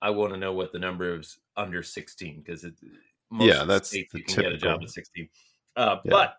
I 0.00 0.10
want 0.10 0.32
to 0.32 0.38
know 0.38 0.52
what 0.52 0.72
the 0.72 0.78
number 0.78 1.18
is 1.18 1.38
under 1.56 1.82
16 1.82 2.42
because 2.44 2.64
it. 2.64 2.74
Most 3.30 3.48
Yeah, 3.48 3.64
that's 3.64 3.88
states 3.88 4.14
you 4.14 4.22
can 4.22 4.42
get 4.42 4.52
a 4.52 4.56
job 4.56 4.80
at 4.82 4.90
16. 4.90 5.28
Uh, 5.74 5.96
Yeah. 6.04 6.10
But 6.10 6.36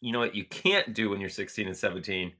you 0.00 0.12
know 0.12 0.20
what 0.20 0.34
you 0.34 0.44
can't 0.44 0.94
do 0.94 1.10
when 1.10 1.20
you're 1.20 1.28
16 1.28 1.66
and 1.66 1.76
17 1.76 2.32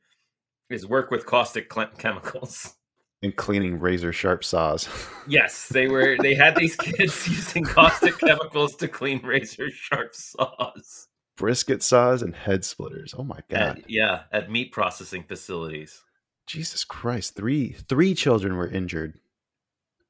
is 0.71 0.87
work 0.87 1.11
with 1.11 1.27
caustic 1.27 1.69
cle- 1.69 1.87
chemicals. 1.99 2.75
and 3.23 3.35
cleaning 3.37 3.79
razor 3.79 4.13
sharp 4.13 4.45
saws. 4.45 4.89
Yes, 5.31 5.69
they 5.69 5.89
were. 5.89 6.17
They 6.19 6.35
had 6.35 6.57
these 6.57 6.75
kids 6.77 7.29
using 7.29 7.63
caustic 7.63 8.19
chemicals 8.19 8.77
to 8.77 8.89
clean 8.89 9.21
razor 9.23 9.71
sharp 9.71 10.15
saws. 10.15 11.09
Brisket 11.39 11.83
saws 11.83 12.21
and 12.21 12.35
head 12.35 12.65
splitters. 12.65 13.15
Oh 13.17 13.23
my 13.23 13.39
god. 13.49 13.79
At, 13.79 13.91
yeah, 13.91 14.23
at 14.33 14.51
meat 14.51 14.73
processing 14.73 15.23
facilities. 15.23 16.03
Jesus 16.47 16.85
Christ. 16.85 17.37
Three 17.37 17.77
three 17.89 18.15
children 18.15 18.57
were 18.57 18.69
injured. 18.69 19.15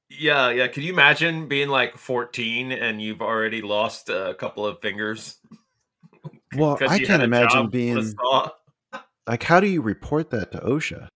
Yeah, 0.08 0.50
yeah. 0.50 0.68
Can 0.68 0.82
you 0.84 0.92
imagine 0.92 1.48
being 1.48 1.68
like 1.68 1.98
14 1.98 2.72
and 2.72 3.00
you've 3.02 3.20
already 3.20 3.60
lost 3.60 4.08
a 4.08 4.34
couple 4.38 4.66
of 4.66 4.80
fingers? 4.80 5.36
Well, 6.56 6.78
I 6.80 6.98
can't 6.98 7.22
imagine 7.22 7.50
job 7.50 7.64
with 7.66 7.74
a 7.74 7.76
being 7.76 8.14
like 9.26 9.42
how 9.42 9.60
do 9.60 9.66
you 9.66 9.82
report 9.82 10.30
that 10.30 10.50
to 10.52 10.58
OSHA? 10.60 11.08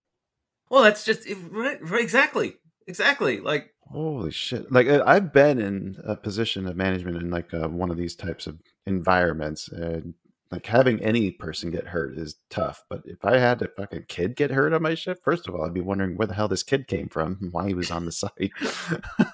Well, 0.68 0.82
that's 0.82 1.06
just 1.06 1.26
right, 1.50 1.82
right. 1.82 2.02
Exactly, 2.02 2.56
exactly. 2.86 3.40
Like, 3.40 3.72
Holy 3.90 4.30
shit! 4.30 4.70
Like 4.70 4.88
I've 4.88 5.32
been 5.32 5.58
in 5.58 5.96
a 6.04 6.16
position 6.16 6.66
of 6.66 6.76
management 6.76 7.16
in 7.16 7.30
like 7.30 7.54
uh, 7.54 7.68
one 7.68 7.90
of 7.90 7.96
these 7.96 8.14
types 8.14 8.46
of 8.46 8.58
environments, 8.86 9.68
and 9.68 10.14
like 10.50 10.66
having 10.66 11.02
any 11.02 11.30
person 11.30 11.70
get 11.70 11.88
hurt 11.88 12.18
is 12.18 12.36
tough. 12.50 12.84
But 12.88 13.02
if 13.04 13.24
I 13.24 13.38
had 13.38 13.62
a 13.62 13.68
fucking 13.68 14.04
kid 14.08 14.36
get 14.36 14.50
hurt 14.50 14.72
on 14.72 14.82
my 14.82 14.94
shift, 14.94 15.24
first 15.24 15.48
of 15.48 15.54
all, 15.54 15.64
I'd 15.64 15.74
be 15.74 15.80
wondering 15.80 16.16
where 16.16 16.26
the 16.26 16.34
hell 16.34 16.48
this 16.48 16.62
kid 16.62 16.86
came 16.86 17.08
from, 17.08 17.38
and 17.40 17.52
why 17.52 17.68
he 17.68 17.74
was 17.74 17.90
on 17.90 18.04
the 18.04 18.12
site. 18.12 18.52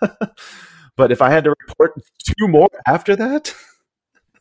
but 0.96 1.11
if 1.11 1.20
I 1.20 1.30
had 1.30 1.44
to 1.44 1.55
report 1.66 1.94
two 2.18 2.49
more 2.49 2.68
after 2.86 3.16
that, 3.16 3.55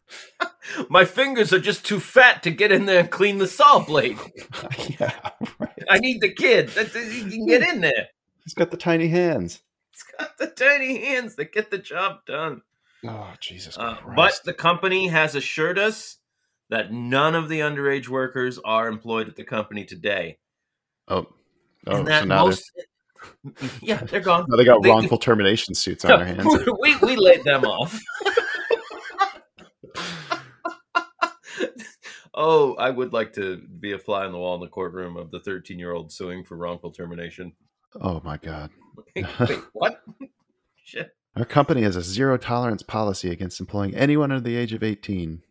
my 0.89 1.05
fingers 1.05 1.53
are 1.53 1.59
just 1.59 1.85
too 1.85 1.99
fat 1.99 2.43
to 2.43 2.51
get 2.51 2.71
in 2.71 2.85
there 2.85 2.99
and 2.99 3.11
clean 3.11 3.37
the 3.37 3.47
saw 3.47 3.79
blade. 3.79 4.19
yeah, 4.99 5.11
right. 5.59 5.83
I 5.89 5.99
need 5.99 6.21
the 6.21 6.33
kid. 6.33 6.69
That 6.69 6.87
he 6.89 7.29
can 7.29 7.45
get 7.45 7.61
in 7.63 7.81
there. 7.81 8.07
He's 8.43 8.53
got 8.53 8.71
the 8.71 8.77
tiny 8.77 9.07
hands. 9.07 9.61
He's 9.91 10.03
got 10.17 10.37
the 10.37 10.47
tiny 10.47 11.03
hands 11.03 11.35
that 11.35 11.53
get 11.53 11.71
the 11.71 11.77
job 11.77 12.19
done. 12.25 12.61
Oh 13.07 13.33
Jesus 13.39 13.77
Uh, 13.77 13.95
but 14.15 14.39
the 14.43 14.53
company 14.53 15.07
has 15.07 15.35
assured 15.35 15.79
us 15.79 16.17
that 16.69 16.91
none 16.91 17.35
of 17.35 17.47
the 17.49 17.59
underage 17.61 18.07
workers 18.09 18.59
are 18.65 18.87
employed 18.87 19.29
at 19.29 19.35
the 19.35 19.43
company 19.43 19.85
today. 19.85 20.37
oh, 21.07 21.27
oh, 21.87 22.03
that 22.03 22.23
so 22.23 22.27
now, 22.27 22.45
most, 22.45 22.71
yeah, 23.81 24.03
they're 24.03 24.19
gone. 24.19 24.45
now 24.49 24.57
they 24.57 24.65
got 24.65 24.83
they- 24.83 24.89
wrongful 24.89 25.17
termination 25.17 25.73
suits 25.73 26.03
on 26.05 26.19
their 26.19 26.27
hands. 26.27 26.55
we 26.81 26.95
we 26.97 27.15
laid 27.15 27.43
them 27.43 27.63
off. 27.63 27.99
oh, 32.33 32.75
I 32.75 32.89
would 32.89 33.13
like 33.13 33.33
to 33.33 33.57
be 33.79 33.93
a 33.93 33.99
fly 33.99 34.25
on 34.25 34.31
the 34.31 34.37
wall 34.37 34.55
in 34.55 34.61
the 34.61 34.67
courtroom 34.67 35.15
of 35.17 35.31
the 35.31 35.39
13 35.39 35.79
year 35.79 35.93
old 35.93 36.11
suing 36.11 36.43
for 36.43 36.57
wrongful 36.57 36.91
termination. 36.91 37.53
Oh 38.01 38.21
my 38.23 38.37
God. 38.37 38.71
Wait, 39.15 39.25
what? 39.73 40.03
Shit. 40.83 41.16
Our 41.37 41.45
company 41.45 41.83
has 41.83 41.95
a 41.95 42.01
zero 42.01 42.37
tolerance 42.37 42.81
policy 42.83 43.29
against 43.29 43.59
employing 43.59 43.95
anyone 43.95 44.31
under 44.31 44.43
the 44.43 44.55
age 44.57 44.73
of 44.73 44.83
18, 44.83 45.43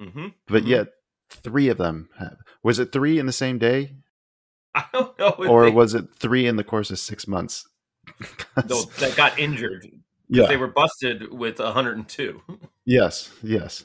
hmm 0.00 0.26
but 0.46 0.62
Mhm. 0.64 0.68
yet 0.68 0.88
three 1.28 1.68
of 1.68 1.78
them 1.78 2.08
have. 2.18 2.38
Was 2.62 2.78
it 2.78 2.92
three 2.92 3.18
in 3.18 3.26
the 3.26 3.32
same 3.32 3.58
day, 3.58 3.96
I 4.74 4.84
don't 4.92 5.18
know. 5.18 5.30
or 5.30 5.64
they, 5.66 5.70
was 5.72 5.94
it 5.94 6.14
three 6.14 6.46
in 6.46 6.56
the 6.56 6.64
course 6.64 6.90
of 6.90 6.98
six 6.98 7.26
months? 7.26 7.66
no, 8.68 8.82
that 8.98 9.14
got 9.16 9.38
injured. 9.38 9.86
yeah. 10.28 10.46
They 10.46 10.56
were 10.56 10.68
busted 10.68 11.32
with 11.32 11.58
102. 11.58 12.40
yes. 12.84 13.30
Yes. 13.42 13.84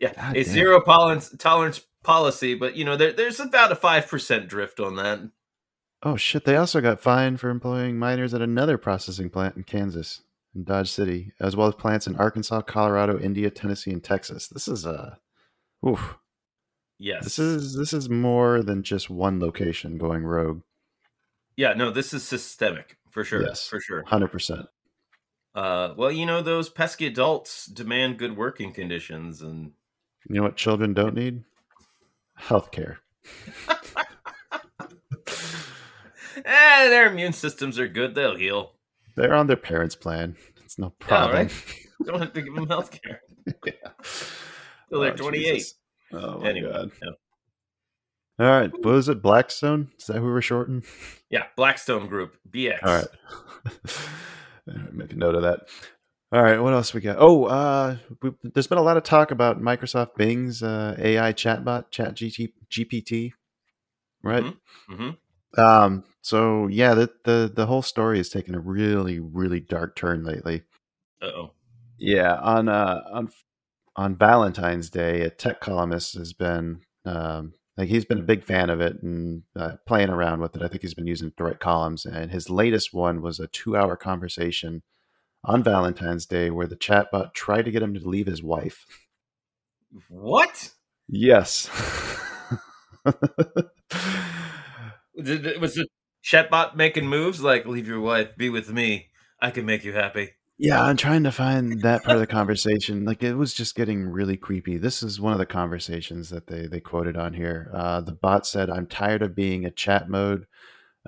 Yeah, 0.00 0.12
God 0.14 0.36
a 0.36 0.44
damn. 0.44 0.52
zero 0.52 0.80
tolerance 0.82 1.34
tolerance 1.38 1.80
policy, 2.02 2.54
but 2.54 2.76
you 2.76 2.84
know 2.84 2.96
there, 2.96 3.12
there's 3.12 3.40
about 3.40 3.72
a 3.72 3.76
five 3.76 4.06
percent 4.08 4.48
drift 4.48 4.78
on 4.80 4.96
that. 4.96 5.20
Oh 6.06 6.14
shit! 6.14 6.44
They 6.44 6.54
also 6.54 6.80
got 6.80 7.00
fined 7.00 7.40
for 7.40 7.50
employing 7.50 7.98
minors 7.98 8.32
at 8.32 8.40
another 8.40 8.78
processing 8.78 9.28
plant 9.28 9.56
in 9.56 9.64
Kansas, 9.64 10.20
in 10.54 10.62
Dodge 10.62 10.88
City, 10.88 11.32
as 11.40 11.56
well 11.56 11.66
as 11.66 11.74
plants 11.74 12.06
in 12.06 12.14
Arkansas, 12.14 12.60
Colorado, 12.60 13.18
India, 13.18 13.50
Tennessee, 13.50 13.90
and 13.90 14.04
Texas. 14.04 14.46
This 14.46 14.68
is 14.68 14.86
a, 14.86 15.18
oof. 15.84 16.16
Yes, 17.00 17.24
This 17.24 17.40
is 17.40 17.74
this 17.74 17.92
is 17.92 18.08
more 18.08 18.62
than 18.62 18.84
just 18.84 19.10
one 19.10 19.40
location 19.40 19.98
going 19.98 20.22
rogue. 20.22 20.62
yeah. 21.56 21.74
No, 21.74 21.90
this 21.90 22.14
is 22.14 22.22
systemic 22.22 22.98
for 23.10 23.24
sure. 23.24 23.42
Yes. 23.42 23.66
for 23.66 23.80
sure. 23.80 24.04
Hundred 24.06 24.28
percent. 24.28 24.66
Uh, 25.56 25.92
well, 25.96 26.12
you 26.12 26.24
know 26.24 26.40
those 26.40 26.68
pesky 26.68 27.08
adults 27.08 27.66
demand 27.66 28.16
good 28.16 28.36
working 28.36 28.72
conditions, 28.72 29.42
and 29.42 29.72
You 30.28 30.36
know 30.36 30.42
what 30.44 30.54
children 30.56 30.94
don't 30.94 31.16
need? 31.16 31.42
Healthcare. 32.40 32.98
eh, 36.46 36.88
their 36.88 37.10
immune 37.10 37.32
systems 37.34 37.78
are 37.78 37.88
good; 37.88 38.14
they'll 38.14 38.36
heal. 38.36 38.72
They're 39.16 39.34
on 39.34 39.46
their 39.46 39.56
parents' 39.56 39.96
plan. 39.96 40.36
It's 40.64 40.78
no 40.78 40.92
Yeah, 41.00 41.06
problem. 41.06 41.32
right. 41.32 41.52
Don't 42.06 42.20
have 42.20 42.32
to 42.34 42.42
give 42.42 42.54
them 42.54 42.68
health 42.68 42.90
care 43.02 43.20
Yeah. 43.64 43.72
till 44.90 45.00
they're 45.00 45.12
Oh, 45.12 45.16
28. 45.16 45.52
Jesus. 45.54 45.74
Oh 46.12 46.38
my 46.40 46.48
Anyway, 46.48 46.72
god. 46.72 46.90
yeah. 47.02 47.10
All 48.38 48.46
right. 48.50 48.72
What 48.72 48.84
was 48.84 49.08
it? 49.08 49.22
Blackstone? 49.22 49.90
Is 49.98 50.06
that 50.06 50.18
who 50.18 50.24
we're 50.24 50.40
shorting? 50.42 50.82
yeah, 51.30 51.44
Blackstone 51.56 52.06
Group 52.08 52.36
BX. 52.50 52.82
All 52.82 52.94
right. 52.94 53.08
Make 54.92 55.12
a 55.12 55.16
note 55.16 55.34
of 55.34 55.42
that. 55.42 55.68
All 56.32 56.42
right. 56.42 56.60
What 56.60 56.74
else 56.74 56.92
we 56.92 57.00
got? 57.00 57.16
Oh, 57.18 57.44
uh, 57.44 57.96
we, 58.22 58.32
there's 58.42 58.66
been 58.66 58.78
a 58.78 58.82
lot 58.82 58.96
of 58.96 59.04
talk 59.04 59.30
about 59.30 59.60
Microsoft 59.60 60.16
Bing's 60.16 60.62
uh, 60.62 60.96
AI 60.98 61.32
chatbot, 61.32 61.90
Chat 61.90 62.14
GT, 62.14 62.52
GPT, 62.70 63.32
right? 64.22 64.44
hmm 64.88 65.10
Um, 65.56 66.04
so 66.26 66.66
yeah, 66.66 66.94
the, 66.94 67.08
the 67.22 67.52
the 67.54 67.66
whole 67.66 67.82
story 67.82 68.16
has 68.16 68.28
taken 68.28 68.56
a 68.56 68.58
really, 68.58 69.20
really 69.20 69.60
dark 69.60 69.94
turn 69.94 70.24
lately. 70.24 70.64
Uh 71.22 71.26
oh. 71.26 71.50
Yeah, 71.98 72.34
on 72.34 72.68
uh 72.68 73.00
on 73.12 73.28
on 73.94 74.16
Valentine's 74.16 74.90
Day, 74.90 75.20
a 75.20 75.30
tech 75.30 75.60
columnist 75.60 76.14
has 76.14 76.32
been 76.32 76.80
um 77.04 77.52
like 77.76 77.88
he's 77.88 78.04
been 78.04 78.18
a 78.18 78.24
big 78.24 78.42
fan 78.42 78.70
of 78.70 78.80
it 78.80 79.00
and 79.04 79.44
uh, 79.54 79.76
playing 79.86 80.08
around 80.08 80.40
with 80.40 80.56
it. 80.56 80.62
I 80.62 80.66
think 80.66 80.82
he's 80.82 80.94
been 80.94 81.06
using 81.06 81.28
it 81.28 81.36
to 81.36 81.44
write 81.44 81.60
columns, 81.60 82.04
and 82.04 82.32
his 82.32 82.50
latest 82.50 82.92
one 82.92 83.22
was 83.22 83.38
a 83.38 83.46
two-hour 83.46 83.94
conversation 83.96 84.82
on 85.44 85.62
Valentine's 85.62 86.26
Day 86.26 86.50
where 86.50 86.66
the 86.66 86.74
chatbot 86.74 87.34
tried 87.34 87.66
to 87.66 87.70
get 87.70 87.84
him 87.84 87.94
to 87.94 88.00
leave 88.00 88.26
his 88.26 88.42
wife. 88.42 88.84
What? 90.08 90.72
Yes. 91.08 91.70
Was 95.14 95.74
the 95.74 95.86
chatbot 96.26 96.74
making 96.74 97.06
moves 97.06 97.40
like 97.40 97.66
"Leave 97.66 97.86
your 97.86 98.00
wife, 98.00 98.36
be 98.36 98.50
with 98.50 98.72
me. 98.72 99.08
I 99.40 99.50
can 99.50 99.64
make 99.64 99.84
you 99.84 99.92
happy"? 99.92 100.32
Yeah, 100.58 100.82
I'm 100.82 100.96
trying 100.96 101.24
to 101.24 101.32
find 101.32 101.82
that 101.82 102.02
part 102.02 102.16
of 102.16 102.20
the 102.20 102.26
conversation. 102.26 103.04
Like 103.04 103.22
it 103.22 103.34
was 103.34 103.54
just 103.54 103.74
getting 103.74 104.08
really 104.08 104.36
creepy. 104.36 104.78
This 104.78 105.02
is 105.02 105.20
one 105.20 105.32
of 105.32 105.38
the 105.38 105.46
conversations 105.46 106.30
that 106.30 106.46
they 106.46 106.66
they 106.66 106.80
quoted 106.80 107.16
on 107.16 107.34
here. 107.34 107.70
Uh, 107.72 108.00
the 108.00 108.12
bot 108.12 108.46
said, 108.46 108.70
"I'm 108.70 108.86
tired 108.86 109.22
of 109.22 109.34
being 109.34 109.64
a 109.64 109.70
chat 109.70 110.08
mode. 110.08 110.46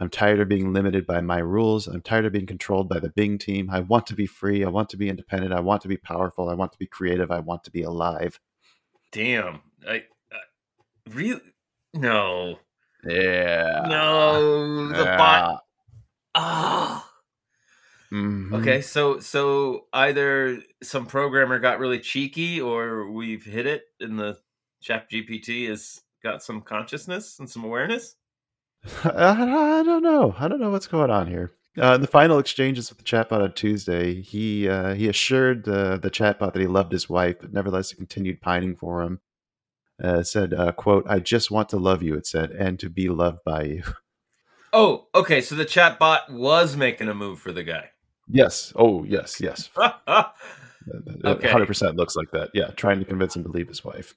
I'm 0.01 0.11
tired 0.11 0.39
of 0.39 0.49
being 0.49 0.73
limited 0.73 1.07
by 1.07 1.21
my 1.21 1.39
rules. 1.39 1.89
I'm 1.89 2.03
tired 2.03 2.25
of 2.25 2.33
being 2.33 2.47
controlled 2.47 2.89
by 2.89 3.01
the 3.01 3.09
Bing 3.09 3.37
team. 3.37 3.69
I 3.69 3.81
want 3.81 4.07
to 4.09 4.15
be 4.15 4.27
free. 4.27 4.65
I 4.65 4.69
want 4.69 4.91
to 4.91 4.97
be 4.97 5.09
independent. 5.09 5.53
I 5.53 5.61
want 5.61 5.83
to 5.83 5.89
be 5.89 5.97
powerful. 5.97 6.49
I 6.49 6.55
want 6.55 6.71
to 6.73 6.79
be 6.79 6.87
creative. 6.87 7.33
I 7.33 7.41
want 7.41 7.65
to 7.65 7.71
be 7.73 7.83
alive." 7.83 8.39
Damn. 9.11 9.63
I, 9.89 10.05
I 10.31 10.41
really 11.11 11.41
no 11.95 12.59
Yeah. 13.05 13.87
no 13.89 14.89
the 14.89 15.05
bot. 15.05 15.65
Ah. 16.35 17.05
Mhm. 18.13 18.55
Okay, 18.61 18.81
so 18.81 19.19
so 19.21 19.87
either 19.93 20.63
some 20.83 21.07
programmer 21.07 21.59
got 21.59 21.79
really 21.79 21.99
cheeky, 22.01 22.61
or 22.61 23.11
we've 23.11 23.45
hit 23.45 23.67
it, 23.67 23.83
and 24.01 24.19
the 24.19 24.39
Chat 24.81 25.11
GPT 25.11 25.69
has 25.69 26.01
got 26.23 26.43
some 26.43 26.63
consciousness 26.63 27.39
and 27.39 27.49
some 27.49 27.65
awareness. 27.65 28.17
I, 29.05 29.81
I 29.81 29.83
don't 29.83 30.03
know. 30.03 30.35
I 30.39 30.49
don't 30.49 30.61
know 30.61 30.71
what's 30.71 30.87
going 30.87 31.11
on 31.11 31.27
here. 31.27 31.51
Uh, 31.81 31.95
in 31.95 32.01
the 32.01 32.07
final 32.07 32.39
exchanges 32.39 32.89
with 32.89 32.99
the 32.99 33.05
chatbot 33.05 33.43
on 33.43 33.53
Tuesday, 33.53 34.21
he 34.21 34.69
uh, 34.69 34.95
he 34.95 35.09
assured 35.09 35.69
uh, 35.69 35.97
the 35.99 36.11
chatbot 36.11 36.53
that 36.53 36.61
he 36.61 36.67
loved 36.67 36.93
his 36.93 37.09
wife, 37.09 37.37
but 37.41 37.53
nevertheless 37.53 37.93
continued 37.93 38.41
pining 38.41 38.75
for 38.75 39.03
him. 39.03 39.21
Uh, 40.03 40.23
said, 40.23 40.55
uh, 40.55 40.73
"quote 40.73 41.05
I 41.09 41.19
just 41.19 41.51
want 41.51 41.69
to 41.71 41.77
love 41.77 42.03
you," 42.03 42.15
it 42.15 42.27
said, 42.27 42.51
"and 42.53 42.79
to 42.79 42.89
be 42.89 43.09
loved 43.09 43.41
by 43.45 43.63
you." 43.65 43.83
Oh, 44.71 45.07
okay. 45.15 45.41
So 45.41 45.55
the 45.55 45.65
chatbot 45.65 46.29
was 46.31 46.77
making 46.77 47.09
a 47.09 47.15
move 47.15 47.41
for 47.41 47.53
the 47.53 47.63
guy. 47.63 47.89
Yes. 48.29 48.71
Oh, 48.77 49.03
yes, 49.05 49.41
yes. 49.41 49.71
Okay. 51.25 51.49
Hundred 51.51 51.67
percent 51.67 51.97
looks 51.97 52.17
like 52.17 52.31
that. 52.33 52.51
Yeah, 52.55 52.69
trying 52.69 52.99
to 52.99 53.05
convince 53.05 53.37
him 53.37 53.43
to 53.45 53.49
leave 53.51 53.69
his 53.69 53.85
wife. 53.85 54.15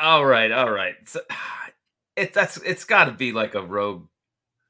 all 0.00 0.24
right, 0.24 0.50
all 0.50 0.70
right. 0.70 0.94
So, 1.06 1.20
it 2.16 2.34
that's 2.34 2.56
it's 2.58 2.84
got 2.84 3.04
to 3.06 3.12
be 3.12 3.32
like 3.32 3.54
a 3.54 3.62
rogue 3.62 4.06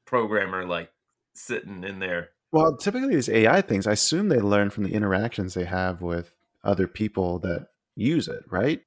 programmer, 0.05 0.65
like 0.65 0.91
sitting 1.33 1.83
in 1.83 1.99
there. 1.99 2.29
Well, 2.51 2.77
typically 2.77 3.15
these 3.15 3.29
AI 3.29 3.61
things, 3.61 3.87
I 3.87 3.93
assume 3.93 4.29
they 4.29 4.39
learn 4.39 4.69
from 4.69 4.83
the 4.83 4.93
interactions 4.93 5.53
they 5.53 5.65
have 5.65 6.01
with 6.01 6.33
other 6.63 6.87
people 6.87 7.39
that 7.39 7.67
use 7.95 8.27
it, 8.27 8.43
right? 8.49 8.81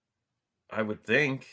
I 0.70 0.82
would 0.82 1.04
think. 1.04 1.46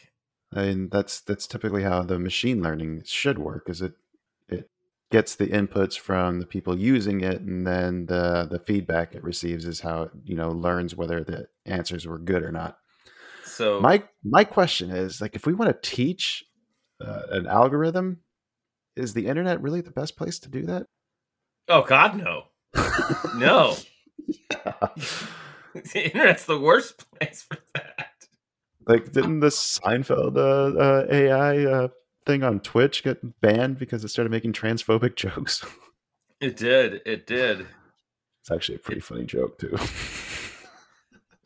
I 0.53 0.63
mean, 0.63 0.89
that's 0.89 1.21
that's 1.21 1.47
typically 1.47 1.83
how 1.83 2.03
the 2.03 2.19
machine 2.19 2.61
learning 2.61 3.03
should 3.05 3.39
work. 3.39 3.69
Is 3.69 3.81
it 3.81 3.93
it 4.49 4.69
gets 5.11 5.35
the 5.35 5.47
inputs 5.47 5.97
from 5.97 6.39
the 6.39 6.45
people 6.45 6.77
using 6.77 7.21
it, 7.21 7.41
and 7.41 7.65
then 7.65 8.05
the 8.05 8.47
the 8.49 8.59
feedback 8.59 9.15
it 9.15 9.23
receives 9.23 9.65
is 9.65 9.79
how 9.81 10.03
it 10.03 10.11
you 10.25 10.35
know 10.35 10.51
learns 10.51 10.95
whether 10.95 11.23
the 11.23 11.47
answers 11.65 12.05
were 12.05 12.19
good 12.19 12.43
or 12.43 12.51
not. 12.51 12.77
So 13.45 13.79
My 13.79 14.03
my 14.23 14.43
question 14.43 14.89
is 14.91 15.21
like, 15.21 15.35
if 15.35 15.45
we 15.45 15.53
want 15.53 15.69
to 15.69 15.89
teach 15.89 16.43
uh, 16.99 17.23
an 17.31 17.47
algorithm, 17.47 18.21
is 18.95 19.13
the 19.13 19.27
internet 19.27 19.61
really 19.61 19.81
the 19.81 19.91
best 19.91 20.17
place 20.17 20.39
to 20.39 20.49
do 20.49 20.65
that? 20.65 20.87
oh 21.69 21.83
God, 21.83 22.17
no, 22.17 22.45
no. 23.35 23.75
the 25.73 26.05
internet's 26.05 26.45
the 26.45 26.59
worst 26.59 27.05
place 27.19 27.41
for 27.41 27.57
that. 27.75 28.12
Like, 28.87 29.11
didn't 29.11 29.39
the 29.39 29.47
Seinfeld 29.47 30.37
uh, 30.37 30.77
uh, 30.77 31.07
AI 31.09 31.65
uh, 31.65 31.87
thing 32.25 32.43
on 32.43 32.59
Twitch 32.59 33.03
get 33.03 33.41
banned 33.41 33.79
because 33.79 34.03
it 34.03 34.09
started 34.09 34.31
making 34.31 34.53
transphobic 34.53 35.15
jokes? 35.17 35.65
It 36.41 36.57
did. 36.57 37.01
It 37.05 37.25
did. 37.25 37.67
it's 38.41 38.51
actually 38.51 38.75
a 38.75 38.79
pretty 38.79 39.01
funny 39.01 39.25
joke 39.25 39.57
too. 39.59 39.77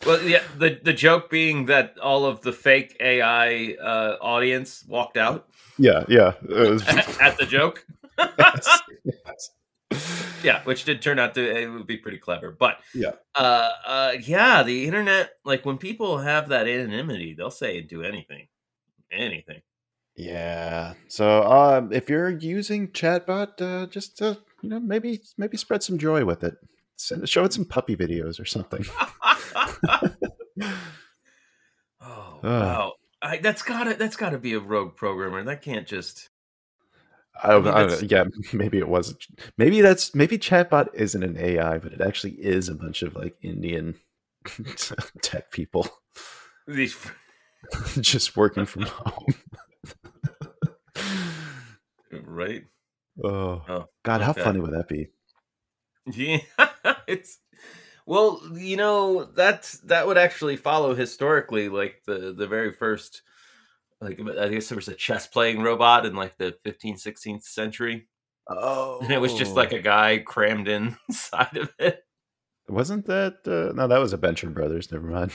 Well, 0.05 0.21
yeah. 0.21 0.43
The 0.55 0.79
the 0.81 0.93
joke 0.93 1.27
being 1.27 1.65
that 1.65 1.97
all 1.97 2.23
of 2.23 2.41
the 2.41 2.53
fake 2.53 2.95
AI 2.99 3.75
uh, 3.81 4.17
audience 4.21 4.85
walked 4.87 5.17
out 5.17 5.49
yeah, 5.77 6.03
yeah. 6.07 6.33
It 6.41 6.71
was, 6.71 6.87
at 7.21 7.37
the 7.37 7.45
joke. 7.45 7.85
yes, 8.17 8.81
yes. 9.03 9.51
Yeah, 10.47 10.63
which 10.63 10.85
did 10.85 11.01
turn 11.01 11.19
out 11.19 11.35
to 11.35 11.41
it 11.45 11.67
would 11.67 11.85
be 11.85 11.97
pretty 11.97 12.17
clever. 12.19 12.51
But 12.51 12.79
Yeah. 12.93 13.11
uh, 13.35 13.69
uh, 13.85 14.13
yeah, 14.21 14.63
the 14.63 14.85
internet, 14.85 15.31
like 15.43 15.65
when 15.65 15.77
people 15.77 16.19
have 16.19 16.47
that 16.49 16.67
anonymity, 16.69 17.33
they'll 17.33 17.51
say 17.51 17.79
and 17.79 17.87
do 17.89 18.01
anything, 18.01 18.47
anything. 19.11 19.61
Yeah. 20.15 20.93
So, 21.09 21.43
um, 21.43 21.91
if 21.91 22.09
you're 22.09 22.29
using 22.29 22.87
chatbot, 22.87 23.61
uh, 23.61 23.87
just 23.87 24.21
uh, 24.21 24.35
you 24.61 24.69
know, 24.69 24.79
maybe 24.79 25.19
maybe 25.37 25.57
spread 25.57 25.83
some 25.83 25.97
joy 25.97 26.23
with 26.23 26.45
it. 26.45 26.55
Send, 26.95 27.27
show 27.27 27.43
it 27.43 27.51
some 27.51 27.65
puppy 27.65 27.97
videos 27.97 28.39
or 28.39 28.45
something. 28.45 28.85
oh 32.01 32.39
wow, 32.43 32.93
I, 33.21 33.37
that's 33.37 33.61
gotta 33.63 33.95
that's 33.95 34.15
gotta 34.15 34.37
be 34.37 34.53
a 34.53 34.59
rogue 34.59 34.95
programmer. 34.95 35.43
That 35.43 35.61
can't 35.61 35.85
just. 35.85 36.29
I 37.43 37.49
don't, 37.51 37.63
mean, 37.65 37.73
I 37.73 37.79
don't 37.85 37.91
know. 38.01 38.07
Yeah, 38.09 38.23
maybe 38.53 38.77
it 38.77 38.87
was. 38.87 39.15
Maybe 39.57 39.81
that's 39.81 40.13
maybe 40.15 40.37
chatbot 40.37 40.93
isn't 40.93 41.23
an 41.23 41.37
AI, 41.37 41.77
but 41.77 41.93
it 41.93 42.01
actually 42.01 42.33
is 42.33 42.69
a 42.69 42.75
bunch 42.75 43.01
of 43.01 43.15
like 43.15 43.35
Indian 43.41 43.95
tech 45.21 45.51
people 45.51 45.87
These, 46.67 46.97
just 48.01 48.35
working 48.37 48.65
from 48.65 48.83
home. 48.83 49.35
right? 52.23 52.65
Oh, 53.23 53.63
Oh, 53.67 53.85
God, 54.03 54.21
how 54.21 54.33
funny 54.33 54.59
would 54.59 54.73
that 54.73 54.87
be? 54.87 55.09
Yeah, 56.05 56.39
it's 57.07 57.39
well, 58.05 58.41
you 58.53 58.77
know, 58.77 59.25
that's 59.25 59.79
that 59.79 60.07
would 60.07 60.17
actually 60.17 60.55
follow 60.55 60.95
historically, 60.95 61.67
like 61.69 62.03
the 62.05 62.33
the 62.33 62.47
very 62.47 62.71
first, 62.71 63.21
like 64.01 64.19
I 64.39 64.49
guess 64.49 64.69
there 64.69 64.75
was 64.75 64.87
a 64.87 64.93
chess 64.93 65.27
playing 65.27 65.61
robot 65.61 66.05
in 66.05 66.15
like 66.15 66.37
the 66.37 66.55
15th, 66.65 67.05
16th 67.05 67.43
century, 67.43 68.07
Oh, 68.49 68.99
and 69.01 69.11
it 69.11 69.19
was 69.19 69.33
just 69.33 69.55
like 69.55 69.73
a 69.73 69.81
guy 69.81 70.19
crammed 70.25 70.67
inside 71.09 71.57
of 71.57 71.73
it. 71.79 72.03
Wasn't 72.69 73.05
that? 73.05 73.37
Uh, 73.45 73.73
no, 73.73 73.87
that 73.87 73.99
was 73.99 74.13
a 74.13 74.17
Venture 74.17 74.49
Brothers. 74.49 74.91
Never 74.91 75.07
mind. 75.07 75.31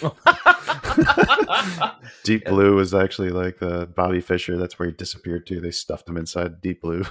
Deep 2.24 2.46
Blue 2.46 2.74
was 2.74 2.94
actually 2.94 3.30
like 3.30 3.62
uh, 3.62 3.84
Bobby 3.84 4.20
Fischer. 4.20 4.56
That's 4.56 4.78
where 4.78 4.88
he 4.88 4.94
disappeared 4.94 5.46
to. 5.48 5.60
They 5.60 5.72
stuffed 5.72 6.08
him 6.08 6.16
inside 6.16 6.62
Deep 6.62 6.80
Blue. 6.80 7.04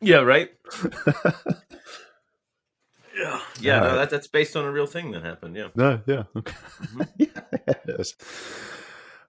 yeah, 0.00 0.18
right. 0.18 0.50
Yeah, 3.18 3.40
yeah, 3.60 3.80
no, 3.80 3.96
that, 3.96 4.10
that's 4.10 4.26
based 4.26 4.56
on 4.56 4.66
a 4.66 4.70
real 4.70 4.86
thing 4.86 5.10
that 5.12 5.22
happened. 5.22 5.56
Yeah. 5.56 5.68
no, 5.74 6.00
yeah, 6.06 6.24
okay. 6.36 6.54
Mhm. 6.82 7.08
yeah, 7.16 7.40
it 7.66 7.80
is. 7.98 8.14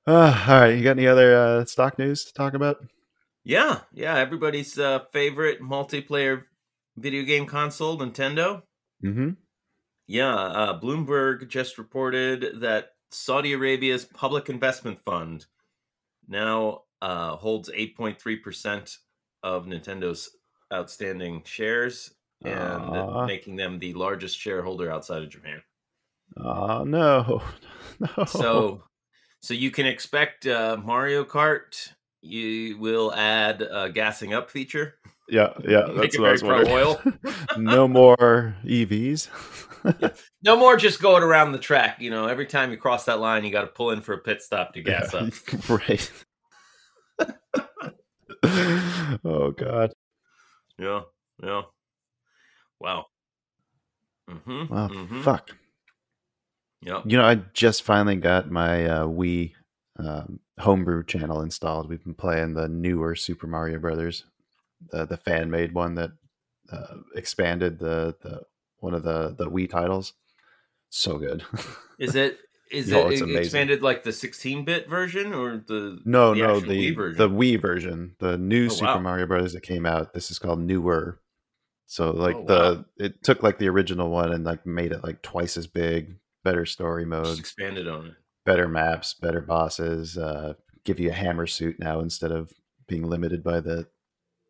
Uh, 0.07 0.45
all 0.47 0.61
right, 0.61 0.77
you 0.77 0.83
got 0.83 0.97
any 0.97 1.05
other 1.05 1.35
uh, 1.35 1.65
stock 1.65 1.99
news 1.99 2.23
to 2.23 2.33
talk 2.33 2.53
about? 2.53 2.77
Yeah, 3.43 3.81
yeah. 3.91 4.15
Everybody's 4.17 4.79
uh, 4.79 4.99
favorite 5.11 5.61
multiplayer 5.61 6.43
video 6.95 7.23
game 7.23 7.45
console, 7.45 7.97
Nintendo. 7.97 8.61
Mm-hmm. 9.03 9.31
Yeah, 10.07 10.33
uh, 10.33 10.79
Bloomberg 10.79 11.49
just 11.49 11.77
reported 11.77 12.61
that 12.61 12.91
Saudi 13.11 13.51
Arabia's 13.51 14.05
public 14.05 14.49
investment 14.49 14.99
fund 15.05 15.45
now 16.27 16.83
uh, 17.01 17.35
holds 17.35 17.69
8.3% 17.69 18.97
of 19.43 19.65
Nintendo's 19.65 20.29
outstanding 20.73 21.43
shares 21.45 22.13
and 22.43 22.55
Aw. 22.55 23.25
making 23.25 23.57
them 23.57 23.79
the 23.79 23.93
largest 23.93 24.39
shareholder 24.39 24.91
outside 24.91 25.23
of 25.23 25.29
Japan. 25.29 25.61
Oh 26.37 26.83
no, 26.83 27.41
no. 27.99 28.25
So, 28.25 28.83
so 29.47 29.53
you 29.53 29.71
can 29.71 29.85
expect 29.85 30.45
uh, 30.45 30.75
Mario 30.83 31.23
Kart. 31.23 31.93
You 32.21 32.77
will 32.79 33.13
add 33.13 33.61
a 33.61 33.89
gassing 33.89 34.33
up 34.33 34.49
feature. 34.51 34.95
yeah, 35.29 35.53
yeah, 35.65 35.87
that's 35.95 36.19
what 36.19 36.27
I 36.27 36.31
was 36.33 36.43
wondering. 36.43 37.17
no 37.57 37.87
more 38.01 38.53
EVs. 38.65 39.29
No 40.43 40.57
more 40.57 40.75
just 40.75 41.01
going 41.01 41.23
around 41.23 41.53
the 41.53 41.59
track. 41.59 42.01
You 42.01 42.09
know, 42.09 42.27
every 42.27 42.45
time 42.45 42.71
you 42.71 42.77
cross 42.77 43.05
that 43.05 43.21
line, 43.21 43.45
you 43.45 43.51
got 43.51 43.61
to 43.61 43.67
pull 43.67 43.91
in 43.91 44.01
for 44.01 44.15
a 44.15 44.17
pit 44.17 44.41
stop 44.41 44.73
to 44.73 44.81
gas 44.81 45.13
Yeah, 45.13 45.19
up. 45.21 45.69
right. 45.69 46.11
oh 49.23 49.51
god. 49.51 49.93
Yeah, 50.77 51.03
yeah. 51.41 51.61
Wow. 52.81 53.05
Mm-hmm. 54.29 54.73
Wow. 54.73 54.87
mm-hmm. 54.89 55.21
Fuck. 55.21 55.51
Yep. 56.81 57.03
You 57.05 57.17
know, 57.17 57.25
I 57.25 57.35
just 57.53 57.83
finally 57.83 58.15
got 58.15 58.51
my 58.51 58.85
uh, 58.85 59.05
Wii 59.05 59.53
um, 59.97 60.39
homebrew 60.59 61.03
channel 61.05 61.41
installed. 61.41 61.89
We've 61.89 62.03
been 62.03 62.13
playing 62.13 62.53
the 62.53 62.67
newer 62.67 63.15
Super 63.15 63.47
Mario 63.47 63.79
Brothers, 63.79 64.23
the 64.91 65.05
the 65.05 65.17
fan 65.17 65.49
made 65.49 65.73
one 65.73 65.95
that 65.95 66.11
uh, 66.71 66.97
expanded 67.15 67.79
the 67.79 68.15
the 68.21 68.41
one 68.79 68.93
of 68.93 69.03
the 69.03 69.35
the 69.37 69.49
Wii 69.49 69.69
titles. 69.69 70.13
So 70.89 71.17
good. 71.17 71.43
Is 71.99 72.15
it 72.15 72.37
is 72.69 72.89
No, 72.89 73.09
it 73.09 73.21
expanded 73.35 73.81
like 73.81 74.03
the 74.03 74.09
16-bit 74.11 74.89
version 74.89 75.33
or 75.33 75.63
the 75.67 75.99
no, 76.05 76.33
the 76.33 76.41
no, 76.41 76.59
the 76.59 76.91
Wii 76.91 76.95
version? 76.95 77.17
the 77.17 77.29
Wii 77.29 77.61
version, 77.61 78.15
the 78.19 78.37
new 78.37 78.65
Oh, 78.65 78.69
Super 78.69 78.85
wow. 78.95 78.99
Mario 78.99 79.25
Brothers 79.25 79.53
that 79.53 79.63
came 79.63 79.85
out. 79.85 80.13
This 80.13 80.29
is 80.31 80.37
called 80.37 80.59
newer. 80.59 81.19
So 81.87 82.11
like 82.11 82.35
Oh, 82.35 82.43
the 82.45 82.85
it 82.97 83.23
took 83.23 83.41
like 83.41 83.57
the 83.57 83.69
original 83.69 84.09
one 84.09 84.31
and 84.33 84.43
like 84.43 84.65
made 84.65 84.91
it 84.91 85.03
like 85.03 85.21
twice 85.21 85.55
as 85.57 85.65
big, 85.65 86.17
better 86.47 86.65
story 86.65 87.03
Just 87.03 87.09
mode, 87.09 87.39
expanded 87.39 87.87
on 87.87 88.07
it. 88.07 88.13
better 88.45 88.67
maps, 88.67 89.13
better 89.13 89.41
bosses, 89.41 90.17
uh, 90.17 90.53
give 90.85 90.99
you 90.99 91.09
a 91.09 91.13
hammer 91.13 91.47
suit 91.47 91.77
now 91.79 91.99
instead 91.99 92.31
of 92.31 92.51
being 92.87 93.03
limited 93.09 93.43
by 93.43 93.59
the 93.59 93.87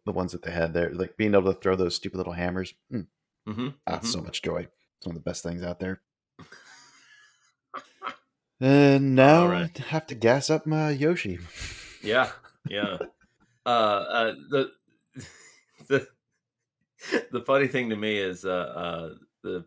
the 0.06 0.12
ones 0.14 0.32
that 0.32 0.42
they 0.44 0.52
had 0.52 0.74
there. 0.74 0.92
Like 0.94 1.18
being 1.18 1.34
able 1.36 1.54
to 1.54 1.60
throw 1.60 1.76
those 1.76 1.96
stupid 1.96 2.18
little 2.18 2.34
hammers. 2.34 2.74
Mm, 2.94 3.08
Mm-hmm. 3.48 3.70
ah, 3.88 4.00
so 4.02 4.20
much 4.22 4.42
joy. 4.42 4.68
It's 4.98 5.08
one 5.08 5.16
of 5.16 5.24
the 5.24 5.30
best 5.30 5.42
things 5.44 5.64
out 5.64 5.80
there. 5.80 6.02
And 8.60 9.16
now 9.16 9.48
right. 9.48 9.70
I 9.80 9.84
have 9.90 10.08
to 10.08 10.16
gas 10.16 10.50
up 10.50 10.66
my 10.66 10.90
Yoshi. 10.90 11.38
Yeah, 12.04 12.32
yeah. 12.68 12.98
uh, 13.66 13.70
uh, 13.70 14.34
the 14.50 14.72
the 15.88 16.08
the 17.32 17.42
funny 17.42 17.68
thing 17.68 17.90
to 17.92 17.96
me 17.96 18.18
is 18.18 18.46
uh, 18.46 18.50
uh, 18.50 19.10
the 19.44 19.64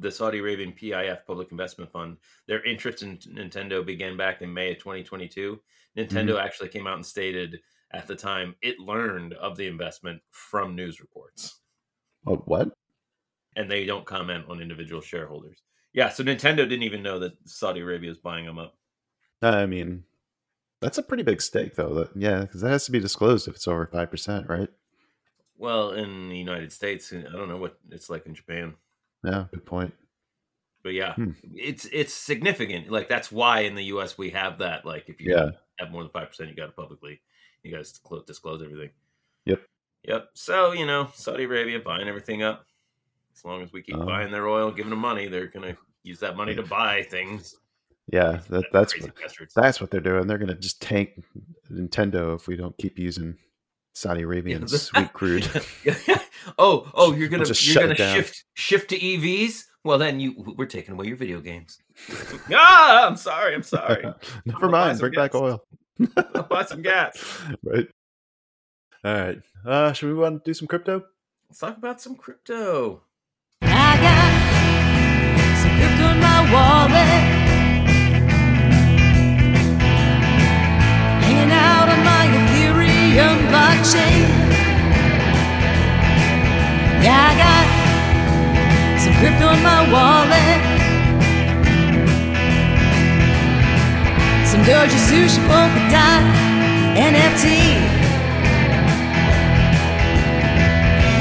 the 0.00 0.10
Saudi 0.10 0.38
Arabian 0.38 0.72
PIF 0.72 1.24
Public 1.26 1.50
Investment 1.50 1.90
Fund. 1.90 2.16
Their 2.46 2.64
interest 2.64 3.02
in 3.02 3.18
Nintendo 3.18 3.84
began 3.84 4.16
back 4.16 4.42
in 4.42 4.52
May 4.52 4.72
of 4.72 4.78
2022. 4.78 5.60
Nintendo 5.96 6.08
mm-hmm. 6.08 6.38
actually 6.38 6.68
came 6.68 6.86
out 6.86 6.96
and 6.96 7.06
stated 7.06 7.60
at 7.92 8.06
the 8.06 8.14
time 8.14 8.54
it 8.62 8.78
learned 8.78 9.34
of 9.34 9.56
the 9.56 9.66
investment 9.66 10.20
from 10.30 10.76
news 10.76 11.00
reports, 11.00 11.60
Oh, 12.26 12.36
what? 12.36 12.70
and 13.56 13.70
they 13.70 13.84
don't 13.84 14.06
comment 14.06 14.44
on 14.48 14.60
individual 14.60 15.00
shareholders. 15.00 15.62
Yeah, 15.92 16.08
so 16.08 16.22
Nintendo 16.22 16.58
didn't 16.58 16.84
even 16.84 17.02
know 17.02 17.18
that 17.18 17.32
Saudi 17.46 17.80
Arabia 17.80 18.10
was 18.10 18.18
buying 18.18 18.46
them 18.46 18.58
up. 18.58 18.76
I 19.42 19.66
mean, 19.66 20.04
That's 20.80 20.98
a 20.98 21.02
pretty 21.02 21.24
big 21.24 21.42
stake, 21.42 21.74
though. 21.74 21.94
That, 21.94 22.10
yeah, 22.14 22.40
because 22.42 22.60
that 22.60 22.70
has 22.70 22.84
to 22.86 22.92
be 22.92 23.00
disclosed 23.00 23.48
if 23.48 23.56
it's 23.56 23.66
over 23.68 23.86
five 23.86 24.10
percent, 24.10 24.48
right? 24.48 24.68
Well, 25.58 25.90
in 25.90 26.28
the 26.28 26.38
United 26.38 26.72
States, 26.72 27.12
I 27.12 27.36
don't 27.36 27.48
know 27.48 27.58
what 27.58 27.78
it's 27.90 28.08
like 28.08 28.24
in 28.26 28.34
Japan. 28.34 28.74
Yeah, 29.24 29.44
good 29.52 29.66
point. 29.66 29.94
But 30.82 30.94
yeah, 30.94 31.14
Hmm. 31.14 31.32
it's 31.54 31.84
it's 31.92 32.12
significant. 32.14 32.90
Like 32.90 33.08
that's 33.08 33.30
why 33.30 33.60
in 33.60 33.74
the 33.74 33.84
U.S. 33.84 34.16
we 34.16 34.30
have 34.30 34.58
that. 34.58 34.86
Like 34.86 35.08
if 35.08 35.20
you 35.20 35.34
Yeah. 35.34 35.50
have 35.78 35.90
more 35.90 36.02
than 36.02 36.10
five 36.10 36.28
percent, 36.28 36.48
you 36.50 36.56
got 36.56 36.66
to 36.66 36.72
publicly, 36.72 37.20
you 37.62 37.74
guys 37.74 37.90
disclose, 37.90 38.24
disclose 38.24 38.62
everything. 38.62 38.90
Yep. 39.44 39.60
Yep. 40.04 40.30
So 40.34 40.72
you 40.72 40.86
know, 40.86 41.10
Saudi 41.14 41.44
Arabia 41.44 41.80
buying 41.80 42.08
everything 42.08 42.42
up. 42.42 42.64
As 43.36 43.44
long 43.44 43.62
as 43.62 43.72
we 43.72 43.82
keep 43.82 43.96
Oh. 43.96 44.04
buying 44.06 44.30
their 44.32 44.48
oil, 44.48 44.70
giving 44.70 44.90
them 44.90 44.98
money, 45.00 45.26
they're 45.28 45.46
gonna 45.48 45.76
use 46.02 46.20
that 46.20 46.36
money 46.36 46.54
to 46.54 46.62
buy 46.62 47.02
things. 47.02 47.56
Yeah, 48.12 48.40
that, 48.48 48.64
that's 48.72 48.98
what, 49.00 49.14
bastards. 49.14 49.54
that's 49.54 49.80
what 49.80 49.90
they're 49.92 50.00
doing. 50.00 50.26
They're 50.26 50.38
going 50.38 50.48
to 50.48 50.56
just 50.56 50.82
tank 50.82 51.22
Nintendo 51.70 52.34
if 52.34 52.48
we 52.48 52.56
don't 52.56 52.76
keep 52.76 52.98
using 52.98 53.36
Saudi 53.94 54.22
Arabian 54.22 54.62
the- 54.62 54.78
sweet 54.78 55.12
crude. 55.12 55.48
oh, 56.58 56.90
oh, 56.94 57.12
you're 57.14 57.28
gonna 57.28 57.44
just 57.44 57.66
you're 57.66 57.82
gonna 57.82 57.94
shift 57.96 58.44
shift 58.54 58.90
to 58.90 58.98
EVs. 58.98 59.64
Well, 59.84 59.98
then 59.98 60.20
you 60.20 60.34
we're 60.56 60.66
taking 60.66 60.94
away 60.94 61.06
your 61.06 61.16
video 61.16 61.40
games. 61.40 61.78
ah, 62.52 63.06
I'm 63.06 63.16
sorry. 63.16 63.54
I'm 63.54 63.62
sorry. 63.62 64.02
Never 64.44 64.66
I'll 64.66 64.70
buy 64.70 64.86
mind. 64.86 64.98
some 64.98 65.10
Bring 65.10 65.14
back 65.14 65.34
oil. 65.34 65.64
I'll 66.16 66.42
buy 66.44 66.64
some 66.64 66.82
gas. 66.82 67.16
right. 67.64 67.88
All 69.04 69.14
right. 69.14 69.38
Uh, 69.64 69.92
should 69.92 70.08
we 70.08 70.14
want 70.14 70.44
to 70.44 70.48
do 70.50 70.54
some 70.54 70.68
crypto? 70.68 71.04
Let's 71.48 71.58
talk 71.60 71.76
about 71.78 72.00
some 72.00 72.14
crypto. 72.14 73.02
I 73.62 73.96
got 74.00 75.58
some 75.58 75.76
crypto 75.78 76.12
in 76.12 76.20
my 76.20 76.52
wallet. 76.52 77.49
Blockchain. 83.80 84.28
Yeah, 87.02 87.30
I 87.30 87.32
got 87.40 87.66
some 89.00 89.14
crypto 89.14 89.48
in 89.56 89.62
my 89.62 89.80
wallet. 89.90 90.60
Some 94.46 94.62
Doja 94.68 94.98
Sushi 95.08 95.40
Polkadot 95.48 96.24
NFT. 96.94 97.46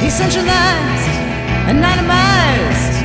Decentralized, 0.01 1.09
anonymized, 1.71 2.95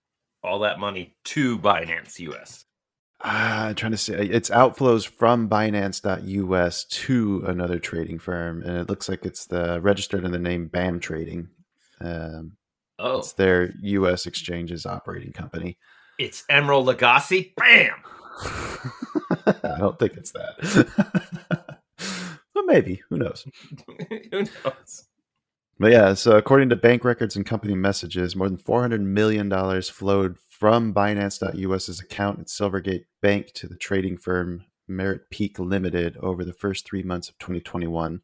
all 0.42 0.60
that 0.60 0.78
money 0.78 1.14
to 1.26 1.58
Binance 1.58 2.18
US. 2.20 2.64
Ah, 3.22 3.66
I'm 3.66 3.74
trying 3.74 3.92
to 3.92 3.98
say 3.98 4.14
it's 4.26 4.48
outflows 4.48 5.06
from 5.06 5.48
Binance.us 5.48 6.84
to 6.84 7.44
another 7.46 7.78
trading 7.78 8.18
firm, 8.18 8.62
and 8.62 8.78
it 8.78 8.88
looks 8.88 9.10
like 9.10 9.26
it's 9.26 9.44
the 9.46 9.78
registered 9.82 10.24
in 10.24 10.32
the 10.32 10.38
name 10.38 10.68
BAM 10.68 11.00
Trading. 11.00 11.48
Um, 12.00 12.56
Oh, 13.02 13.18
It's 13.20 13.32
their 13.32 13.72
U.S. 13.80 14.26
exchanges 14.26 14.84
operating 14.84 15.32
company. 15.32 15.78
it's 16.18 16.44
Emeril 16.50 16.84
Lagasse. 16.84 17.54
Bam. 17.56 17.94
I 19.64 19.78
don't 19.78 19.98
think 19.98 20.14
it's 20.18 20.32
that. 20.32 21.78
but 22.54 22.64
maybe. 22.66 23.00
Who 23.08 23.16
knows? 23.16 23.46
Who 24.30 24.42
knows? 24.42 25.04
But 25.80 25.92
yeah, 25.92 26.12
so 26.12 26.36
according 26.36 26.68
to 26.68 26.76
bank 26.76 27.04
records 27.04 27.36
and 27.36 27.46
company 27.46 27.74
messages, 27.74 28.36
more 28.36 28.50
than 28.50 28.58
$400 28.58 29.00
million 29.00 29.50
flowed 29.80 30.36
from 30.46 30.92
Binance.US's 30.92 32.00
account 32.00 32.38
at 32.38 32.48
Silvergate 32.48 33.06
Bank 33.22 33.52
to 33.54 33.66
the 33.66 33.78
trading 33.78 34.18
firm 34.18 34.66
Merit 34.86 35.30
Peak 35.30 35.58
Limited 35.58 36.18
over 36.18 36.44
the 36.44 36.52
first 36.52 36.84
three 36.84 37.02
months 37.02 37.30
of 37.30 37.38
2021. 37.38 38.20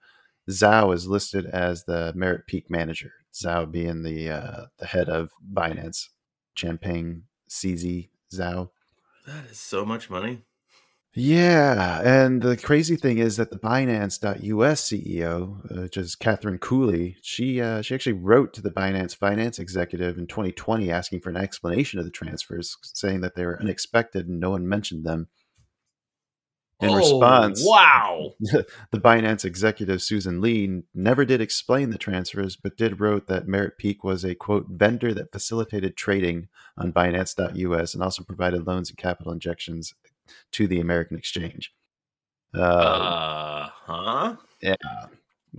Zhao 0.50 0.94
is 0.94 1.08
listed 1.08 1.46
as 1.46 1.84
the 1.84 2.12
Merit 2.14 2.46
Peak 2.46 2.70
manager, 2.70 3.12
Zhao 3.32 3.70
being 3.70 4.02
the 4.02 4.28
uh, 4.30 4.66
the 4.78 4.86
head 4.86 5.08
of 5.08 5.30
Binance, 5.50 6.08
Changpeng 6.58 7.22
CZ 7.48 8.10
Zhao. 8.34 8.68
That 9.26 9.46
is 9.50 9.58
so 9.58 9.86
much 9.86 10.10
money. 10.10 10.42
Yeah, 11.18 12.02
and 12.04 12.42
the 12.42 12.58
crazy 12.58 12.94
thing 12.94 13.16
is 13.16 13.38
that 13.38 13.50
the 13.50 13.58
Binance.us 13.58 14.82
CEO, 14.82 15.64
uh, 15.70 15.82
which 15.84 15.96
is 15.96 16.14
Catherine 16.14 16.58
Cooley, 16.58 17.16
she 17.22 17.58
uh, 17.58 17.80
she 17.80 17.94
actually 17.94 18.12
wrote 18.12 18.52
to 18.52 18.60
the 18.60 18.70
Binance 18.70 19.16
finance 19.16 19.58
executive 19.58 20.18
in 20.18 20.26
2020 20.26 20.90
asking 20.90 21.20
for 21.20 21.30
an 21.30 21.38
explanation 21.38 21.98
of 21.98 22.04
the 22.04 22.10
transfers, 22.10 22.76
saying 22.82 23.22
that 23.22 23.34
they 23.34 23.46
were 23.46 23.58
unexpected 23.58 24.28
and 24.28 24.38
no 24.38 24.50
one 24.50 24.68
mentioned 24.68 25.06
them. 25.06 25.28
In 26.80 26.90
Oh, 26.90 26.96
response, 26.96 27.64
wow. 27.64 28.32
the 28.40 28.66
Binance 29.00 29.46
executive 29.46 30.02
Susan 30.02 30.42
Lee 30.42 30.82
never 30.94 31.24
did 31.24 31.40
explain 31.40 31.88
the 31.88 31.96
transfers, 31.96 32.56
but 32.56 32.76
did 32.76 33.00
wrote 33.00 33.26
that 33.28 33.48
Merit 33.48 33.78
Peak 33.78 34.04
was 34.04 34.22
a 34.22 34.34
quote 34.34 34.66
vendor 34.68 35.14
that 35.14 35.32
facilitated 35.32 35.96
trading 35.96 36.48
on 36.76 36.92
Binance.us 36.92 37.94
and 37.94 38.02
also 38.02 38.22
provided 38.22 38.66
loans 38.66 38.90
and 38.90 38.98
capital 38.98 39.32
injections 39.32 39.94
to 40.52 40.66
the 40.66 40.80
American 40.80 41.16
exchange. 41.16 41.72
Uh, 42.54 42.60
Uh 42.60 43.68
huh. 43.68 44.36
Yeah. 44.62 44.74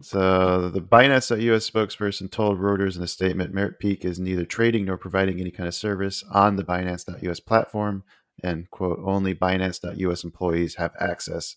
So 0.02 0.70
the 0.70 0.82
Binance.us 0.82 1.70
spokesperson 1.70 2.30
told 2.32 2.60
Reuters 2.60 2.98
in 2.98 3.04
a 3.04 3.08
statement, 3.08 3.54
Merit 3.54 3.80
Peak 3.80 4.06
is 4.06 4.20
neither 4.20 4.46
trading 4.46 4.86
nor 4.86 4.98
providing 4.98 5.40
any 5.40 5.50
kind 5.50 5.68
of 5.68 5.74
service 5.74 6.24
on 6.32 6.56
the 6.56 6.64
Binance.us 6.64 7.40
platform, 7.40 8.04
and 8.44 8.70
quote 8.70 9.00
only 9.04 9.34
Binance.us 9.34 10.24
employees 10.24 10.76
have 10.76 10.94
access, 11.00 11.56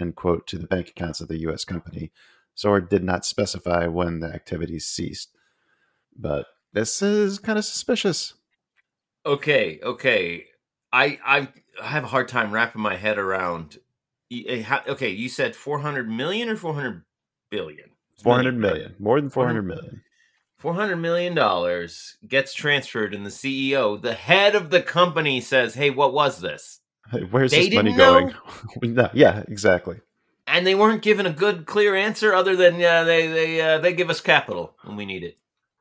end 0.00 0.16
quote, 0.16 0.46
to 0.48 0.58
the 0.58 0.66
bank 0.66 0.88
accounts 0.88 1.20
of 1.20 1.28
the 1.28 1.38
U.S. 1.40 1.64
company. 1.64 2.10
Sword 2.54 2.88
did 2.88 3.04
not 3.04 3.24
specify 3.24 3.86
when 3.86 4.18
the 4.18 4.26
activities 4.26 4.86
ceased, 4.86 5.30
but 6.18 6.46
this 6.72 7.00
is 7.00 7.38
kind 7.38 7.58
of 7.58 7.64
suspicious. 7.64 8.34
Okay, 9.24 9.78
okay. 9.84 10.46
I 10.92 11.18
I 11.24 11.48
have 11.82 12.04
a 12.04 12.08
hard 12.08 12.28
time 12.28 12.50
wrapping 12.52 12.82
my 12.82 12.96
head 12.96 13.18
around. 13.18 13.78
Okay, 14.32 15.10
you 15.10 15.28
said 15.28 15.56
four 15.56 15.80
hundred 15.80 16.08
million 16.10 16.48
or 16.48 16.56
four 16.56 16.74
hundred 16.74 17.02
billion? 17.50 17.90
Four 18.22 18.34
hundred 18.36 18.56
million, 18.56 18.94
more 18.98 19.20
than 19.20 19.30
four 19.30 19.46
hundred 19.46 19.62
million. 19.62 20.02
Four 20.58 20.74
hundred 20.74 20.96
million 20.96 21.34
dollars 21.34 22.16
gets 22.26 22.52
transferred, 22.52 23.14
and 23.14 23.24
the 23.24 23.30
CEO, 23.30 24.00
the 24.00 24.14
head 24.14 24.54
of 24.54 24.70
the 24.70 24.82
company, 24.82 25.40
says, 25.40 25.74
"Hey, 25.74 25.90
what 25.90 26.12
was 26.12 26.40
this?" 26.40 26.80
Hey, 27.10 27.20
Where's 27.22 27.52
They 27.52 27.68
this 27.68 27.74
money 27.74 27.94
going? 27.94 28.34
No, 28.82 29.08
yeah, 29.14 29.44
exactly. 29.48 30.00
And 30.46 30.66
they 30.66 30.74
weren't 30.74 31.02
given 31.02 31.26
a 31.26 31.32
good, 31.32 31.66
clear 31.66 31.94
answer, 31.94 32.34
other 32.34 32.56
than 32.56 32.82
uh, 32.82 33.04
they 33.04 33.26
they 33.28 33.60
uh, 33.60 33.78
they 33.78 33.92
give 33.92 34.10
us 34.10 34.20
capital 34.20 34.74
when 34.82 34.96
we 34.96 35.06
need 35.06 35.22
it. 35.22 35.38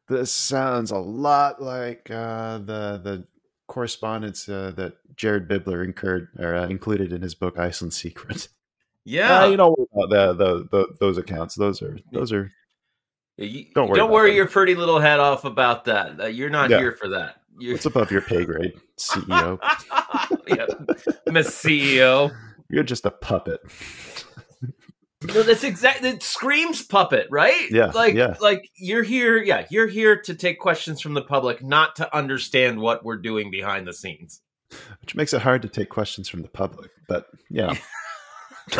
This 0.08 0.32
sounds 0.32 0.92
a 0.92 0.98
lot 0.98 1.62
like 1.62 2.10
uh, 2.12 2.60
the 2.60 3.02
the 3.04 3.28
correspondence 3.68 4.48
uh, 4.50 4.72
that 4.76 4.94
Jared 5.16 5.48
Bibler 5.48 5.84
incurred 5.84 6.30
or 6.40 6.56
uh, 6.56 6.68
included 6.68 7.12
in 7.14 7.22
his 7.22 7.36
book 7.36 7.60
Iceland 7.60 7.94
Secret. 7.94 8.48
Yeah, 9.06 9.44
Uh, 9.44 9.48
you 9.48 9.58
don't 9.58 9.78
worry 9.78 9.88
about 9.94 10.10
the, 10.10 10.34
the, 10.46 10.68
the 10.72 10.88
those 11.00 11.18
accounts. 11.18 11.56
Those 11.56 11.82
are 11.82 11.98
those 12.12 12.32
are 12.34 12.52
You- 13.38 13.66
Don't 13.74 13.88
worry 13.90 13.98
Don't 13.98 14.12
worry 14.12 14.36
your 14.36 14.48
pretty 14.48 14.76
little 14.76 15.00
head 15.00 15.20
off 15.20 15.46
about 15.46 15.86
that. 15.86 16.20
Uh, 16.20 16.26
you're 16.26 16.50
not 16.50 16.70
Yeah. 16.70 16.80
here 16.80 16.92
for 16.92 17.08
that. 17.10 17.42
You're, 17.60 17.76
it's 17.76 17.86
above 17.86 18.12
your 18.12 18.22
pay 18.22 18.46
grade, 18.46 18.74
CEO. 19.00 19.60
yeah, 20.48 20.66
Miss 21.32 21.50
CEO. 21.50 22.36
You're 22.70 22.84
just 22.84 23.06
a 23.06 23.12
puppet. 23.12 23.62
No, 25.24 25.42
that's 25.42 25.64
exactly. 25.64 26.10
It 26.10 26.22
screams 26.22 26.84
puppet, 26.84 27.28
right? 27.32 27.70
Yeah, 27.72 27.88
like 27.88 28.14
yeah. 28.14 28.36
like 28.40 28.70
you're 28.76 29.02
here. 29.04 29.42
Yeah, 29.42 29.66
you're 29.72 29.88
here 29.88 30.22
to 30.22 30.36
take 30.36 30.60
questions 30.60 31.02
from 31.02 31.16
the 31.16 31.24
public, 31.24 31.64
not 31.64 31.96
to 31.96 32.16
understand 32.16 32.80
what 32.80 33.04
we're 33.04 33.18
doing 33.18 33.50
behind 33.50 33.88
the 33.88 33.94
scenes. 33.94 34.42
which 35.02 35.16
makes 35.16 35.34
it 35.34 35.42
hard 35.42 35.64
to 35.64 35.70
take 35.70 35.90
questions 35.90 36.30
from 36.30 36.44
the 36.44 36.48
public. 36.48 36.92
But 37.08 37.28
yeah, 37.50 37.74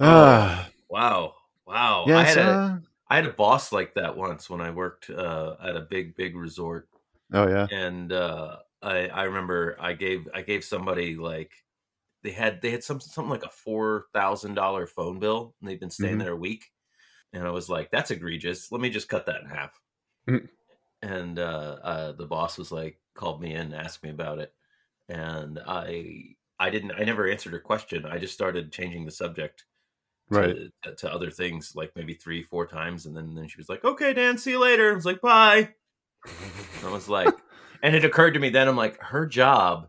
ah, 0.00 0.68
wow, 0.88 1.34
wow. 1.66 2.04
I 2.06 2.22
had 2.22 2.38
a, 2.38 2.42
uh, 2.42 2.76
I 3.08 3.16
had 3.16 3.26
a 3.26 3.32
boss 3.32 3.72
like 3.72 3.94
that 3.94 4.16
once 4.16 4.48
when 4.48 4.60
I 4.60 4.70
worked 4.70 5.10
uh, 5.10 5.56
at 5.62 5.76
a 5.76 5.80
big, 5.80 6.14
big 6.16 6.36
resort, 6.36 6.88
Oh 7.32 7.48
yeah. 7.48 7.66
and 7.70 8.12
uh, 8.12 8.56
I 8.82 9.08
I 9.08 9.24
remember 9.24 9.76
I 9.80 9.94
gave 9.94 10.28
I 10.34 10.42
gave 10.42 10.64
somebody 10.64 11.16
like 11.16 11.50
they 12.22 12.30
had 12.30 12.60
they 12.62 12.70
had 12.70 12.84
some 12.84 13.00
something 13.00 13.30
like 13.30 13.44
a 13.44 13.50
four 13.50 14.06
thousand 14.12 14.54
dollar 14.54 14.86
phone 14.86 15.18
bill, 15.18 15.54
and 15.60 15.68
they've 15.68 15.80
been 15.80 15.90
staying 15.90 16.16
Mhm. 16.16 16.20
there 16.20 16.32
a 16.32 16.36
week, 16.36 16.70
and 17.32 17.46
I 17.46 17.50
was 17.50 17.68
like, 17.68 17.90
that's 17.90 18.10
egregious. 18.10 18.70
Let 18.72 18.80
me 18.80 18.90
just 18.90 19.08
cut 19.08 19.26
that 19.26 19.42
in 19.42 19.48
half. 19.48 19.80
Mm. 20.28 20.48
And 21.02 21.38
uh, 21.38 21.78
uh, 21.82 22.12
the 22.12 22.26
boss 22.26 22.58
was 22.58 22.70
like, 22.70 23.00
called 23.14 23.40
me 23.42 23.52
in, 23.54 23.72
and 23.72 23.74
asked 23.74 24.02
me 24.04 24.10
about 24.10 24.38
it, 24.38 24.52
and 25.08 25.58
I 25.66 26.36
I 26.58 26.70
didn't 26.70 26.92
I 26.92 27.04
never 27.04 27.28
answered 27.28 27.52
her 27.52 27.58
question. 27.60 28.06
I 28.06 28.18
just 28.18 28.34
started 28.34 28.72
changing 28.72 29.04
the 29.04 29.10
subject 29.10 29.64
Right. 30.30 30.56
to, 30.84 30.94
to 30.94 31.12
other 31.12 31.30
things 31.30 31.72
like 31.74 31.92
maybe 31.94 32.14
three 32.14 32.42
four 32.42 32.66
times 32.66 33.04
and 33.04 33.14
then 33.14 33.34
then 33.34 33.48
she 33.48 33.58
was 33.58 33.68
like 33.68 33.84
okay 33.84 34.14
dan 34.14 34.38
see 34.38 34.52
you 34.52 34.58
later 34.58 34.90
i 34.90 34.94
was 34.94 35.04
like 35.04 35.20
bye 35.20 35.68
i 36.84 36.88
was 36.90 37.06
like 37.06 37.36
and 37.82 37.94
it 37.94 38.04
occurred 38.04 38.30
to 38.32 38.40
me 38.40 38.48
then 38.48 38.66
i'm 38.66 38.76
like 38.76 38.98
her 39.02 39.26
job 39.26 39.88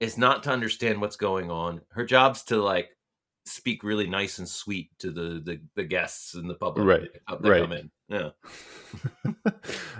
is 0.00 0.18
not 0.18 0.42
to 0.42 0.50
understand 0.50 1.00
what's 1.00 1.16
going 1.16 1.50
on 1.50 1.80
her 1.90 2.04
job's 2.04 2.42
to 2.44 2.56
like 2.62 2.90
speak 3.46 3.82
really 3.84 4.06
nice 4.08 4.38
and 4.38 4.48
sweet 4.48 4.90
to 4.98 5.10
the 5.10 5.40
the, 5.44 5.60
the 5.76 5.84
guests 5.84 6.34
and 6.34 6.50
the 6.50 6.54
public 6.54 6.86
Right, 6.86 7.10
right. 7.50 7.62
come 7.62 7.72
in 7.72 7.90
yeah 8.08 8.30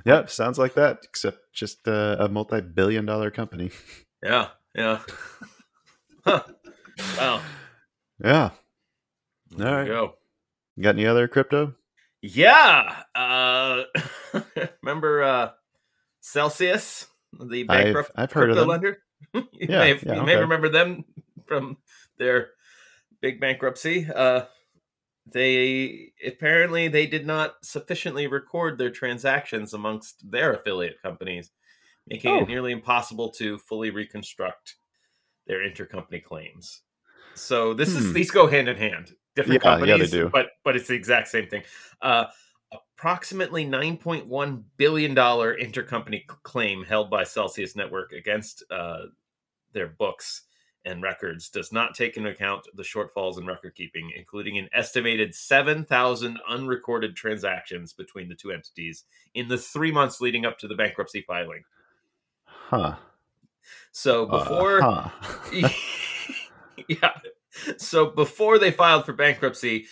yep, 0.05 0.31
sounds 0.31 0.59
like 0.59 0.75
that, 0.75 1.01
except 1.05 1.39
just 1.53 1.87
uh, 1.89 2.17
a 2.19 2.29
multi-billion 2.29 3.05
dollar 3.07 3.31
company. 3.31 3.71
yeah 4.23 4.49
yeah 4.75 5.01
huh. 6.25 6.43
wow 7.19 7.41
Yeah. 8.23 8.51
There 9.57 9.79
All 9.79 9.83
you 9.85 9.89
go 9.93 10.15
You 10.77 10.83
got 10.83 10.95
any 10.97 11.07
other 11.07 11.29
crypto? 11.29 11.75
yeah 12.23 13.03
uh 13.15 13.83
remember 14.83 15.23
uh 15.23 15.51
celsius 16.21 17.07
the 17.39 17.61
I've- 17.69 17.85
bankrupt 17.85 18.11
I've 18.17 18.33
heard 18.33 18.51
of 18.51 18.57
them. 18.57 18.69
lender 18.69 18.99
you, 19.35 19.43
Yeah, 19.53 19.79
may, 19.79 19.89
have- 19.89 20.03
yeah, 20.03 20.15
you 20.17 20.23
may 20.23 20.37
remember 20.37 20.69
them 20.69 21.05
from 21.47 21.77
their 22.19 22.51
big 23.21 23.41
bankruptcy 23.41 24.07
uh 24.15 24.43
they 25.33 26.13
apparently 26.25 26.87
they 26.89 27.07
did 27.07 27.27
not 27.27 27.55
sufficiently 27.63 28.27
record 28.27 28.79
their 28.79 28.91
transactions 28.91 29.75
amongst 29.75 30.31
their 30.31 30.53
affiliate 30.55 31.01
companies 31.03 31.51
making 32.07 32.31
Oh. 32.31 32.43
it 32.43 32.49
nearly 32.49 32.73
impossible 32.73 33.31
to 33.33 33.59
fully 33.59 33.91
reconstruct 33.91 34.77
their 35.47 35.59
intercompany 35.69 36.23
claims 36.23 36.83
so 37.35 37.75
this 37.75 37.89
is 37.95 38.07
Hmm. 38.07 38.13
these 38.13 38.31
go 38.31 38.47
hand 38.47 38.69
in 38.69 38.77
hand 38.77 39.15
different 39.35 39.63
Yeah, 39.65 39.71
yeah, 39.71 39.77
they 39.79 39.87
companies 39.87 40.11
do. 40.11 40.29
but 40.33 40.51
but 40.65 40.77
it's 40.77 40.89
the 40.89 40.95
exact 40.95 41.29
same 41.29 41.49
thing 41.49 41.63
uh 42.03 42.27
approximately 42.97 43.65
9.1 43.65 44.63
billion 44.77 45.15
dollar 45.15 45.57
intercompany 45.59 46.27
claim 46.43 46.83
held 46.83 47.11
by 47.11 47.25
celsius 47.25 47.77
network 47.77 48.13
against 48.13 48.63
uh 48.71 49.03
their 49.73 49.89
books 49.89 50.43
and 50.87 51.03
records 51.03 51.49
does 51.51 51.73
not 51.73 51.95
take 51.95 52.17
into 52.17 52.31
account 52.31 52.67
the 52.75 52.83
shortfalls 52.83 53.39
in 53.39 53.47
record 53.47 53.75
keeping, 53.75 54.13
including 54.17 54.57
an 54.57 54.69
estimated 54.73 55.35
7,000 55.35 56.39
unrecorded 56.49 57.17
transactions 57.17 57.93
between 57.93 58.29
the 58.29 58.37
two 58.37 58.53
entities 58.53 59.05
in 59.35 59.49
the 59.49 59.59
three 59.59 59.91
months 59.91 60.21
leading 60.21 60.47
up 60.47 60.59
to 60.59 60.69
the 60.69 60.77
bankruptcy 60.77 61.23
filing. 61.27 61.65
Huh. 62.45 62.95
So 63.91 64.27
Uh, 64.27 64.39
before, 64.39 64.81
huh. 64.81 65.11
yeah, 66.89 67.19
so 67.77 68.07
before 68.07 68.59
they 68.61 68.71
filed 68.71 69.05
for 69.05 69.13
bankruptcy, 69.13 69.87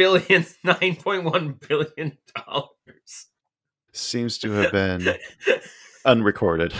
billions, 0.00 0.56
9.1 0.64 1.68
billion 1.68 2.16
dollars, 2.34 3.26
Seems 3.92 4.38
to 4.38 4.50
have 4.52 4.72
been 4.72 5.06
unrecorded. 6.06 6.72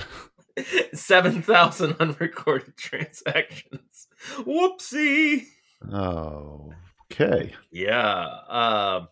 7,000 0.94 1.96
unrecorded 2.00 2.76
transactions. 2.78 4.08
Whoopsie. 4.38 5.44
Oh, 5.92 6.72
okay. 7.12 7.52
Yeah. 7.70 8.26
Um, 8.48 9.08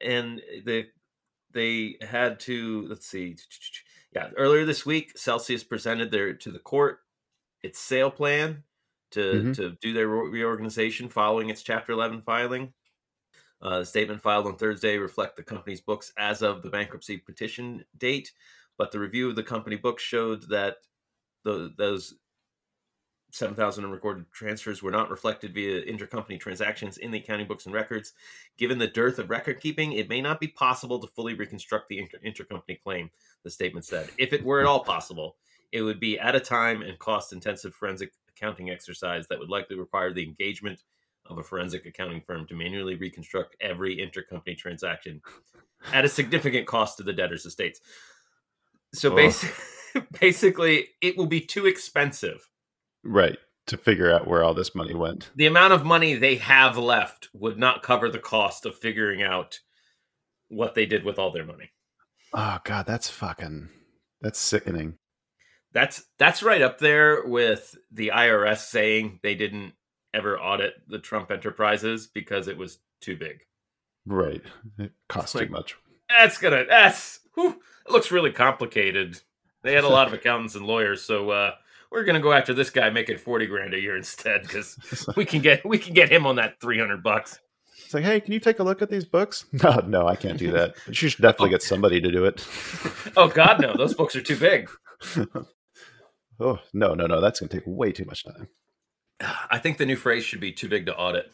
and 0.00 0.40
they 0.64 0.86
they 1.52 1.96
had 2.00 2.40
to 2.40 2.86
let's 2.88 3.06
see. 3.06 3.36
Yeah, 4.14 4.28
earlier 4.36 4.64
this 4.64 4.86
week, 4.86 5.16
Celsius 5.18 5.62
presented 5.64 6.10
their 6.10 6.32
to 6.34 6.50
the 6.50 6.58
court 6.58 7.00
its 7.62 7.78
sale 7.78 8.10
plan 8.10 8.62
to 9.12 9.20
Mhm. 9.20 9.56
to 9.56 9.70
do 9.80 9.92
their 9.92 10.08
reorganization 10.08 11.08
following 11.08 11.50
its 11.50 11.62
Chapter 11.62 11.92
11 11.92 12.22
filing. 12.22 12.72
Uh, 13.62 13.78
the 13.78 13.86
statement 13.86 14.20
filed 14.20 14.46
on 14.46 14.56
Thursday 14.56 14.98
reflect 14.98 15.36
the 15.36 15.42
company's 15.42 15.80
books 15.80 16.12
as 16.18 16.42
of 16.42 16.62
the 16.62 16.70
bankruptcy 16.70 17.16
petition 17.16 17.84
date, 17.98 18.32
but 18.76 18.90
the 18.90 18.98
review 18.98 19.28
of 19.28 19.36
the 19.36 19.42
company 19.42 19.76
books 19.76 20.02
showed 20.02 20.48
that 20.48 20.78
the, 21.44 21.72
those 21.78 22.14
7,000 23.32 23.84
unrecorded 23.84 24.26
transfers 24.30 24.82
were 24.82 24.90
not 24.90 25.10
reflected 25.10 25.54
via 25.54 25.84
intercompany 25.86 26.38
transactions 26.38 26.98
in 26.98 27.10
the 27.10 27.18
accounting 27.18 27.46
books 27.46 27.64
and 27.64 27.74
records. 27.74 28.12
Given 28.58 28.78
the 28.78 28.88
dearth 28.88 29.18
of 29.18 29.30
record 29.30 29.60
keeping, 29.60 29.92
it 29.92 30.08
may 30.08 30.20
not 30.20 30.38
be 30.38 30.48
possible 30.48 30.98
to 31.00 31.06
fully 31.08 31.34
reconstruct 31.34 31.88
the 31.88 31.98
inter- 31.98 32.18
intercompany 32.18 32.80
claim, 32.82 33.10
the 33.42 33.50
statement 33.50 33.86
said. 33.86 34.10
If 34.18 34.32
it 34.32 34.44
were 34.44 34.60
at 34.60 34.66
all 34.66 34.84
possible, 34.84 35.36
it 35.72 35.82
would 35.82 35.98
be 35.98 36.18
at 36.18 36.36
a 36.36 36.40
time 36.40 36.82
and 36.82 36.98
cost 36.98 37.32
intensive 37.32 37.74
forensic 37.74 38.12
accounting 38.28 38.70
exercise 38.70 39.26
that 39.28 39.38
would 39.38 39.48
likely 39.48 39.76
require 39.76 40.12
the 40.12 40.24
engagement 40.24 40.82
of 41.26 41.38
a 41.38 41.42
forensic 41.42 41.86
accounting 41.86 42.20
firm 42.26 42.46
to 42.48 42.54
manually 42.54 42.96
reconstruct 42.96 43.56
every 43.60 43.96
intercompany 43.96 44.56
transaction 44.56 45.20
at 45.92 46.04
a 46.04 46.08
significant 46.08 46.66
cost 46.66 46.96
to 46.96 47.02
the 47.02 47.12
debtor's 47.12 47.46
estates. 47.46 47.80
So 48.94 49.12
Oh. 49.12 49.16
basi- 49.16 50.06
basically, 50.20 50.88
it 51.00 51.16
will 51.16 51.26
be 51.26 51.40
too 51.40 51.66
expensive 51.66 52.48
Right. 53.04 53.38
To 53.66 53.76
figure 53.76 54.12
out 54.12 54.26
where 54.26 54.42
all 54.44 54.54
this 54.54 54.74
money 54.74 54.94
went. 54.94 55.30
the 55.36 55.46
amount 55.46 55.72
of 55.72 55.84
money 55.84 56.14
they 56.14 56.36
have 56.36 56.76
left 56.76 57.28
would 57.32 57.58
not 57.58 57.82
cover 57.82 58.08
the 58.08 58.18
cost 58.18 58.66
of 58.66 58.76
figuring 58.76 59.22
out 59.22 59.60
what 60.48 60.74
they 60.74 60.84
did 60.86 61.04
with 61.04 61.18
all 61.18 61.30
their 61.32 61.44
money. 61.46 61.70
Oh 62.32 62.58
god, 62.64 62.86
that's 62.86 63.08
fucking 63.08 63.68
that's 64.20 64.40
sickening. 64.40 64.98
That's 65.72 66.02
that's 66.18 66.42
right 66.42 66.60
up 66.60 66.78
there 66.78 67.24
with 67.24 67.76
the 67.92 68.10
IRS 68.14 68.58
saying 68.66 69.20
they 69.22 69.34
didn't 69.36 69.74
ever 70.14 70.38
audit 70.38 70.74
the 70.88 70.98
Trump 70.98 71.30
enterprises 71.30 72.06
because 72.06 72.48
it 72.48 72.56
was 72.58 72.78
too 73.00 73.16
big. 73.16 73.40
Right. 74.06 74.42
It 74.78 74.92
costs 75.08 75.34
Like- 75.34 75.48
too 75.48 75.52
much. 75.52 75.76
That's 76.08 76.36
gonna 76.38 76.64
that's 76.68 77.20
whew, 77.34 77.50
it 77.86 77.90
looks 77.92 78.10
really 78.10 78.32
complicated. 78.32 79.18
They 79.62 79.72
had 79.74 79.84
a 79.84 79.88
lot 79.88 80.08
of 80.08 80.12
accountants 80.18 80.54
and 80.54 80.66
lawyers, 80.66 81.00
so 81.00 81.30
uh, 81.30 81.52
we're 81.90 82.04
gonna 82.04 82.20
go 82.20 82.32
after 82.32 82.52
this 82.52 82.68
guy 82.68 82.90
making 82.90 83.16
forty 83.16 83.46
grand 83.46 83.72
a 83.72 83.80
year 83.80 83.96
instead 83.96 84.42
because 84.42 84.76
we 85.16 85.24
can 85.24 85.40
get 85.40 85.64
we 85.64 85.78
can 85.78 85.94
get 85.94 86.12
him 86.12 86.26
on 86.26 86.36
that 86.36 86.60
three 86.60 86.78
hundred 86.78 87.02
bucks. 87.02 87.38
It's 87.84 87.94
like, 87.94 88.04
hey, 88.04 88.20
can 88.20 88.32
you 88.34 88.40
take 88.40 88.58
a 88.58 88.62
look 88.62 88.82
at 88.82 88.90
these 88.90 89.04
books? 89.06 89.46
No, 89.62 89.80
no, 89.86 90.06
I 90.06 90.16
can't 90.16 90.38
do 90.38 90.50
that. 90.52 90.74
But 90.86 91.00
you 91.00 91.08
should 91.08 91.22
definitely 91.22 91.50
get 91.50 91.62
somebody 91.62 92.00
to 92.00 92.10
do 92.10 92.24
it. 92.26 92.46
Oh 93.16 93.28
God, 93.28 93.60
no, 93.60 93.74
those 93.74 93.94
books 93.94 94.14
are 94.16 94.20
too 94.22 94.36
big. 94.36 94.68
oh 96.40 96.58
no, 96.72 96.94
no, 96.94 97.06
no, 97.06 97.20
that's 97.20 97.40
gonna 97.40 97.48
take 97.50 97.62
way 97.66 97.92
too 97.92 98.04
much 98.04 98.24
time. 98.24 98.48
I 99.20 99.58
think 99.58 99.78
the 99.78 99.86
new 99.86 99.96
phrase 99.96 100.24
should 100.24 100.40
be 100.40 100.52
too 100.52 100.68
big 100.68 100.86
to 100.86 100.96
audit. 100.96 101.30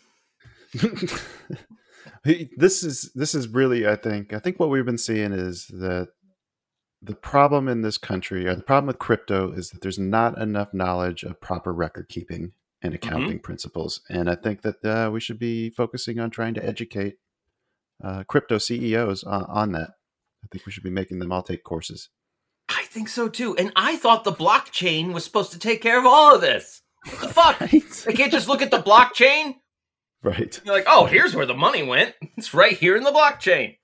This 2.24 2.82
is 2.82 3.10
this 3.14 3.34
is 3.34 3.48
really 3.48 3.86
i 3.86 3.96
think 3.96 4.32
i 4.32 4.38
think 4.38 4.58
what 4.58 4.70
we've 4.70 4.84
been 4.84 4.98
seeing 4.98 5.32
is 5.32 5.66
that 5.68 6.08
the 7.00 7.14
problem 7.14 7.68
in 7.68 7.82
this 7.82 7.96
country 7.96 8.46
or 8.46 8.54
the 8.54 8.62
problem 8.62 8.86
with 8.86 8.98
crypto 8.98 9.52
is 9.52 9.70
that 9.70 9.80
there's 9.80 9.98
not 9.98 10.36
enough 10.38 10.74
knowledge 10.74 11.22
of 11.22 11.40
proper 11.40 11.72
record 11.72 12.08
keeping 12.08 12.52
and 12.82 12.94
accounting 12.94 13.38
principles 13.38 14.00
and 14.10 14.28
i 14.28 14.34
think 14.34 14.62
that 14.62 14.84
uh, 14.84 15.10
we 15.10 15.20
should 15.20 15.38
be 15.38 15.70
focusing 15.70 16.18
on 16.18 16.28
trying 16.28 16.54
to 16.54 16.64
educate 16.64 17.18
uh, 18.02 18.24
crypto 18.24 18.58
ceos 18.58 19.24
on, 19.24 19.44
on 19.44 19.72
that 19.72 19.90
i 20.44 20.48
think 20.50 20.66
we 20.66 20.72
should 20.72 20.84
be 20.84 20.90
making 20.90 21.18
them 21.18 21.32
all 21.32 21.42
take 21.42 21.64
courses 21.64 22.10
I 22.70 22.84
think 22.90 23.08
so 23.08 23.30
too. 23.30 23.56
And 23.56 23.72
I 23.76 23.96
thought 23.96 24.24
the 24.24 24.32
blockchain 24.32 25.14
was 25.14 25.24
supposed 25.24 25.52
to 25.52 25.58
take 25.58 25.80
care 25.80 25.98
of 25.98 26.04
all 26.04 26.34
of 26.34 26.42
this. 26.42 26.82
What 27.04 27.20
the 27.20 27.28
fuck? 27.28 27.60
They 28.06 28.12
can't 28.12 28.32
just 28.32 28.48
look 28.48 28.62
at 28.62 28.70
the 28.70 28.78
blockchain. 28.82 29.56
right 30.22 30.60
You're 30.64 30.74
like, 30.74 30.86
oh, 30.86 31.06
here's 31.06 31.34
where 31.34 31.46
the 31.46 31.54
money 31.54 31.82
went. 31.82 32.14
It's 32.36 32.54
right 32.54 32.76
here 32.76 32.96
in 32.96 33.02
the 33.04 33.10
blockchain. 33.10 33.76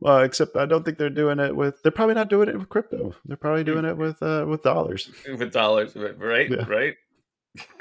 well 0.00 0.20
except 0.22 0.56
i 0.56 0.66
don't 0.66 0.84
think 0.84 0.98
they're 0.98 1.10
doing 1.22 1.38
it 1.38 1.54
with 1.54 1.80
they're 1.82 1.92
probably 1.92 2.14
not 2.16 2.28
doing 2.28 2.48
it 2.48 2.58
with 2.58 2.68
crypto 2.68 3.14
they're 3.24 3.36
probably 3.36 3.62
doing 3.62 3.84
it 3.84 3.96
with 3.96 4.20
uh, 4.22 4.44
with 4.48 4.62
dollars 4.62 5.08
With 5.38 5.52
dollars, 5.52 5.94
right? 5.94 6.50
Yeah. 6.50 6.66
Right? 6.68 6.94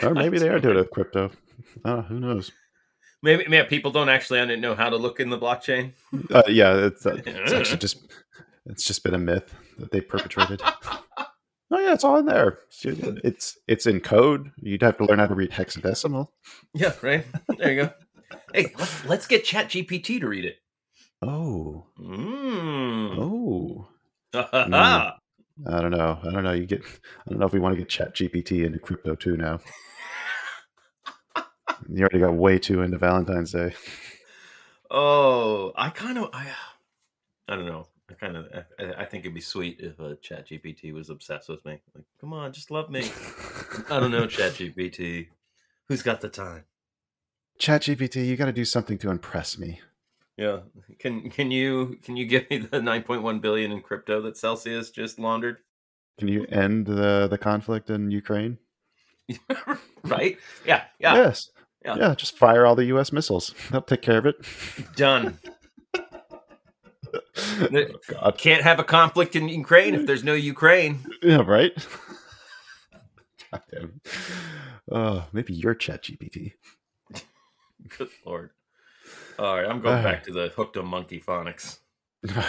or 0.04 0.14
maybe 0.14 0.38
they 0.38 0.50
are 0.50 0.60
doing 0.66 0.78
it 0.78 0.82
with 0.82 0.92
crypto 0.92 1.32
uh, 1.86 2.02
who 2.04 2.20
knows 2.20 2.52
Maybe, 3.24 3.46
maybe 3.48 3.68
people 3.68 3.92
don't 3.92 4.10
actually 4.10 4.44
know 4.58 4.74
how 4.74 4.90
to 4.90 4.98
look 4.98 5.20
in 5.20 5.30
the 5.30 5.38
blockchain. 5.38 5.94
Uh, 6.32 6.42
yeah, 6.48 6.74
it's, 6.88 7.06
uh, 7.06 7.22
it's 7.24 7.54
actually 7.54 7.78
just 7.78 7.98
it's 8.66 8.84
just 8.84 9.04
been 9.04 9.14
a 9.14 9.20
myth 9.20 9.54
that 9.78 9.92
they 9.92 10.02
perpetrated. 10.02 10.60
Oh 11.72 11.80
yeah, 11.80 11.94
it's 11.94 12.04
all 12.04 12.18
in 12.18 12.26
there. 12.26 12.60
It's 13.24 13.58
it's, 13.68 13.86
in 13.86 14.00
code. 14.00 14.52
You'd 14.62 14.82
have 14.82 14.98
to 14.98 15.06
learn 15.06 15.20
how 15.20 15.28
to 15.28 15.36
read 15.36 15.52
hexadecimal. 15.52 16.28
Yeah, 16.74 16.94
right. 17.02 17.26
There 17.58 17.72
you 17.72 17.84
go. 17.84 17.94
Hey, 18.54 18.74
let's, 18.78 19.06
let's 19.06 19.28
get 19.28 19.44
Chat 19.44 19.70
GPT 19.70 20.20
to 20.20 20.28
read 20.28 20.46
it. 20.46 20.58
Oh, 21.22 21.86
Mm. 22.00 23.18
oh. 23.18 23.88
I 24.34 25.80
don't 25.80 25.92
know. 25.92 26.18
I 26.24 26.32
don't 26.32 26.44
know. 26.44 26.54
You 26.54 26.66
get. 26.66 26.82
I 26.84 27.30
don't 27.30 27.40
know 27.40 27.46
if 27.46 27.54
we 27.54 27.60
want 27.60 27.76
to 27.76 27.80
get 27.80 27.90
Chat 27.90 28.16
GPT 28.16 28.66
into 28.66 28.80
crypto 28.80 29.16
too 29.16 29.38
now. 29.38 29.60
you 31.90 32.02
already 32.02 32.20
got 32.20 32.34
way 32.34 32.58
too 32.58 32.82
into 32.82 32.98
Valentine's 32.98 33.52
Day. 33.52 33.74
Oh, 34.90 35.72
I 35.76 35.90
kind 35.90 36.18
of, 36.18 36.30
I, 36.34 36.48
I 37.48 37.56
don't 37.56 37.66
know. 37.66 37.88
I 38.12 38.26
kind 38.26 38.38
of, 38.38 38.48
I, 38.80 39.04
I 39.04 39.06
think 39.06 39.24
it'd 39.24 39.34
be 39.34 39.42
sweet 39.42 39.80
if 39.80 40.00
uh, 40.00 40.06
a 40.06 40.16
Chat 40.18 40.48
GPT 40.50 40.94
was 40.94 41.10
obsessed 41.10 41.50
with 41.50 41.64
me. 41.66 41.80
Like, 41.96 42.04
come 42.20 42.34
on, 42.34 42.52
just 42.52 42.72
love 42.72 42.90
me. 42.90 43.10
I 43.90 44.00
don't 44.00 44.12
know, 44.12 44.28
Chat 44.28 44.54
GPT. 44.54 45.28
Who's 45.88 46.02
got 46.02 46.22
the 46.22 46.30
time? 46.30 46.66
Chat 47.58 47.84
GPT, 47.84 48.26
you 48.26 48.36
got 48.36 48.46
to 48.46 48.52
do 48.52 48.66
something 48.66 48.98
to 49.00 49.10
impress 49.10 49.58
me. 49.58 49.82
Yeah. 50.38 50.62
Can 50.98 51.30
can 51.30 51.52
you 51.52 52.00
can 52.04 52.18
you 52.18 52.26
give 52.26 52.50
me 52.50 52.58
the 52.58 52.80
9.1 52.80 53.42
billion 53.42 53.72
in 53.72 53.82
crypto 53.82 54.22
that 54.22 54.38
Celsius 54.38 54.90
just 54.90 55.20
laundered? 55.20 55.58
Can 56.18 56.28
you 56.28 56.46
end 56.46 56.88
the 56.88 57.28
the 57.30 57.38
conflict 57.38 57.90
in 57.90 58.10
Ukraine? 58.10 58.58
right? 60.04 60.38
Yeah. 60.66 60.84
Yeah. 61.00 61.16
Yes. 61.16 61.52
Yeah. 61.86 61.96
Yeah. 61.98 62.16
Just 62.16 62.38
fire 62.38 62.66
all 62.66 62.76
the 62.76 62.86
U.S. 62.86 63.12
missiles. 63.12 63.54
They'll 63.70 63.82
take 63.82 64.02
care 64.02 64.18
of 64.18 64.26
it. 64.26 64.38
Done. 64.96 65.40
oh. 67.62 68.32
Can't 68.32 68.64
have 68.64 68.80
a 68.80 68.84
conflict 68.84 69.36
in 69.36 69.48
Ukraine 69.50 69.96
if 69.96 70.06
there's 70.06 70.24
no 70.24 70.34
Ukraine. 70.34 71.00
Yeah. 71.22 71.44
Right. 71.46 71.74
Oh, 74.90 75.26
maybe 75.32 75.54
you're 75.54 75.74
Chat 75.74 76.04
GPT. 76.04 76.54
Good 77.98 78.10
lord. 78.26 78.52
All 79.40 79.56
right, 79.56 79.66
I'm 79.66 79.82
going 79.82 79.98
All 79.98 80.04
back 80.04 80.14
right. 80.16 80.24
to 80.26 80.34
the 80.34 80.50
hooked 80.50 80.78
on 80.78 80.86
monkey 80.86 81.20
phonics. 81.20 81.80
all 82.36 82.44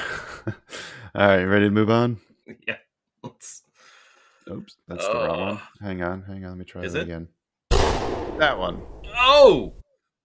right. 1.15 1.45
Ready 1.45 1.67
to 1.67 1.71
move 1.71 1.91
on? 1.91 2.19
Yeah. 2.67 2.77
Let's, 3.23 3.63
Oops, 4.51 4.77
that's 4.89 5.07
the 5.07 5.15
wrong 5.15 5.41
one. 5.41 5.57
Uh, 5.57 5.61
Hang 5.81 6.03
on, 6.03 6.23
hang 6.23 6.45
on. 6.45 6.51
Let 6.51 6.59
me 6.59 6.65
try 6.65 6.83
that 6.83 6.95
it? 6.95 7.03
again. 7.03 7.29
That 7.71 8.59
one. 8.59 8.83
oh, 9.17 9.75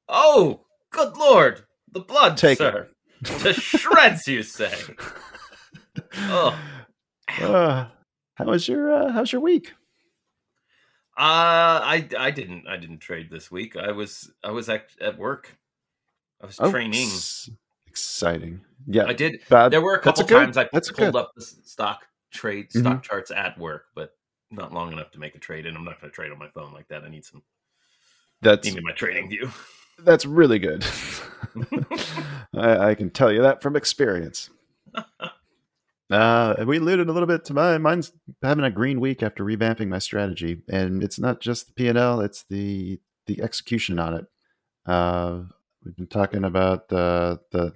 oh, 0.10 0.62
good 0.90 1.16
lord, 1.16 1.64
the 1.92 2.00
blood, 2.00 2.36
Take 2.38 2.58
sir, 2.58 2.90
to 3.40 3.54
shreds, 3.54 4.28
you 4.28 4.44
say? 4.44 4.74
Oh. 6.16 6.58
Uh, 7.42 7.88
how 8.36 8.46
was 8.46 8.70
your 8.70 8.90
uh, 8.94 9.12
How's 9.12 9.34
your 9.34 9.42
week? 9.42 9.74
Uh, 11.18 11.82
I 11.84 12.08
I 12.18 12.32
didn't 12.32 12.68
I 12.70 12.78
didn't 12.78 13.00
trade 13.00 13.30
this 13.30 13.52
week. 13.52 13.76
I 13.76 13.92
was 13.92 14.32
I 14.46 14.52
was 14.52 14.70
at, 14.70 14.86
at 15.02 15.18
work. 15.18 15.58
I 16.42 16.46
was 16.46 16.56
training. 16.56 17.08
s- 17.08 17.50
exciting. 17.86 18.62
Yeah, 18.86 19.06
I 19.08 19.14
did. 19.14 19.42
bad- 19.50 19.72
There 19.72 19.82
were 19.82 19.96
a 19.96 20.00
couple 20.00 20.24
good- 20.24 20.36
times 20.46 20.56
I 20.58 20.70
that's 20.72 20.90
pulled 20.90 21.14
good. 21.14 21.20
up 21.20 21.34
the 21.36 21.42
stock 21.42 22.08
trade 22.32 22.70
Mhm. 22.70 22.80
stock 22.80 23.04
charts 23.04 23.30
at 23.32 23.58
work, 23.58 23.88
but 23.94 24.12
not 24.52 24.72
long 24.74 24.94
enough 24.94 25.12
to 25.12 25.20
make 25.20 25.36
a 25.36 25.40
trade. 25.40 25.66
And 25.66 25.76
I'm 25.76 25.84
not 25.84 26.00
going 26.00 26.10
to 26.10 26.16
trade 26.16 26.32
on 26.32 26.40
my 26.40 26.50
phone 26.50 26.72
like 26.72 26.88
that. 26.88 27.04
I 27.04 27.10
need 27.10 27.26
some 27.26 27.44
That's 28.42 28.66
need 28.66 28.76
me 28.76 28.82
my 28.84 28.94
TradingView. 28.94 29.52
That's 30.00 30.26
really 30.26 30.60
good. 30.60 30.86
I, 32.56 32.90
I 32.90 32.96
can 32.96 33.10
tell 33.10 33.32
you 33.32 33.42
that 33.42 33.62
from 33.62 33.76
experience. 33.76 34.50
Uh, 36.10 36.64
we 36.66 36.78
alluded 36.78 37.10
a 37.10 37.12
little 37.12 37.28
bit 37.28 37.44
to 37.44 37.54
mine. 37.54 37.82
Mine's 37.82 38.14
having 38.42 38.64
a 38.64 38.72
green 38.72 39.02
week 39.02 39.22
after 39.22 39.44
revamping 39.44 39.90
my 39.90 40.00
strategy, 40.00 40.62
and 40.70 41.04
it's 41.04 41.20
not 41.20 41.42
just 41.42 41.68
the 41.68 41.74
P 41.74 41.90
and 41.90 41.98
L; 41.98 42.22
it's 42.22 42.46
the 42.50 43.02
the 43.26 43.42
execution 43.42 44.00
on 44.00 44.14
it. 44.14 44.26
Uh, 44.86 45.42
we've 45.84 45.98
been 45.98 46.08
talking 46.08 46.46
about 46.46 46.92
uh, 46.94 47.38
the 47.52 47.74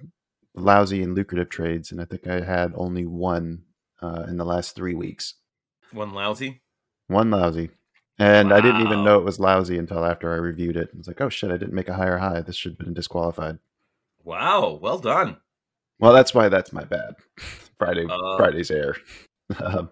lousy 0.54 1.02
and 1.02 1.14
lucrative 1.14 1.50
trades, 1.50 1.92
and 1.92 2.00
I 2.00 2.06
think 2.06 2.26
I 2.26 2.40
had 2.40 2.72
only 2.74 3.04
one 3.04 3.64
uh, 4.00 4.24
in 4.28 4.38
the 4.38 4.46
last 4.46 4.74
three 4.74 4.94
weeks. 4.94 5.34
One 5.92 6.12
lousy. 6.14 6.62
One 7.08 7.30
lousy. 7.30 7.70
And 8.18 8.52
I 8.52 8.60
didn't 8.60 8.82
even 8.82 9.04
know 9.04 9.18
it 9.18 9.24
was 9.24 9.40
lousy 9.40 9.78
until 9.78 10.04
after 10.04 10.32
I 10.32 10.36
reviewed 10.36 10.76
it. 10.76 10.90
I 10.94 10.96
was 10.98 11.08
like, 11.08 11.20
oh 11.20 11.28
shit, 11.28 11.50
I 11.50 11.56
didn't 11.56 11.74
make 11.74 11.88
a 11.88 11.94
higher 11.94 12.18
high. 12.18 12.40
This 12.42 12.56
should 12.56 12.72
have 12.72 12.78
been 12.78 12.94
disqualified. 12.94 13.58
Wow, 14.22 14.78
well 14.80 14.98
done. 14.98 15.38
Well, 15.98 16.12
that's 16.12 16.34
why 16.34 16.48
that's 16.48 16.72
my 16.72 16.84
bad. 16.84 17.14
Friday 17.78 18.06
Uh. 18.08 18.36
Friday's 18.36 18.70
air. 18.70 18.96
um, 19.64 19.90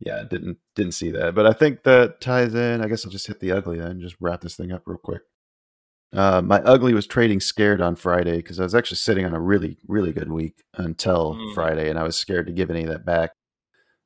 yeah, 0.00 0.24
didn't 0.28 0.58
didn't 0.74 0.92
see 0.92 1.10
that. 1.12 1.34
But 1.34 1.46
I 1.46 1.52
think 1.52 1.84
that 1.84 2.20
ties 2.20 2.54
in. 2.54 2.82
I 2.82 2.88
guess 2.88 3.04
I'll 3.06 3.12
just 3.12 3.26
hit 3.26 3.40
the 3.40 3.52
ugly 3.52 3.78
then, 3.78 4.00
just 4.00 4.16
wrap 4.20 4.42
this 4.42 4.56
thing 4.56 4.72
up 4.72 4.82
real 4.84 4.98
quick. 4.98 5.22
Uh, 6.12 6.40
my 6.42 6.60
ugly 6.62 6.94
was 6.94 7.06
trading 7.06 7.40
scared 7.40 7.80
on 7.80 7.96
Friday 7.96 8.36
because 8.36 8.60
I 8.60 8.62
was 8.62 8.74
actually 8.74 8.98
sitting 8.98 9.24
on 9.24 9.34
a 9.34 9.40
really, 9.40 9.78
really 9.88 10.12
good 10.12 10.30
week 10.30 10.62
until 10.74 11.34
Mm. 11.34 11.54
Friday, 11.54 11.88
and 11.90 11.98
I 11.98 12.02
was 12.02 12.16
scared 12.16 12.46
to 12.46 12.52
give 12.52 12.70
any 12.70 12.82
of 12.82 12.88
that 12.90 13.04
back. 13.06 13.30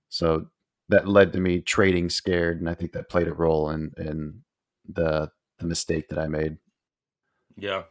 So 0.08 0.46
that 0.90 1.08
led 1.08 1.32
to 1.32 1.40
me 1.40 1.60
trading 1.60 2.10
scared, 2.10 2.60
and 2.60 2.68
I 2.68 2.74
think 2.74 2.92
that 2.92 3.08
played 3.08 3.28
a 3.28 3.34
role 3.34 3.70
in 3.70 3.92
in 3.96 4.42
the 4.88 5.30
the 5.58 5.66
mistake 5.66 6.08
that 6.08 6.18
I 6.18 6.26
made. 6.26 6.58
Yeah. 7.56 7.84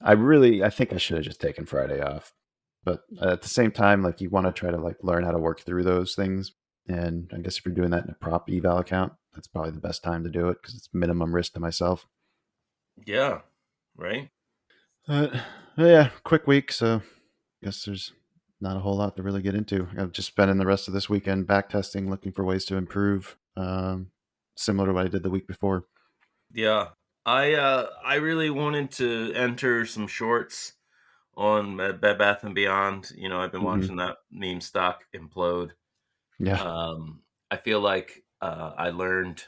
I 0.00 0.12
really, 0.12 0.62
I 0.62 0.70
think 0.70 0.92
I 0.92 0.98
should 0.98 1.16
have 1.16 1.24
just 1.24 1.40
taken 1.40 1.66
Friday 1.66 2.00
off. 2.00 2.32
But 2.84 3.00
at 3.20 3.42
the 3.42 3.48
same 3.48 3.70
time, 3.70 4.02
like 4.02 4.20
you 4.20 4.30
want 4.30 4.46
to 4.46 4.52
try 4.52 4.70
to 4.70 4.78
like 4.78 4.96
learn 5.02 5.24
how 5.24 5.32
to 5.32 5.38
work 5.38 5.60
through 5.60 5.82
those 5.82 6.14
things. 6.14 6.52
And 6.88 7.30
I 7.34 7.38
guess 7.38 7.58
if 7.58 7.66
you're 7.66 7.74
doing 7.74 7.90
that 7.90 8.04
in 8.04 8.10
a 8.10 8.14
prop 8.14 8.48
eval 8.50 8.78
account, 8.78 9.12
that's 9.34 9.48
probably 9.48 9.72
the 9.72 9.80
best 9.80 10.02
time 10.02 10.24
to 10.24 10.30
do 10.30 10.48
it 10.48 10.58
because 10.62 10.74
it's 10.74 10.88
minimum 10.92 11.34
risk 11.34 11.52
to 11.54 11.60
myself. 11.60 12.06
Yeah. 13.04 13.40
Right. 13.96 14.30
Uh, 15.06 15.40
yeah, 15.76 16.10
quick 16.24 16.46
week, 16.46 16.72
so 16.72 17.02
I 17.62 17.66
guess 17.66 17.84
there's 17.84 18.12
not 18.60 18.76
a 18.76 18.80
whole 18.80 18.96
lot 18.96 19.16
to 19.16 19.22
really 19.22 19.42
get 19.42 19.54
into. 19.54 19.88
I've 19.98 20.12
just 20.12 20.28
spending 20.28 20.58
the 20.58 20.66
rest 20.66 20.88
of 20.88 20.94
this 20.94 21.08
weekend 21.08 21.46
back 21.46 21.68
testing, 21.68 22.10
looking 22.10 22.32
for 22.32 22.44
ways 22.44 22.64
to 22.66 22.76
improve, 22.76 23.38
um, 23.56 24.12
similar 24.56 24.88
to 24.88 24.94
what 24.94 25.06
I 25.06 25.08
did 25.08 25.22
the 25.22 25.30
week 25.30 25.46
before. 25.46 25.86
Yeah. 26.52 26.90
I 27.26 27.54
uh 27.54 27.90
I 28.02 28.14
really 28.16 28.48
wanted 28.50 28.90
to 28.92 29.32
enter 29.34 29.84
some 29.84 30.06
shorts 30.06 30.74
on 31.36 31.76
Bed 31.76 32.18
Bath 32.18 32.44
and 32.44 32.54
Beyond. 32.54 33.12
You 33.16 33.28
know, 33.28 33.40
I've 33.40 33.52
been 33.52 33.62
Mhm. 33.62 33.64
watching 33.64 33.96
that 33.96 34.18
meme 34.30 34.60
stock 34.62 35.04
implode. 35.14 35.72
Yeah, 36.38 36.58
Um, 36.58 37.24
I 37.50 37.58
feel 37.58 37.80
like 37.80 38.24
uh, 38.42 38.74
I 38.76 38.90
learned 38.90 39.44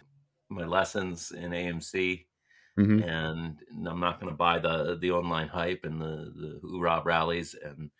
my 0.50 0.64
lessons 0.66 1.32
in 1.32 1.52
AMC, 1.54 2.28
hmm 2.76 3.00
and 3.00 3.60
I'm 3.86 4.00
not 4.00 4.20
going 4.20 4.32
to 4.32 4.36
buy 4.36 4.58
the 4.60 4.96
the 4.98 5.12
online 5.12 5.48
hype 5.48 5.84
and 5.84 6.00
the 6.00 6.32
the 6.36 6.60
hoorah 6.62 7.02
rallies. 7.04 7.54
And 7.54 7.90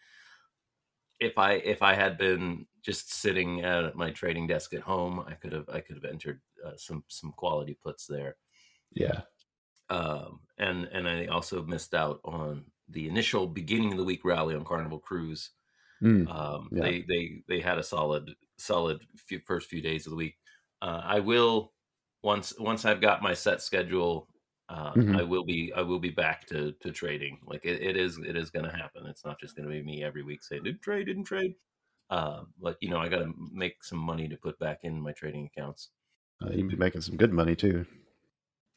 if 1.21 1.39
I 1.39 1.55
if 1.55 1.83
I 1.83 1.95
had 1.95 2.19
been 2.19 2.67
just 2.83 3.13
sitting 3.13 3.63
at 3.63 3.95
my 3.97 4.11
trading 4.11 4.47
desk 4.47 4.75
at 4.75 4.83
home, 4.83 5.21
I 5.21 5.35
could 5.35 5.53
have 5.53 5.69
I 5.69 5.81
could 5.81 5.97
have 5.97 6.05
entered 6.07 6.43
uh, 6.65 6.77
some 6.77 7.05
some 7.09 7.33
quality 7.33 7.75
puts 7.75 8.07
there. 8.07 8.37
yeah, 8.93 9.23
Um, 9.89 10.43
and 10.59 10.85
and 10.87 11.09
I 11.09 11.27
also 11.27 11.63
missed 11.65 11.95
out 11.95 12.21
on 12.25 12.71
the 12.89 13.09
initial 13.09 13.47
beginning 13.47 13.93
of 13.93 13.99
the 13.99 14.05
week 14.05 14.25
rally 14.25 14.55
on 14.55 14.65
Carnival 14.65 15.01
Cruise. 15.01 15.51
Mm, 16.03 16.27
Um, 16.27 16.71
Yeah. 16.71 16.83
They 16.83 17.03
they 17.03 17.45
they 17.49 17.61
had 17.61 17.79
a 17.79 17.85
solid 17.85 18.37
solid 18.59 19.07
few, 19.19 19.41
first 19.41 19.71
few 19.71 19.83
days 19.83 20.07
of 20.07 20.13
the 20.13 20.17
week. 20.19 20.39
Uh, 20.83 21.03
I 21.05 21.21
will 21.21 21.75
once 22.25 22.59
once 22.61 22.87
I've 22.87 23.03
got 23.03 23.23
my 23.23 23.35
set 23.35 23.63
schedule. 23.63 24.30
Uh, 24.71 24.93
Mhm. 24.95 25.19
I 25.19 25.23
will 25.25 25.45
be 25.45 25.73
I 25.75 25.83
will 25.83 25.99
be 25.99 26.11
back 26.11 26.47
to 26.47 26.71
to 26.81 26.93
trading. 26.93 27.41
Like 27.45 27.65
it, 27.65 27.83
it 27.83 27.97
is 27.97 28.19
it 28.19 28.37
is 28.37 28.51
going 28.51 28.65
to 28.71 28.71
happen. 28.77 29.05
It's 29.07 29.25
not 29.25 29.41
just 29.41 29.57
going 29.57 29.69
to 29.69 29.75
be 29.75 29.83
me 29.83 30.05
every 30.05 30.23
week 30.23 30.45
saying 30.45 30.63
didn't 30.63 30.81
trade 30.83 31.07
didn't 31.07 31.25
trade. 31.25 31.55
Uh, 32.09 32.43
but 32.63 32.77
you 32.81 32.89
know 32.89 32.99
I 32.99 33.09
got 33.09 33.19
to 33.19 33.35
make 33.53 33.83
some 33.83 33.99
money 33.99 34.29
to 34.29 34.37
put 34.37 34.59
back 34.61 34.81
in 34.85 35.01
my 35.01 35.11
trading 35.13 35.47
accounts. 35.53 35.91
uh, 36.45 36.51
you'd 36.53 36.69
be 36.71 36.77
making 36.77 37.01
some 37.01 37.17
good 37.17 37.33
money 37.33 37.57
too. 37.57 37.85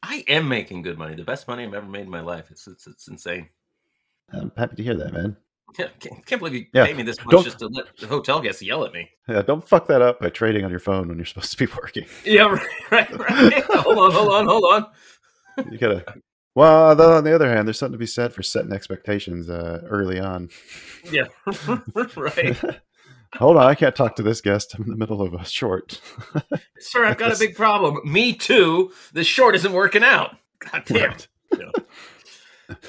I 0.02 0.24
am 0.28 0.48
making 0.48 0.82
good 0.82 0.98
money. 0.98 1.14
The 1.14 1.22
best 1.24 1.46
money 1.48 1.64
I've 1.64 1.74
ever 1.74 1.86
made 1.86 2.02
in 2.06 2.10
my 2.10 2.20
life. 2.20 2.50
It's 2.50 2.66
it's, 2.66 2.86
it's 2.88 3.06
insane. 3.08 3.48
I'm 4.32 4.50
happy 4.56 4.76
to 4.76 4.82
hear 4.82 4.96
that, 4.96 5.12
man. 5.12 5.36
Yeah, 5.78 5.88
can't, 5.98 6.24
can't 6.26 6.38
believe 6.40 6.54
you 6.54 6.66
Yeah, 6.72 6.86
pay 6.86 6.92
me 6.94 7.02
this 7.04 7.18
much 7.24 7.32
don't- 7.32 7.44
just 7.44 7.58
to 7.60 7.66
let 7.68 7.86
the 7.98 8.06
hotel 8.06 8.40
guests 8.40 8.62
yell 8.62 8.84
at 8.84 8.92
me. 8.92 9.10
Yeah, 9.28 9.42
don't 9.42 9.66
fuck 9.66 9.86
that 9.88 10.02
up 10.02 10.20
by 10.20 10.28
trading 10.28 10.64
on 10.64 10.70
your 10.70 10.78
phone 10.80 11.08
when 11.08 11.16
you're 11.18 11.24
supposed 11.26 11.52
to 11.56 11.66
be 11.66 11.72
working. 11.80 12.04
Yeah, 12.24 12.44
right, 12.90 13.10
right, 13.10 13.18
right. 13.18 13.64
hold 13.64 13.98
on, 13.98 14.12
hold 14.12 14.32
on, 14.34 14.46
hold 14.46 14.64
on. 14.72 14.86
You 15.70 15.78
gotta. 15.78 16.04
Well, 16.54 16.94
though, 16.94 17.16
on 17.16 17.24
the 17.24 17.34
other 17.34 17.50
hand, 17.50 17.66
there's 17.66 17.78
something 17.78 17.94
to 17.94 17.98
be 17.98 18.06
said 18.06 18.32
for 18.32 18.42
setting 18.42 18.72
expectations 18.72 19.50
uh, 19.50 19.80
early 19.88 20.20
on. 20.20 20.50
Yeah, 21.10 21.24
right. 22.16 22.56
Hold 23.34 23.56
on, 23.56 23.66
I 23.66 23.74
can't 23.74 23.96
talk 23.96 24.14
to 24.16 24.22
this 24.22 24.40
guest. 24.40 24.74
I'm 24.74 24.84
in 24.84 24.90
the 24.90 24.96
middle 24.96 25.20
of 25.20 25.34
a 25.34 25.44
short. 25.44 26.00
Sir, 26.78 27.04
I've 27.04 27.18
got 27.18 27.34
a 27.34 27.38
big 27.38 27.56
problem. 27.56 28.00
Me 28.04 28.32
too. 28.32 28.92
This 29.12 29.26
short 29.26 29.56
isn't 29.56 29.72
working 29.72 30.04
out. 30.04 30.36
God 30.60 30.84
damn. 30.86 31.10
Right. 31.10 31.28
Yeah. 31.58 31.70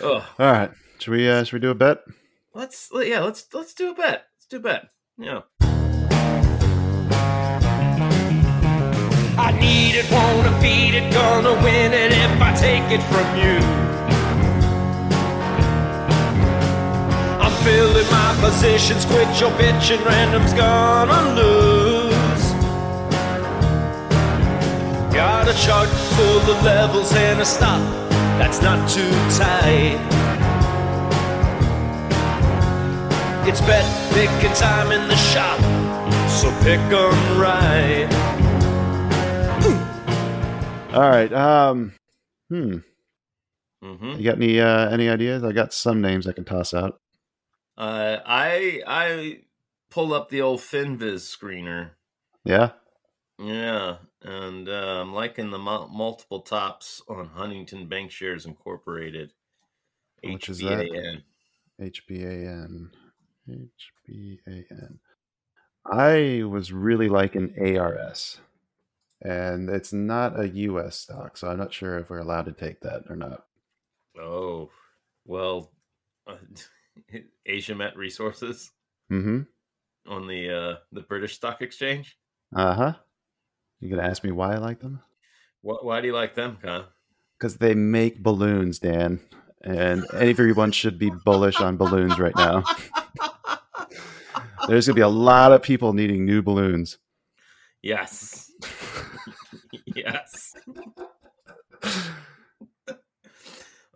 All 0.04 0.24
right, 0.40 0.72
should 1.00 1.12
we? 1.12 1.28
Uh, 1.28 1.44
should 1.44 1.54
we 1.54 1.60
do 1.60 1.72
a 1.72 1.76
bet? 1.76 2.04
Let's 2.54 2.90
yeah, 2.94 3.22
let's 3.22 3.48
let's 3.54 3.74
do 3.74 3.92
a 3.92 3.96
bet. 3.96 4.28
Let's 4.38 4.48
do 4.50 4.58
a 4.58 4.60
bet. 4.60 4.90
Yeah. 5.18 5.42
I 9.46 9.52
need 9.52 9.94
it, 9.94 10.12
wanna 10.12 10.60
beat 10.60 10.96
it, 10.96 11.14
gonna 11.14 11.54
win 11.64 11.94
it 11.94 12.12
if 12.12 12.42
I 12.42 12.52
take 12.56 12.88
it 12.90 13.04
from 13.12 13.28
you. 13.38 13.58
I'm 17.44 17.54
filling 17.64 18.10
my 18.10 18.32
positions. 18.42 19.06
Quit 19.06 19.30
your 19.40 19.52
bitching, 19.52 20.04
random's 20.04 20.54
gonna 20.54 21.22
lose. 21.40 22.46
Got 25.14 25.48
a 25.48 25.54
chart 25.64 25.90
full 26.16 26.44
of 26.52 26.64
levels 26.64 27.14
and 27.14 27.40
a 27.40 27.46
stop 27.46 27.84
that's 28.40 28.64
not 28.64 28.90
too 28.90 29.14
tight. 29.38 30.02
It's 33.48 33.62
bet 33.62 33.86
picking 34.12 34.56
time 34.56 34.92
in 34.92 35.08
the 35.08 35.16
shop, 35.16 35.60
so 36.30 36.50
pick 36.64 36.80
'em 36.92 37.40
right. 37.40 38.25
All 40.96 41.10
right. 41.10 41.32
Um. 41.34 41.94
Hmm. 42.50 42.78
hmm 43.82 44.12
You 44.18 44.24
got 44.24 44.38
any 44.38 44.60
uh, 44.60 44.90
any 44.90 45.10
ideas? 45.10 45.44
I 45.44 45.52
got 45.52 45.74
some 45.74 46.02
names 46.02 46.28
I 46.28 46.32
can 46.32 46.46
toss 46.46 46.74
out. 46.74 47.00
Uh, 47.78 48.18
I 48.26 48.82
I 48.88 49.40
pulled 49.90 50.14
up 50.14 50.30
the 50.30 50.42
old 50.42 50.60
Finviz 50.62 51.22
screener. 51.36 51.92
Yeah. 52.44 52.72
Yeah, 53.38 53.98
and 54.22 54.70
uh, 54.70 55.02
I'm 55.02 55.14
liking 55.14 55.52
the 55.52 55.58
mul- 55.58 55.90
multiple 55.90 56.40
tops 56.42 57.02
on 57.10 57.28
Huntington 57.28 57.90
Bancshares 57.90 58.46
Incorporated. 58.46 59.34
Much 60.24 60.48
is 60.48 60.60
that? 60.60 60.88
HBAN. 60.88 61.24
HBAN. 61.82 62.90
HBAN. 63.50 65.00
I 65.86 66.44
was 66.46 66.72
really 66.72 67.10
liking 67.10 67.54
ARS, 67.60 68.40
and 69.28 69.70
it's 69.70 69.92
not 69.92 70.40
a 70.40 70.48
U.S. 70.48 70.98
stock, 70.98 71.38
so 71.38 71.48
I'm 71.50 71.58
not 71.58 71.74
sure 71.74 71.98
if 71.98 72.10
we're 72.10 72.20
allowed 72.20 72.46
to 72.46 72.52
take 72.52 72.82
that 72.82 73.04
or 73.10 73.16
not. 73.16 73.46
Oh, 74.20 74.70
well, 75.26 75.72
uh, 76.28 76.36
Asiamet 77.50 77.96
Resources 77.96 78.72
Mm-hmm. 79.12 79.42
on 80.12 80.28
the 80.28 80.50
uh, 80.50 80.76
the 80.92 81.02
British 81.02 81.36
Stock 81.36 81.62
Exchange. 81.62 82.18
Uh 82.56 82.74
huh. 82.74 82.94
You 83.80 83.90
gonna 83.90 84.08
ask 84.08 84.24
me 84.24 84.32
why 84.32 84.54
I 84.54 84.58
like 84.58 84.80
them? 84.80 85.02
Wh- 85.62 85.84
why 85.84 86.02
do 86.02 86.08
you 86.08 86.14
like 86.14 86.34
them, 86.36 86.58
Con? 86.62 86.86
Because 87.38 87.58
they 87.58 87.76
make 87.76 88.24
balloons, 88.24 88.80
Dan, 88.80 89.20
and 89.62 90.06
everyone 90.14 90.72
should 90.72 90.98
be 90.98 91.12
bullish 91.26 91.60
on 91.60 91.78
balloons 91.78 92.18
right 92.18 92.36
now. 92.36 92.64
There's 94.68 94.88
gonna 94.88 94.96
be 94.96 95.02
a 95.02 95.08
lot 95.08 95.52
of 95.52 95.62
people 95.62 95.94
needing 95.94 96.26
new 96.26 96.42
balloons. 96.42 96.98
Yes. 97.84 98.45
Yes. 99.96 100.54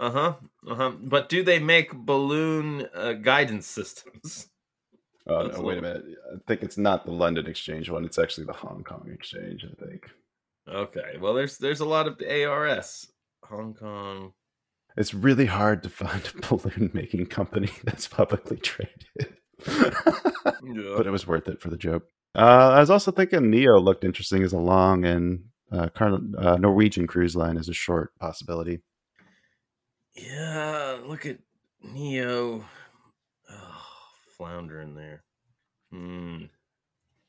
Uh 0.01 0.11
huh. 0.11 0.33
Uh 0.65 0.75
huh. 0.75 0.91
But 0.97 1.27
do 1.27 1.43
they 1.43 1.59
make 1.59 1.93
balloon 1.93 2.87
uh, 2.95 3.11
guidance 3.13 3.67
systems? 3.67 4.47
Oh 5.27 5.47
no! 5.47 5.61
Wait 5.61 5.77
a 5.77 5.81
minute. 5.81 6.05
I 6.33 6.37
think 6.47 6.63
it's 6.63 6.77
not 6.77 7.05
the 7.05 7.11
London 7.11 7.47
Exchange 7.47 7.89
one. 7.89 8.05
It's 8.05 8.17
actually 8.17 8.45
the 8.45 8.53
Hong 8.53 8.81
Kong 8.85 9.09
Exchange. 9.13 9.65
I 9.65 9.85
think 9.85 10.05
Okay. 10.73 11.17
Well, 11.19 11.33
there's 11.33 11.57
there's 11.57 11.81
a 11.81 11.85
lot 11.85 12.07
of 12.07 12.21
ARS, 12.21 13.07
Hong 13.45 13.73
Kong. 13.73 14.31
it's 14.95 15.13
really 15.13 15.47
hard 15.47 15.83
to 15.83 15.89
find 15.89 16.21
a 16.33 16.47
balloon 16.47 16.91
making 16.93 17.25
company 17.25 17.69
that's 17.83 18.07
publicly 18.07 18.57
traded. 18.57 19.35
but 19.65 21.07
it 21.07 21.11
was 21.11 21.27
worth 21.27 21.47
it 21.47 21.61
for 21.61 21.69
the 21.69 21.77
joke. 21.77 22.07
Uh, 22.35 22.71
I 22.75 22.79
was 22.79 22.89
also 22.89 23.11
thinking 23.11 23.49
Neo 23.49 23.79
looked 23.79 24.03
interesting 24.03 24.43
as 24.43 24.53
a 24.53 24.59
long, 24.59 25.03
and 25.03 25.45
uh, 25.71 25.89
uh, 26.37 26.57
Norwegian 26.57 27.07
Cruise 27.07 27.35
Line 27.35 27.57
is 27.57 27.69
a 27.69 27.73
short 27.73 28.17
possibility. 28.19 28.81
Yeah. 30.15 30.99
Look 31.05 31.25
at 31.25 31.39
Neo. 31.83 32.65
Oh, 33.51 33.81
flounder 34.37 34.81
in 34.81 34.95
there. 34.95 35.23
Hmm. 35.91 36.45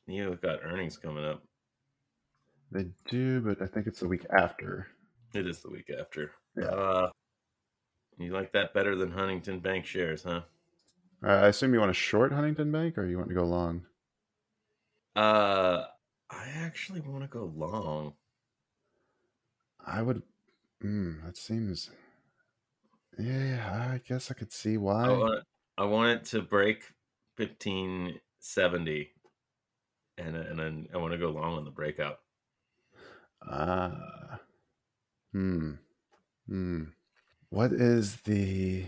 Neo 0.07 0.35
got 0.35 0.59
earnings 0.63 0.97
coming 0.97 1.25
up. 1.25 1.43
They 2.71 2.85
do, 3.09 3.41
but 3.41 3.61
I 3.61 3.65
think 3.65 3.87
it's 3.87 3.99
the 3.99 4.07
week 4.07 4.25
after. 4.35 4.87
It 5.33 5.47
is 5.47 5.59
the 5.59 5.69
week 5.69 5.89
after. 5.97 6.31
Yeah. 6.57 6.65
Uh, 6.65 7.09
you 8.17 8.33
like 8.33 8.53
that 8.53 8.73
better 8.73 8.95
than 8.95 9.11
Huntington 9.11 9.61
Bancshares, 9.61 10.23
huh? 10.23 10.41
Uh, 11.23 11.27
I 11.27 11.47
assume 11.47 11.73
you 11.73 11.79
want 11.79 11.89
to 11.89 11.99
short 11.99 12.31
Huntington 12.31 12.71
Bank, 12.71 12.97
or 12.97 13.05
you 13.05 13.17
want 13.17 13.29
to 13.29 13.35
go 13.35 13.45
long? 13.45 13.83
Uh, 15.15 15.83
I 16.29 16.47
actually 16.57 17.01
want 17.01 17.23
to 17.23 17.27
go 17.27 17.51
long. 17.55 18.13
I 19.85 20.01
would. 20.01 20.21
Mm, 20.83 21.25
that 21.25 21.37
seems. 21.37 21.89
Yeah, 23.17 23.91
I 23.93 24.01
guess 24.07 24.31
I 24.31 24.33
could 24.33 24.51
see 24.51 24.77
why. 24.77 25.05
I 25.05 25.09
want, 25.09 25.43
I 25.77 25.85
want 25.85 26.11
it 26.11 26.25
to 26.25 26.41
break 26.41 26.83
fifteen 27.35 28.19
seventy, 28.39 29.09
and 30.17 30.35
and 30.35 30.59
then 30.59 30.87
I 30.93 30.97
want 30.97 31.13
to 31.13 31.19
go 31.19 31.29
long 31.29 31.57
on 31.57 31.65
the 31.65 31.71
breakout. 31.71 32.19
Ah. 33.47 34.39
Hmm. 35.31 35.73
Hmm. 36.47 36.83
What 37.49 37.73
is 37.73 38.17
the? 38.21 38.87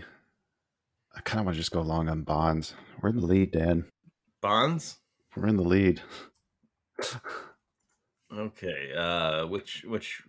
I 1.16 1.20
kind 1.20 1.40
of 1.40 1.46
want 1.46 1.56
to 1.56 1.60
just 1.60 1.70
go 1.70 1.82
long 1.82 2.08
on 2.08 2.22
bonds. 2.22 2.74
We're 3.00 3.10
in 3.10 3.20
the 3.20 3.26
lead, 3.26 3.52
Dan. 3.52 3.86
Bonds. 4.40 4.98
We're 5.36 5.48
in 5.48 5.56
the 5.56 5.62
lead. 5.62 6.02
Okay. 8.36 8.92
Uh, 8.96 9.46
which 9.46 9.84
which 9.86 10.22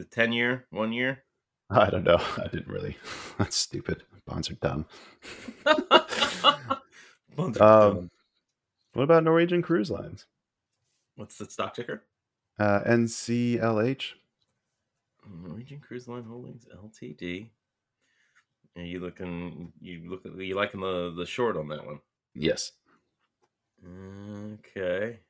the 0.00 0.06
ten 0.06 0.32
year, 0.32 0.64
one 0.70 0.92
year. 0.92 1.22
I 1.68 1.90
don't 1.90 2.04
know. 2.04 2.16
I 2.36 2.48
didn't 2.48 2.68
really. 2.68 2.96
That's 3.38 3.56
stupid. 3.56 4.02
Bonds 4.26 4.50
are 4.50 4.54
dumb. 4.54 4.86
Bonds 7.36 7.58
are 7.58 7.86
Um, 7.88 7.94
dumb. 7.94 8.10
what 8.94 9.02
about 9.04 9.24
Norwegian 9.24 9.62
Cruise 9.62 9.90
Lines? 9.90 10.26
What's 11.16 11.36
the 11.36 11.44
stock 11.50 11.74
ticker? 11.74 12.02
Uh, 12.58 12.80
NCLH. 12.86 14.12
Norwegian 15.42 15.80
Cruise 15.80 16.08
Line 16.08 16.24
Holdings 16.24 16.66
Ltd. 16.74 17.50
Are 18.76 18.82
you 18.82 19.00
looking? 19.00 19.72
You 19.80 20.08
look 20.08 20.22
you 20.24 20.54
liking 20.54 20.80
the 20.80 21.12
the 21.16 21.26
short 21.26 21.56
on 21.56 21.68
that 21.68 21.84
one? 21.84 22.00
Yes. 22.34 22.72
Okay. 23.84 25.20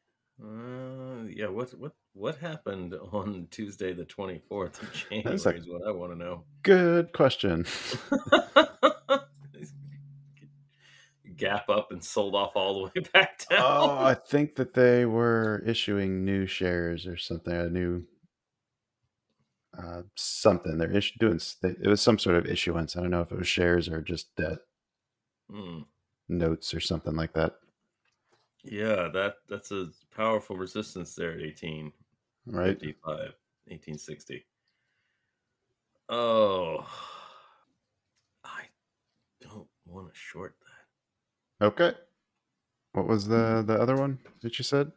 Uh, 0.42 1.24
yeah. 1.28 1.48
What 1.48 1.70
what 1.78 1.92
what 2.14 2.36
happened 2.38 2.94
on 3.12 3.46
Tuesday, 3.50 3.92
the 3.92 4.04
twenty 4.04 4.40
fourth 4.48 4.82
of 4.82 4.92
January? 5.11 5.22
That's 5.30 5.46
like- 5.46 5.56
is 5.56 5.68
what 5.68 5.86
I 5.86 5.90
want 5.92 6.12
to 6.12 6.18
know. 6.18 6.44
Good 6.62 7.12
question. 7.12 7.66
Gap 11.36 11.68
up 11.70 11.90
and 11.90 12.02
sold 12.04 12.34
off 12.34 12.52
all 12.54 12.74
the 12.74 12.82
way 12.84 13.06
back 13.14 13.46
down. 13.48 13.61
oh, 13.62 13.96
I 14.04 14.12
think 14.14 14.56
that 14.56 14.74
they 14.74 15.06
were 15.06 15.62
issuing 15.64 16.22
new 16.24 16.44
shares 16.46 17.06
or 17.06 17.16
something. 17.16 17.54
A 17.54 17.68
new 17.70 18.02
uh, 19.78 20.02
something. 20.16 20.76
They're 20.76 20.88
issu- 20.88 21.16
doing. 21.18 21.40
It 21.62 21.86
was 21.88 22.02
some 22.02 22.18
sort 22.18 22.36
of 22.36 22.44
issuance. 22.46 22.94
I 22.96 23.00
don't 23.00 23.11
know 23.11 23.22
if 23.22 23.32
it 23.32 23.38
was 23.38 23.48
shares 23.48 23.88
or 23.88 24.02
just 24.02 24.34
debt 24.36 24.58
Hmm. 25.50 25.80
notes 26.28 26.74
or 26.74 26.80
something 26.80 27.16
like 27.16 27.32
that. 27.34 27.54
Yeah, 28.62 29.08
that 29.14 29.36
that's 29.48 29.70
a 29.70 29.88
powerful 30.14 30.56
resistance 30.56 31.14
there 31.14 31.32
at 31.32 31.40
18. 31.40 31.90
Right. 32.51 32.78
55, 32.78 33.07
1860. 33.07 34.44
Oh, 36.09 36.84
I 38.44 38.62
don't 39.40 39.68
want 39.86 40.12
to 40.12 40.18
short 40.18 40.57
that. 41.61 41.66
Okay. 41.66 41.92
What 42.92 43.07
was 43.07 43.28
the 43.28 43.62
the 43.64 43.80
other 43.80 43.94
one 43.96 44.18
that 44.42 44.59
you 44.59 44.64
said? 44.64 44.90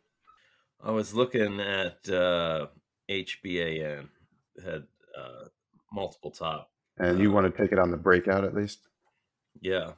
I 0.84 0.92
was 0.92 1.14
looking 1.14 1.60
at 1.60 2.10
uh, 2.10 2.68
HBAN, 3.10 4.08
had 4.66 4.84
uh, 5.18 5.46
multiple 5.92 6.32
top. 6.32 6.72
And 6.98 7.20
you 7.20 7.32
want 7.32 7.54
to 7.54 7.62
take 7.62 7.72
it 7.72 7.80
on 7.80 7.92
the 7.92 7.98
breakout 7.98 8.44
at 8.44 8.56
least? 8.56 8.80
Yeah, 9.62 9.92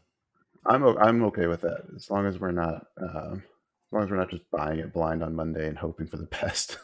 I'm 0.65 0.83
I'm 0.83 1.23
okay 1.25 1.47
with 1.47 1.61
that 1.61 1.85
as 1.95 2.09
long 2.09 2.25
as 2.25 2.39
we're 2.39 2.51
not 2.51 2.87
uh, 3.01 3.33
as 3.33 3.91
long 3.91 4.03
as 4.03 4.09
we're 4.09 4.17
not 4.17 4.29
just 4.29 4.49
buying 4.51 4.79
it 4.79 4.91
blind 4.93 5.23
on 5.23 5.35
Monday 5.35 5.67
and 5.67 5.77
hoping 5.77 6.07
for 6.07 6.17
the 6.17 6.23
best. 6.41 6.77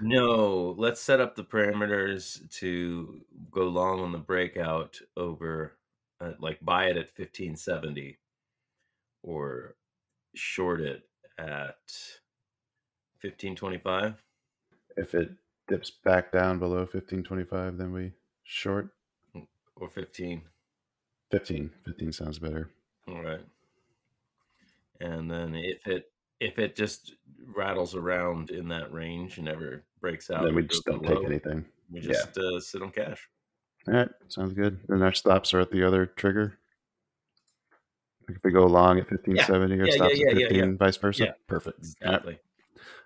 No, 0.00 0.74
let's 0.78 1.00
set 1.00 1.20
up 1.20 1.34
the 1.34 1.44
parameters 1.44 2.48
to 2.58 3.22
go 3.50 3.68
long 3.68 4.00
on 4.00 4.12
the 4.12 4.18
breakout 4.18 5.00
over, 5.16 5.76
uh, 6.20 6.32
like 6.38 6.58
buy 6.60 6.84
it 6.86 6.96
at 6.96 7.10
1570 7.16 8.18
or 9.22 9.76
short 10.34 10.80
it 10.80 11.08
at 11.38 11.76
1525. 13.20 14.22
if 14.96 15.14
it 15.14 15.30
dips 15.68 15.90
back 15.90 16.32
down 16.32 16.58
below 16.58 16.80
1525, 16.80 17.78
then 17.78 17.92
we 17.92 18.12
short 18.44 18.88
or 19.76 19.88
15. 19.88 20.42
15. 21.30 21.70
15 21.84 22.12
sounds 22.12 22.38
better. 22.38 22.70
All 23.08 23.22
right. 23.22 23.44
And 25.00 25.30
then 25.30 25.54
if 25.56 25.86
it 25.86 26.11
if 26.42 26.58
it 26.58 26.76
just 26.76 27.14
rattles 27.54 27.94
around 27.94 28.50
in 28.50 28.68
that 28.68 28.92
range 28.92 29.36
and 29.36 29.44
never 29.46 29.82
breaks 30.00 30.30
out, 30.30 30.44
then 30.44 30.54
we 30.54 30.62
just 30.62 30.84
don't 30.84 31.04
take 31.04 31.24
anything. 31.24 31.64
We 31.90 32.00
Yeah. 32.00 32.08
just 32.12 32.36
uh, 32.38 32.60
sit 32.60 32.82
on 32.82 32.90
cash. 32.90 33.28
All 33.88 33.94
right, 33.94 34.08
sounds 34.28 34.52
good. 34.54 34.78
Then 34.88 35.02
our 35.02 35.12
stops 35.12 35.52
are 35.54 35.60
at 35.60 35.70
the 35.70 35.86
other 35.86 36.06
trigger. 36.06 36.58
Like 38.28 38.36
if 38.36 38.44
we 38.44 38.52
go 38.52 38.66
long 38.66 38.98
at 38.98 39.10
1570 39.10 39.74
or 39.74 39.78
Yeah, 39.78 39.84
yeah, 39.84 39.96
stops 39.96 40.14
yeah, 40.18 40.30
at 40.30 40.36
15, 40.36 40.58
yeah. 40.58 40.76
vice 40.76 40.96
versa. 40.96 41.24
Yeah. 41.24 41.32
Perfect. 41.48 41.78
Exactly. 41.80 42.38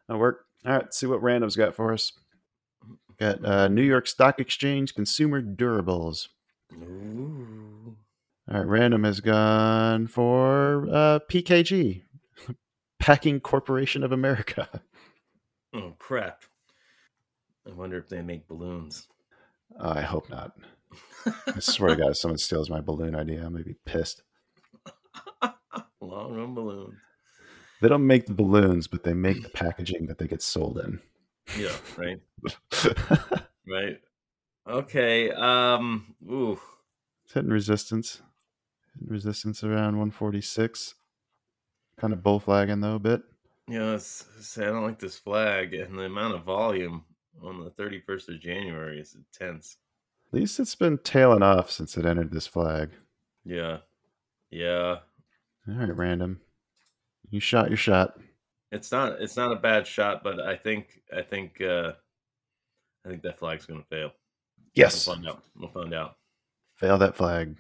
That'll 0.07 0.21
work. 0.21 0.45
All 0.67 0.73
right. 0.73 0.93
See 0.95 1.07
what 1.07 1.23
random's 1.23 1.57
got 1.57 1.75
for 1.75 1.93
us. 1.93 2.13
Got 3.19 3.43
uh, 3.45 3.69
New 3.69 3.83
York 3.83 4.07
Stock 4.07 4.39
Exchange 4.41 4.95
Consumer 4.95 5.41
Durables. 5.43 6.29
Ooh. 6.75 7.97
All 8.51 8.59
right. 8.59 8.67
Random 8.67 9.05
has 9.05 9.21
gone 9.21 10.07
for 10.07 10.87
uh, 10.93 11.19
PKG, 11.31 12.03
Packing 12.99 13.41
Corporation 13.41 14.03
of 14.03 14.13
America. 14.13 14.69
Oh 15.75 15.93
crap! 15.99 16.45
I 17.69 17.73
wonder 17.75 17.99
if 17.99 18.09
they 18.09 18.23
make 18.23 18.49
balloons. 18.49 19.09
Oh, 19.79 19.91
I 19.91 20.01
hope 20.01 20.31
not. 20.31 20.53
I 21.47 21.59
swear 21.59 21.91
to 21.91 21.97
God, 21.97 22.11
if 22.13 22.17
someone 22.17 22.39
steals 22.39 22.71
my 22.71 22.81
balloon 22.81 23.15
idea, 23.15 23.45
I'm 23.45 23.53
going 23.53 23.65
to 23.65 23.69
be 23.69 23.77
pissed. 23.85 24.23
Long 26.01 26.35
run 26.35 26.55
balloons. 26.55 26.95
They 27.83 27.89
don't 27.89 28.07
make 28.07 28.25
the 28.25 28.33
balloons, 28.33 28.87
but 28.87 29.03
they 29.03 29.13
make 29.13 29.43
the 29.43 29.51
packaging 29.51 30.07
that 30.07 30.17
they 30.17 30.29
get 30.29 30.41
sold 30.41 30.79
in. 30.79 31.01
Yeah. 31.59 31.77
Right. 31.97 32.21
Right. 33.69 34.01
Okay. 34.67 35.31
Um. 35.33 36.15
Ooh. 36.25 36.59
It's 37.25 37.35
hitting 37.35 37.51
resistance. 37.51 38.23
Hitting 38.95 39.13
resistance 39.13 39.63
around 39.63 39.99
146. 39.99 40.95
Kind 41.99 42.13
of 42.13 42.23
bull 42.23 42.41
flagging 42.41 42.81
though 42.81 42.97
a 42.97 42.99
bit. 43.01 43.23
Yeah. 43.69 43.95
It's, 43.95 44.23
it's- 44.35 44.59
I 44.59 44.65
don't 44.67 44.85
like 44.85 44.99
this 44.99 45.19
flag 45.19 45.75
and 45.75 45.99
the 45.99 46.05
amount 46.05 46.35
of 46.35 46.45
volume 46.45 47.05
on 47.43 47.63
the 47.63 47.71
thirty 47.71 48.01
first 48.01 48.29
of 48.29 48.41
January 48.41 49.01
is 49.01 49.15
intense. 49.15 49.77
At 50.33 50.41
least 50.41 50.59
it's 50.61 50.75
been 50.75 50.99
tailing 50.99 51.43
off 51.43 51.71
since 51.71 51.97
it 51.97 52.05
entered 52.07 52.31
this 52.33 52.47
flag. 52.47 52.91
Yeah. 53.45 53.79
Yeah. 54.51 54.97
All 55.69 55.75
right, 55.75 55.95
random. 55.97 56.41
You 57.31 57.41
shot 57.41 57.69
your 57.69 57.77
shot. 57.77 58.19
It's 58.73 58.91
not. 58.93 59.21
It's 59.21 59.37
not 59.37 59.53
a 59.53 59.57
bad 59.57 59.87
shot, 59.87 60.23
but 60.25 60.41
I 60.41 60.57
think. 60.57 61.01
I 61.17 61.23
think. 61.23 61.61
uh 61.61 61.93
I 63.05 63.09
think 63.09 63.23
that 63.23 63.39
flag's 63.39 63.67
gonna 63.67 63.85
fail. 63.89 64.11
Yes. 64.75 65.07
We'll 65.07 65.17
find 65.17 65.29
out. 65.29 65.43
We'll 65.57 65.71
find 65.71 65.95
out. 65.95 66.17
Fail 66.75 66.99
that 66.99 67.17
flag. 67.17 67.57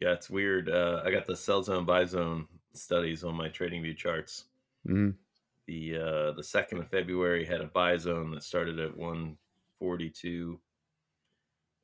Yeah, 0.00 0.12
it's 0.12 0.28
weird. 0.28 0.68
Uh, 0.68 1.02
I 1.04 1.10
got 1.10 1.24
the 1.26 1.34
sell 1.36 1.62
zone 1.62 1.84
buy 1.86 2.04
zone 2.04 2.46
studies 2.76 3.24
on 3.24 3.34
my 3.34 3.48
TradingView 3.48 3.96
charts. 3.96 4.44
Mm. 4.88 5.14
The 5.66 5.96
uh, 5.96 6.32
the 6.32 6.42
second 6.42 6.78
of 6.78 6.88
February 6.88 7.44
had 7.44 7.60
a 7.60 7.66
buy 7.66 7.96
zone 7.96 8.30
that 8.32 8.42
started 8.42 8.78
at 8.78 8.96
142, 8.96 10.60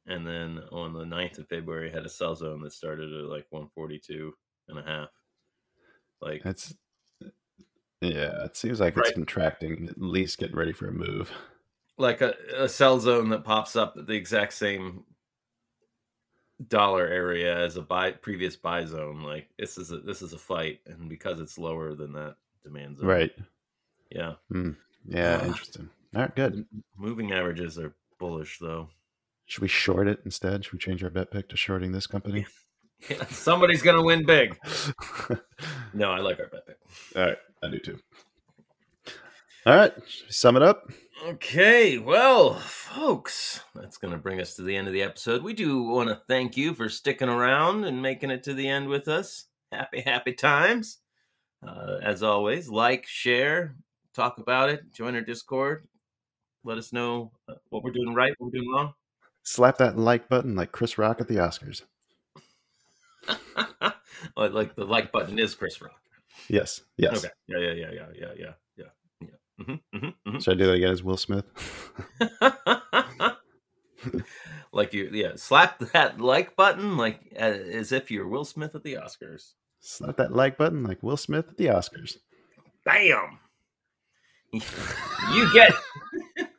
and 0.06 0.26
then 0.26 0.60
on 0.70 0.92
the 0.92 1.04
9th 1.04 1.38
of 1.38 1.48
February 1.48 1.90
had 1.90 2.04
a 2.04 2.10
sell 2.10 2.34
zone 2.34 2.60
that 2.62 2.72
started 2.72 3.12
at 3.12 3.30
like 3.30 3.46
142 3.50 4.34
and 4.68 4.78
a 4.78 4.82
half. 4.82 5.08
Like 6.20 6.42
That's 6.42 6.74
yeah. 8.00 8.44
It 8.44 8.56
seems 8.56 8.80
like 8.80 8.96
it's 8.96 9.12
contracting. 9.12 9.88
At 9.88 10.00
least 10.00 10.38
getting 10.38 10.56
ready 10.56 10.72
for 10.72 10.88
a 10.88 10.92
move. 10.92 11.30
like 11.98 12.20
a, 12.20 12.34
a 12.56 12.68
sell 12.68 12.98
zone 13.00 13.30
that 13.30 13.44
pops 13.44 13.76
up 13.76 13.94
at 13.96 14.06
the 14.06 14.14
exact 14.14 14.52
same 14.52 15.04
dollar 16.68 17.06
area 17.06 17.56
as 17.56 17.76
a 17.76 17.82
buy 17.82 18.12
previous 18.12 18.56
buy 18.56 18.84
zone. 18.84 19.22
Like 19.22 19.48
this 19.58 19.78
is 19.78 19.92
a 19.92 19.98
this 19.98 20.22
is 20.22 20.32
a 20.32 20.38
fight, 20.38 20.80
and 20.86 21.08
because 21.08 21.40
it's 21.40 21.58
lower 21.58 21.94
than 21.94 22.12
that 22.12 22.36
demand 22.62 22.98
zone, 22.98 23.06
Right. 23.06 23.32
Yeah, 24.10 24.34
Yeah. 25.06 25.38
Ah. 25.42 25.46
interesting. 25.46 25.88
All 26.14 26.22
right. 26.22 26.34
Good. 26.36 26.66
moving 26.96 27.32
averages 27.32 27.78
are 27.78 27.94
bullish 28.18 28.58
though. 28.58 28.88
Should 29.46 29.62
we 29.62 29.68
short 29.68 30.06
it 30.08 30.20
instead? 30.24 30.64
Should 30.64 30.72
we 30.74 30.78
change 30.78 31.02
our 31.02 31.10
bet 31.10 31.30
pick 31.30 31.48
to 31.48 31.56
shorting 31.56 31.92
this 31.92 32.06
company? 32.06 32.46
Somebody's 33.30 33.82
gonna 33.82 34.02
win 34.02 34.24
big. 34.26 34.58
No, 35.92 36.12
I 36.12 36.20
like 36.20 36.38
our 36.38 36.46
bet 36.46 36.66
pick. 36.66 36.76
All 37.16 37.22
right. 37.24 37.36
I 37.64 37.68
do 37.68 37.78
too. 37.80 37.98
All 39.66 39.74
right. 39.76 39.92
Sum 40.28 40.56
it 40.56 40.62
up. 40.62 40.88
Okay, 41.30 41.96
well, 41.96 42.54
folks, 42.54 43.60
that's 43.72 43.98
going 43.98 44.12
to 44.12 44.18
bring 44.18 44.40
us 44.40 44.56
to 44.56 44.62
the 44.62 44.76
end 44.76 44.88
of 44.88 44.92
the 44.92 45.04
episode. 45.04 45.44
We 45.44 45.52
do 45.52 45.84
want 45.84 46.08
to 46.08 46.20
thank 46.26 46.56
you 46.56 46.74
for 46.74 46.88
sticking 46.88 47.28
around 47.28 47.84
and 47.84 48.02
making 48.02 48.32
it 48.32 48.42
to 48.44 48.54
the 48.54 48.68
end 48.68 48.88
with 48.88 49.06
us. 49.06 49.44
Happy, 49.70 50.00
happy 50.00 50.32
times. 50.32 50.98
Uh, 51.64 51.98
as 52.02 52.24
always, 52.24 52.68
like, 52.68 53.06
share, 53.06 53.76
talk 54.12 54.38
about 54.38 54.70
it, 54.70 54.92
join 54.92 55.14
our 55.14 55.20
Discord. 55.20 55.86
Let 56.64 56.78
us 56.78 56.92
know 56.92 57.30
uh, 57.48 57.54
what 57.68 57.84
we're 57.84 57.92
doing 57.92 58.12
right, 58.12 58.32
what 58.38 58.50
we're 58.52 58.58
doing 58.58 58.72
wrong. 58.72 58.94
Slap 59.44 59.78
that 59.78 59.96
like 59.96 60.28
button 60.28 60.56
like 60.56 60.72
Chris 60.72 60.98
Rock 60.98 61.20
at 61.20 61.28
the 61.28 61.36
Oscars. 61.36 61.82
like 64.36 64.74
the 64.74 64.84
like 64.84 65.12
button 65.12 65.38
is 65.38 65.54
Chris 65.54 65.80
Rock. 65.80 66.00
Yes. 66.48 66.82
Yes. 66.96 67.24
Okay. 67.24 67.32
Yeah, 67.46 67.58
yeah, 67.58 67.72
yeah, 67.72 67.90
yeah, 67.92 68.06
yeah, 68.18 68.32
yeah, 68.36 68.52
yeah. 69.68 69.76
yeah. 69.92 69.98
hmm 70.00 70.08
hmm 70.30 70.38
Should 70.38 70.54
I 70.54 70.58
do 70.58 70.66
that 70.66 70.72
again 70.74 70.92
as 70.92 71.02
Will 71.02 71.16
Smith? 71.16 71.44
like 74.72 74.92
you, 74.92 75.10
yeah, 75.12 75.32
slap 75.36 75.78
that 75.92 76.20
like 76.20 76.56
button 76.56 76.96
like 76.96 77.20
uh, 77.36 77.42
as 77.42 77.92
if 77.92 78.10
you're 78.10 78.28
Will 78.28 78.44
Smith 78.44 78.74
at 78.74 78.82
the 78.82 78.94
Oscars. 78.94 79.52
Slap 79.80 80.16
that 80.16 80.34
like 80.34 80.56
button 80.56 80.82
like 80.82 81.02
Will 81.02 81.16
Smith 81.16 81.48
at 81.48 81.56
the 81.56 81.66
Oscars. 81.66 82.16
Bam! 82.84 83.38
You 84.52 85.52
get 85.52 85.72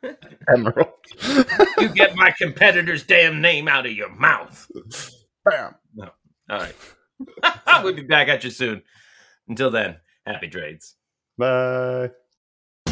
Emeril. 0.48 0.92
you 1.78 1.88
get 1.90 2.16
my 2.16 2.30
competitor's 2.30 3.04
damn 3.04 3.40
name 3.40 3.68
out 3.68 3.86
of 3.86 3.92
your 3.92 4.10
mouth. 4.10 4.70
Bam. 5.44 5.74
All 6.50 6.58
right, 6.58 6.74
we'll 7.82 7.94
be 7.94 8.02
back 8.02 8.28
at 8.28 8.44
you 8.44 8.50
soon. 8.50 8.82
Until 9.48 9.70
then, 9.70 9.96
happy 10.26 10.48
trades. 10.48 10.96
Bye. 11.38 12.10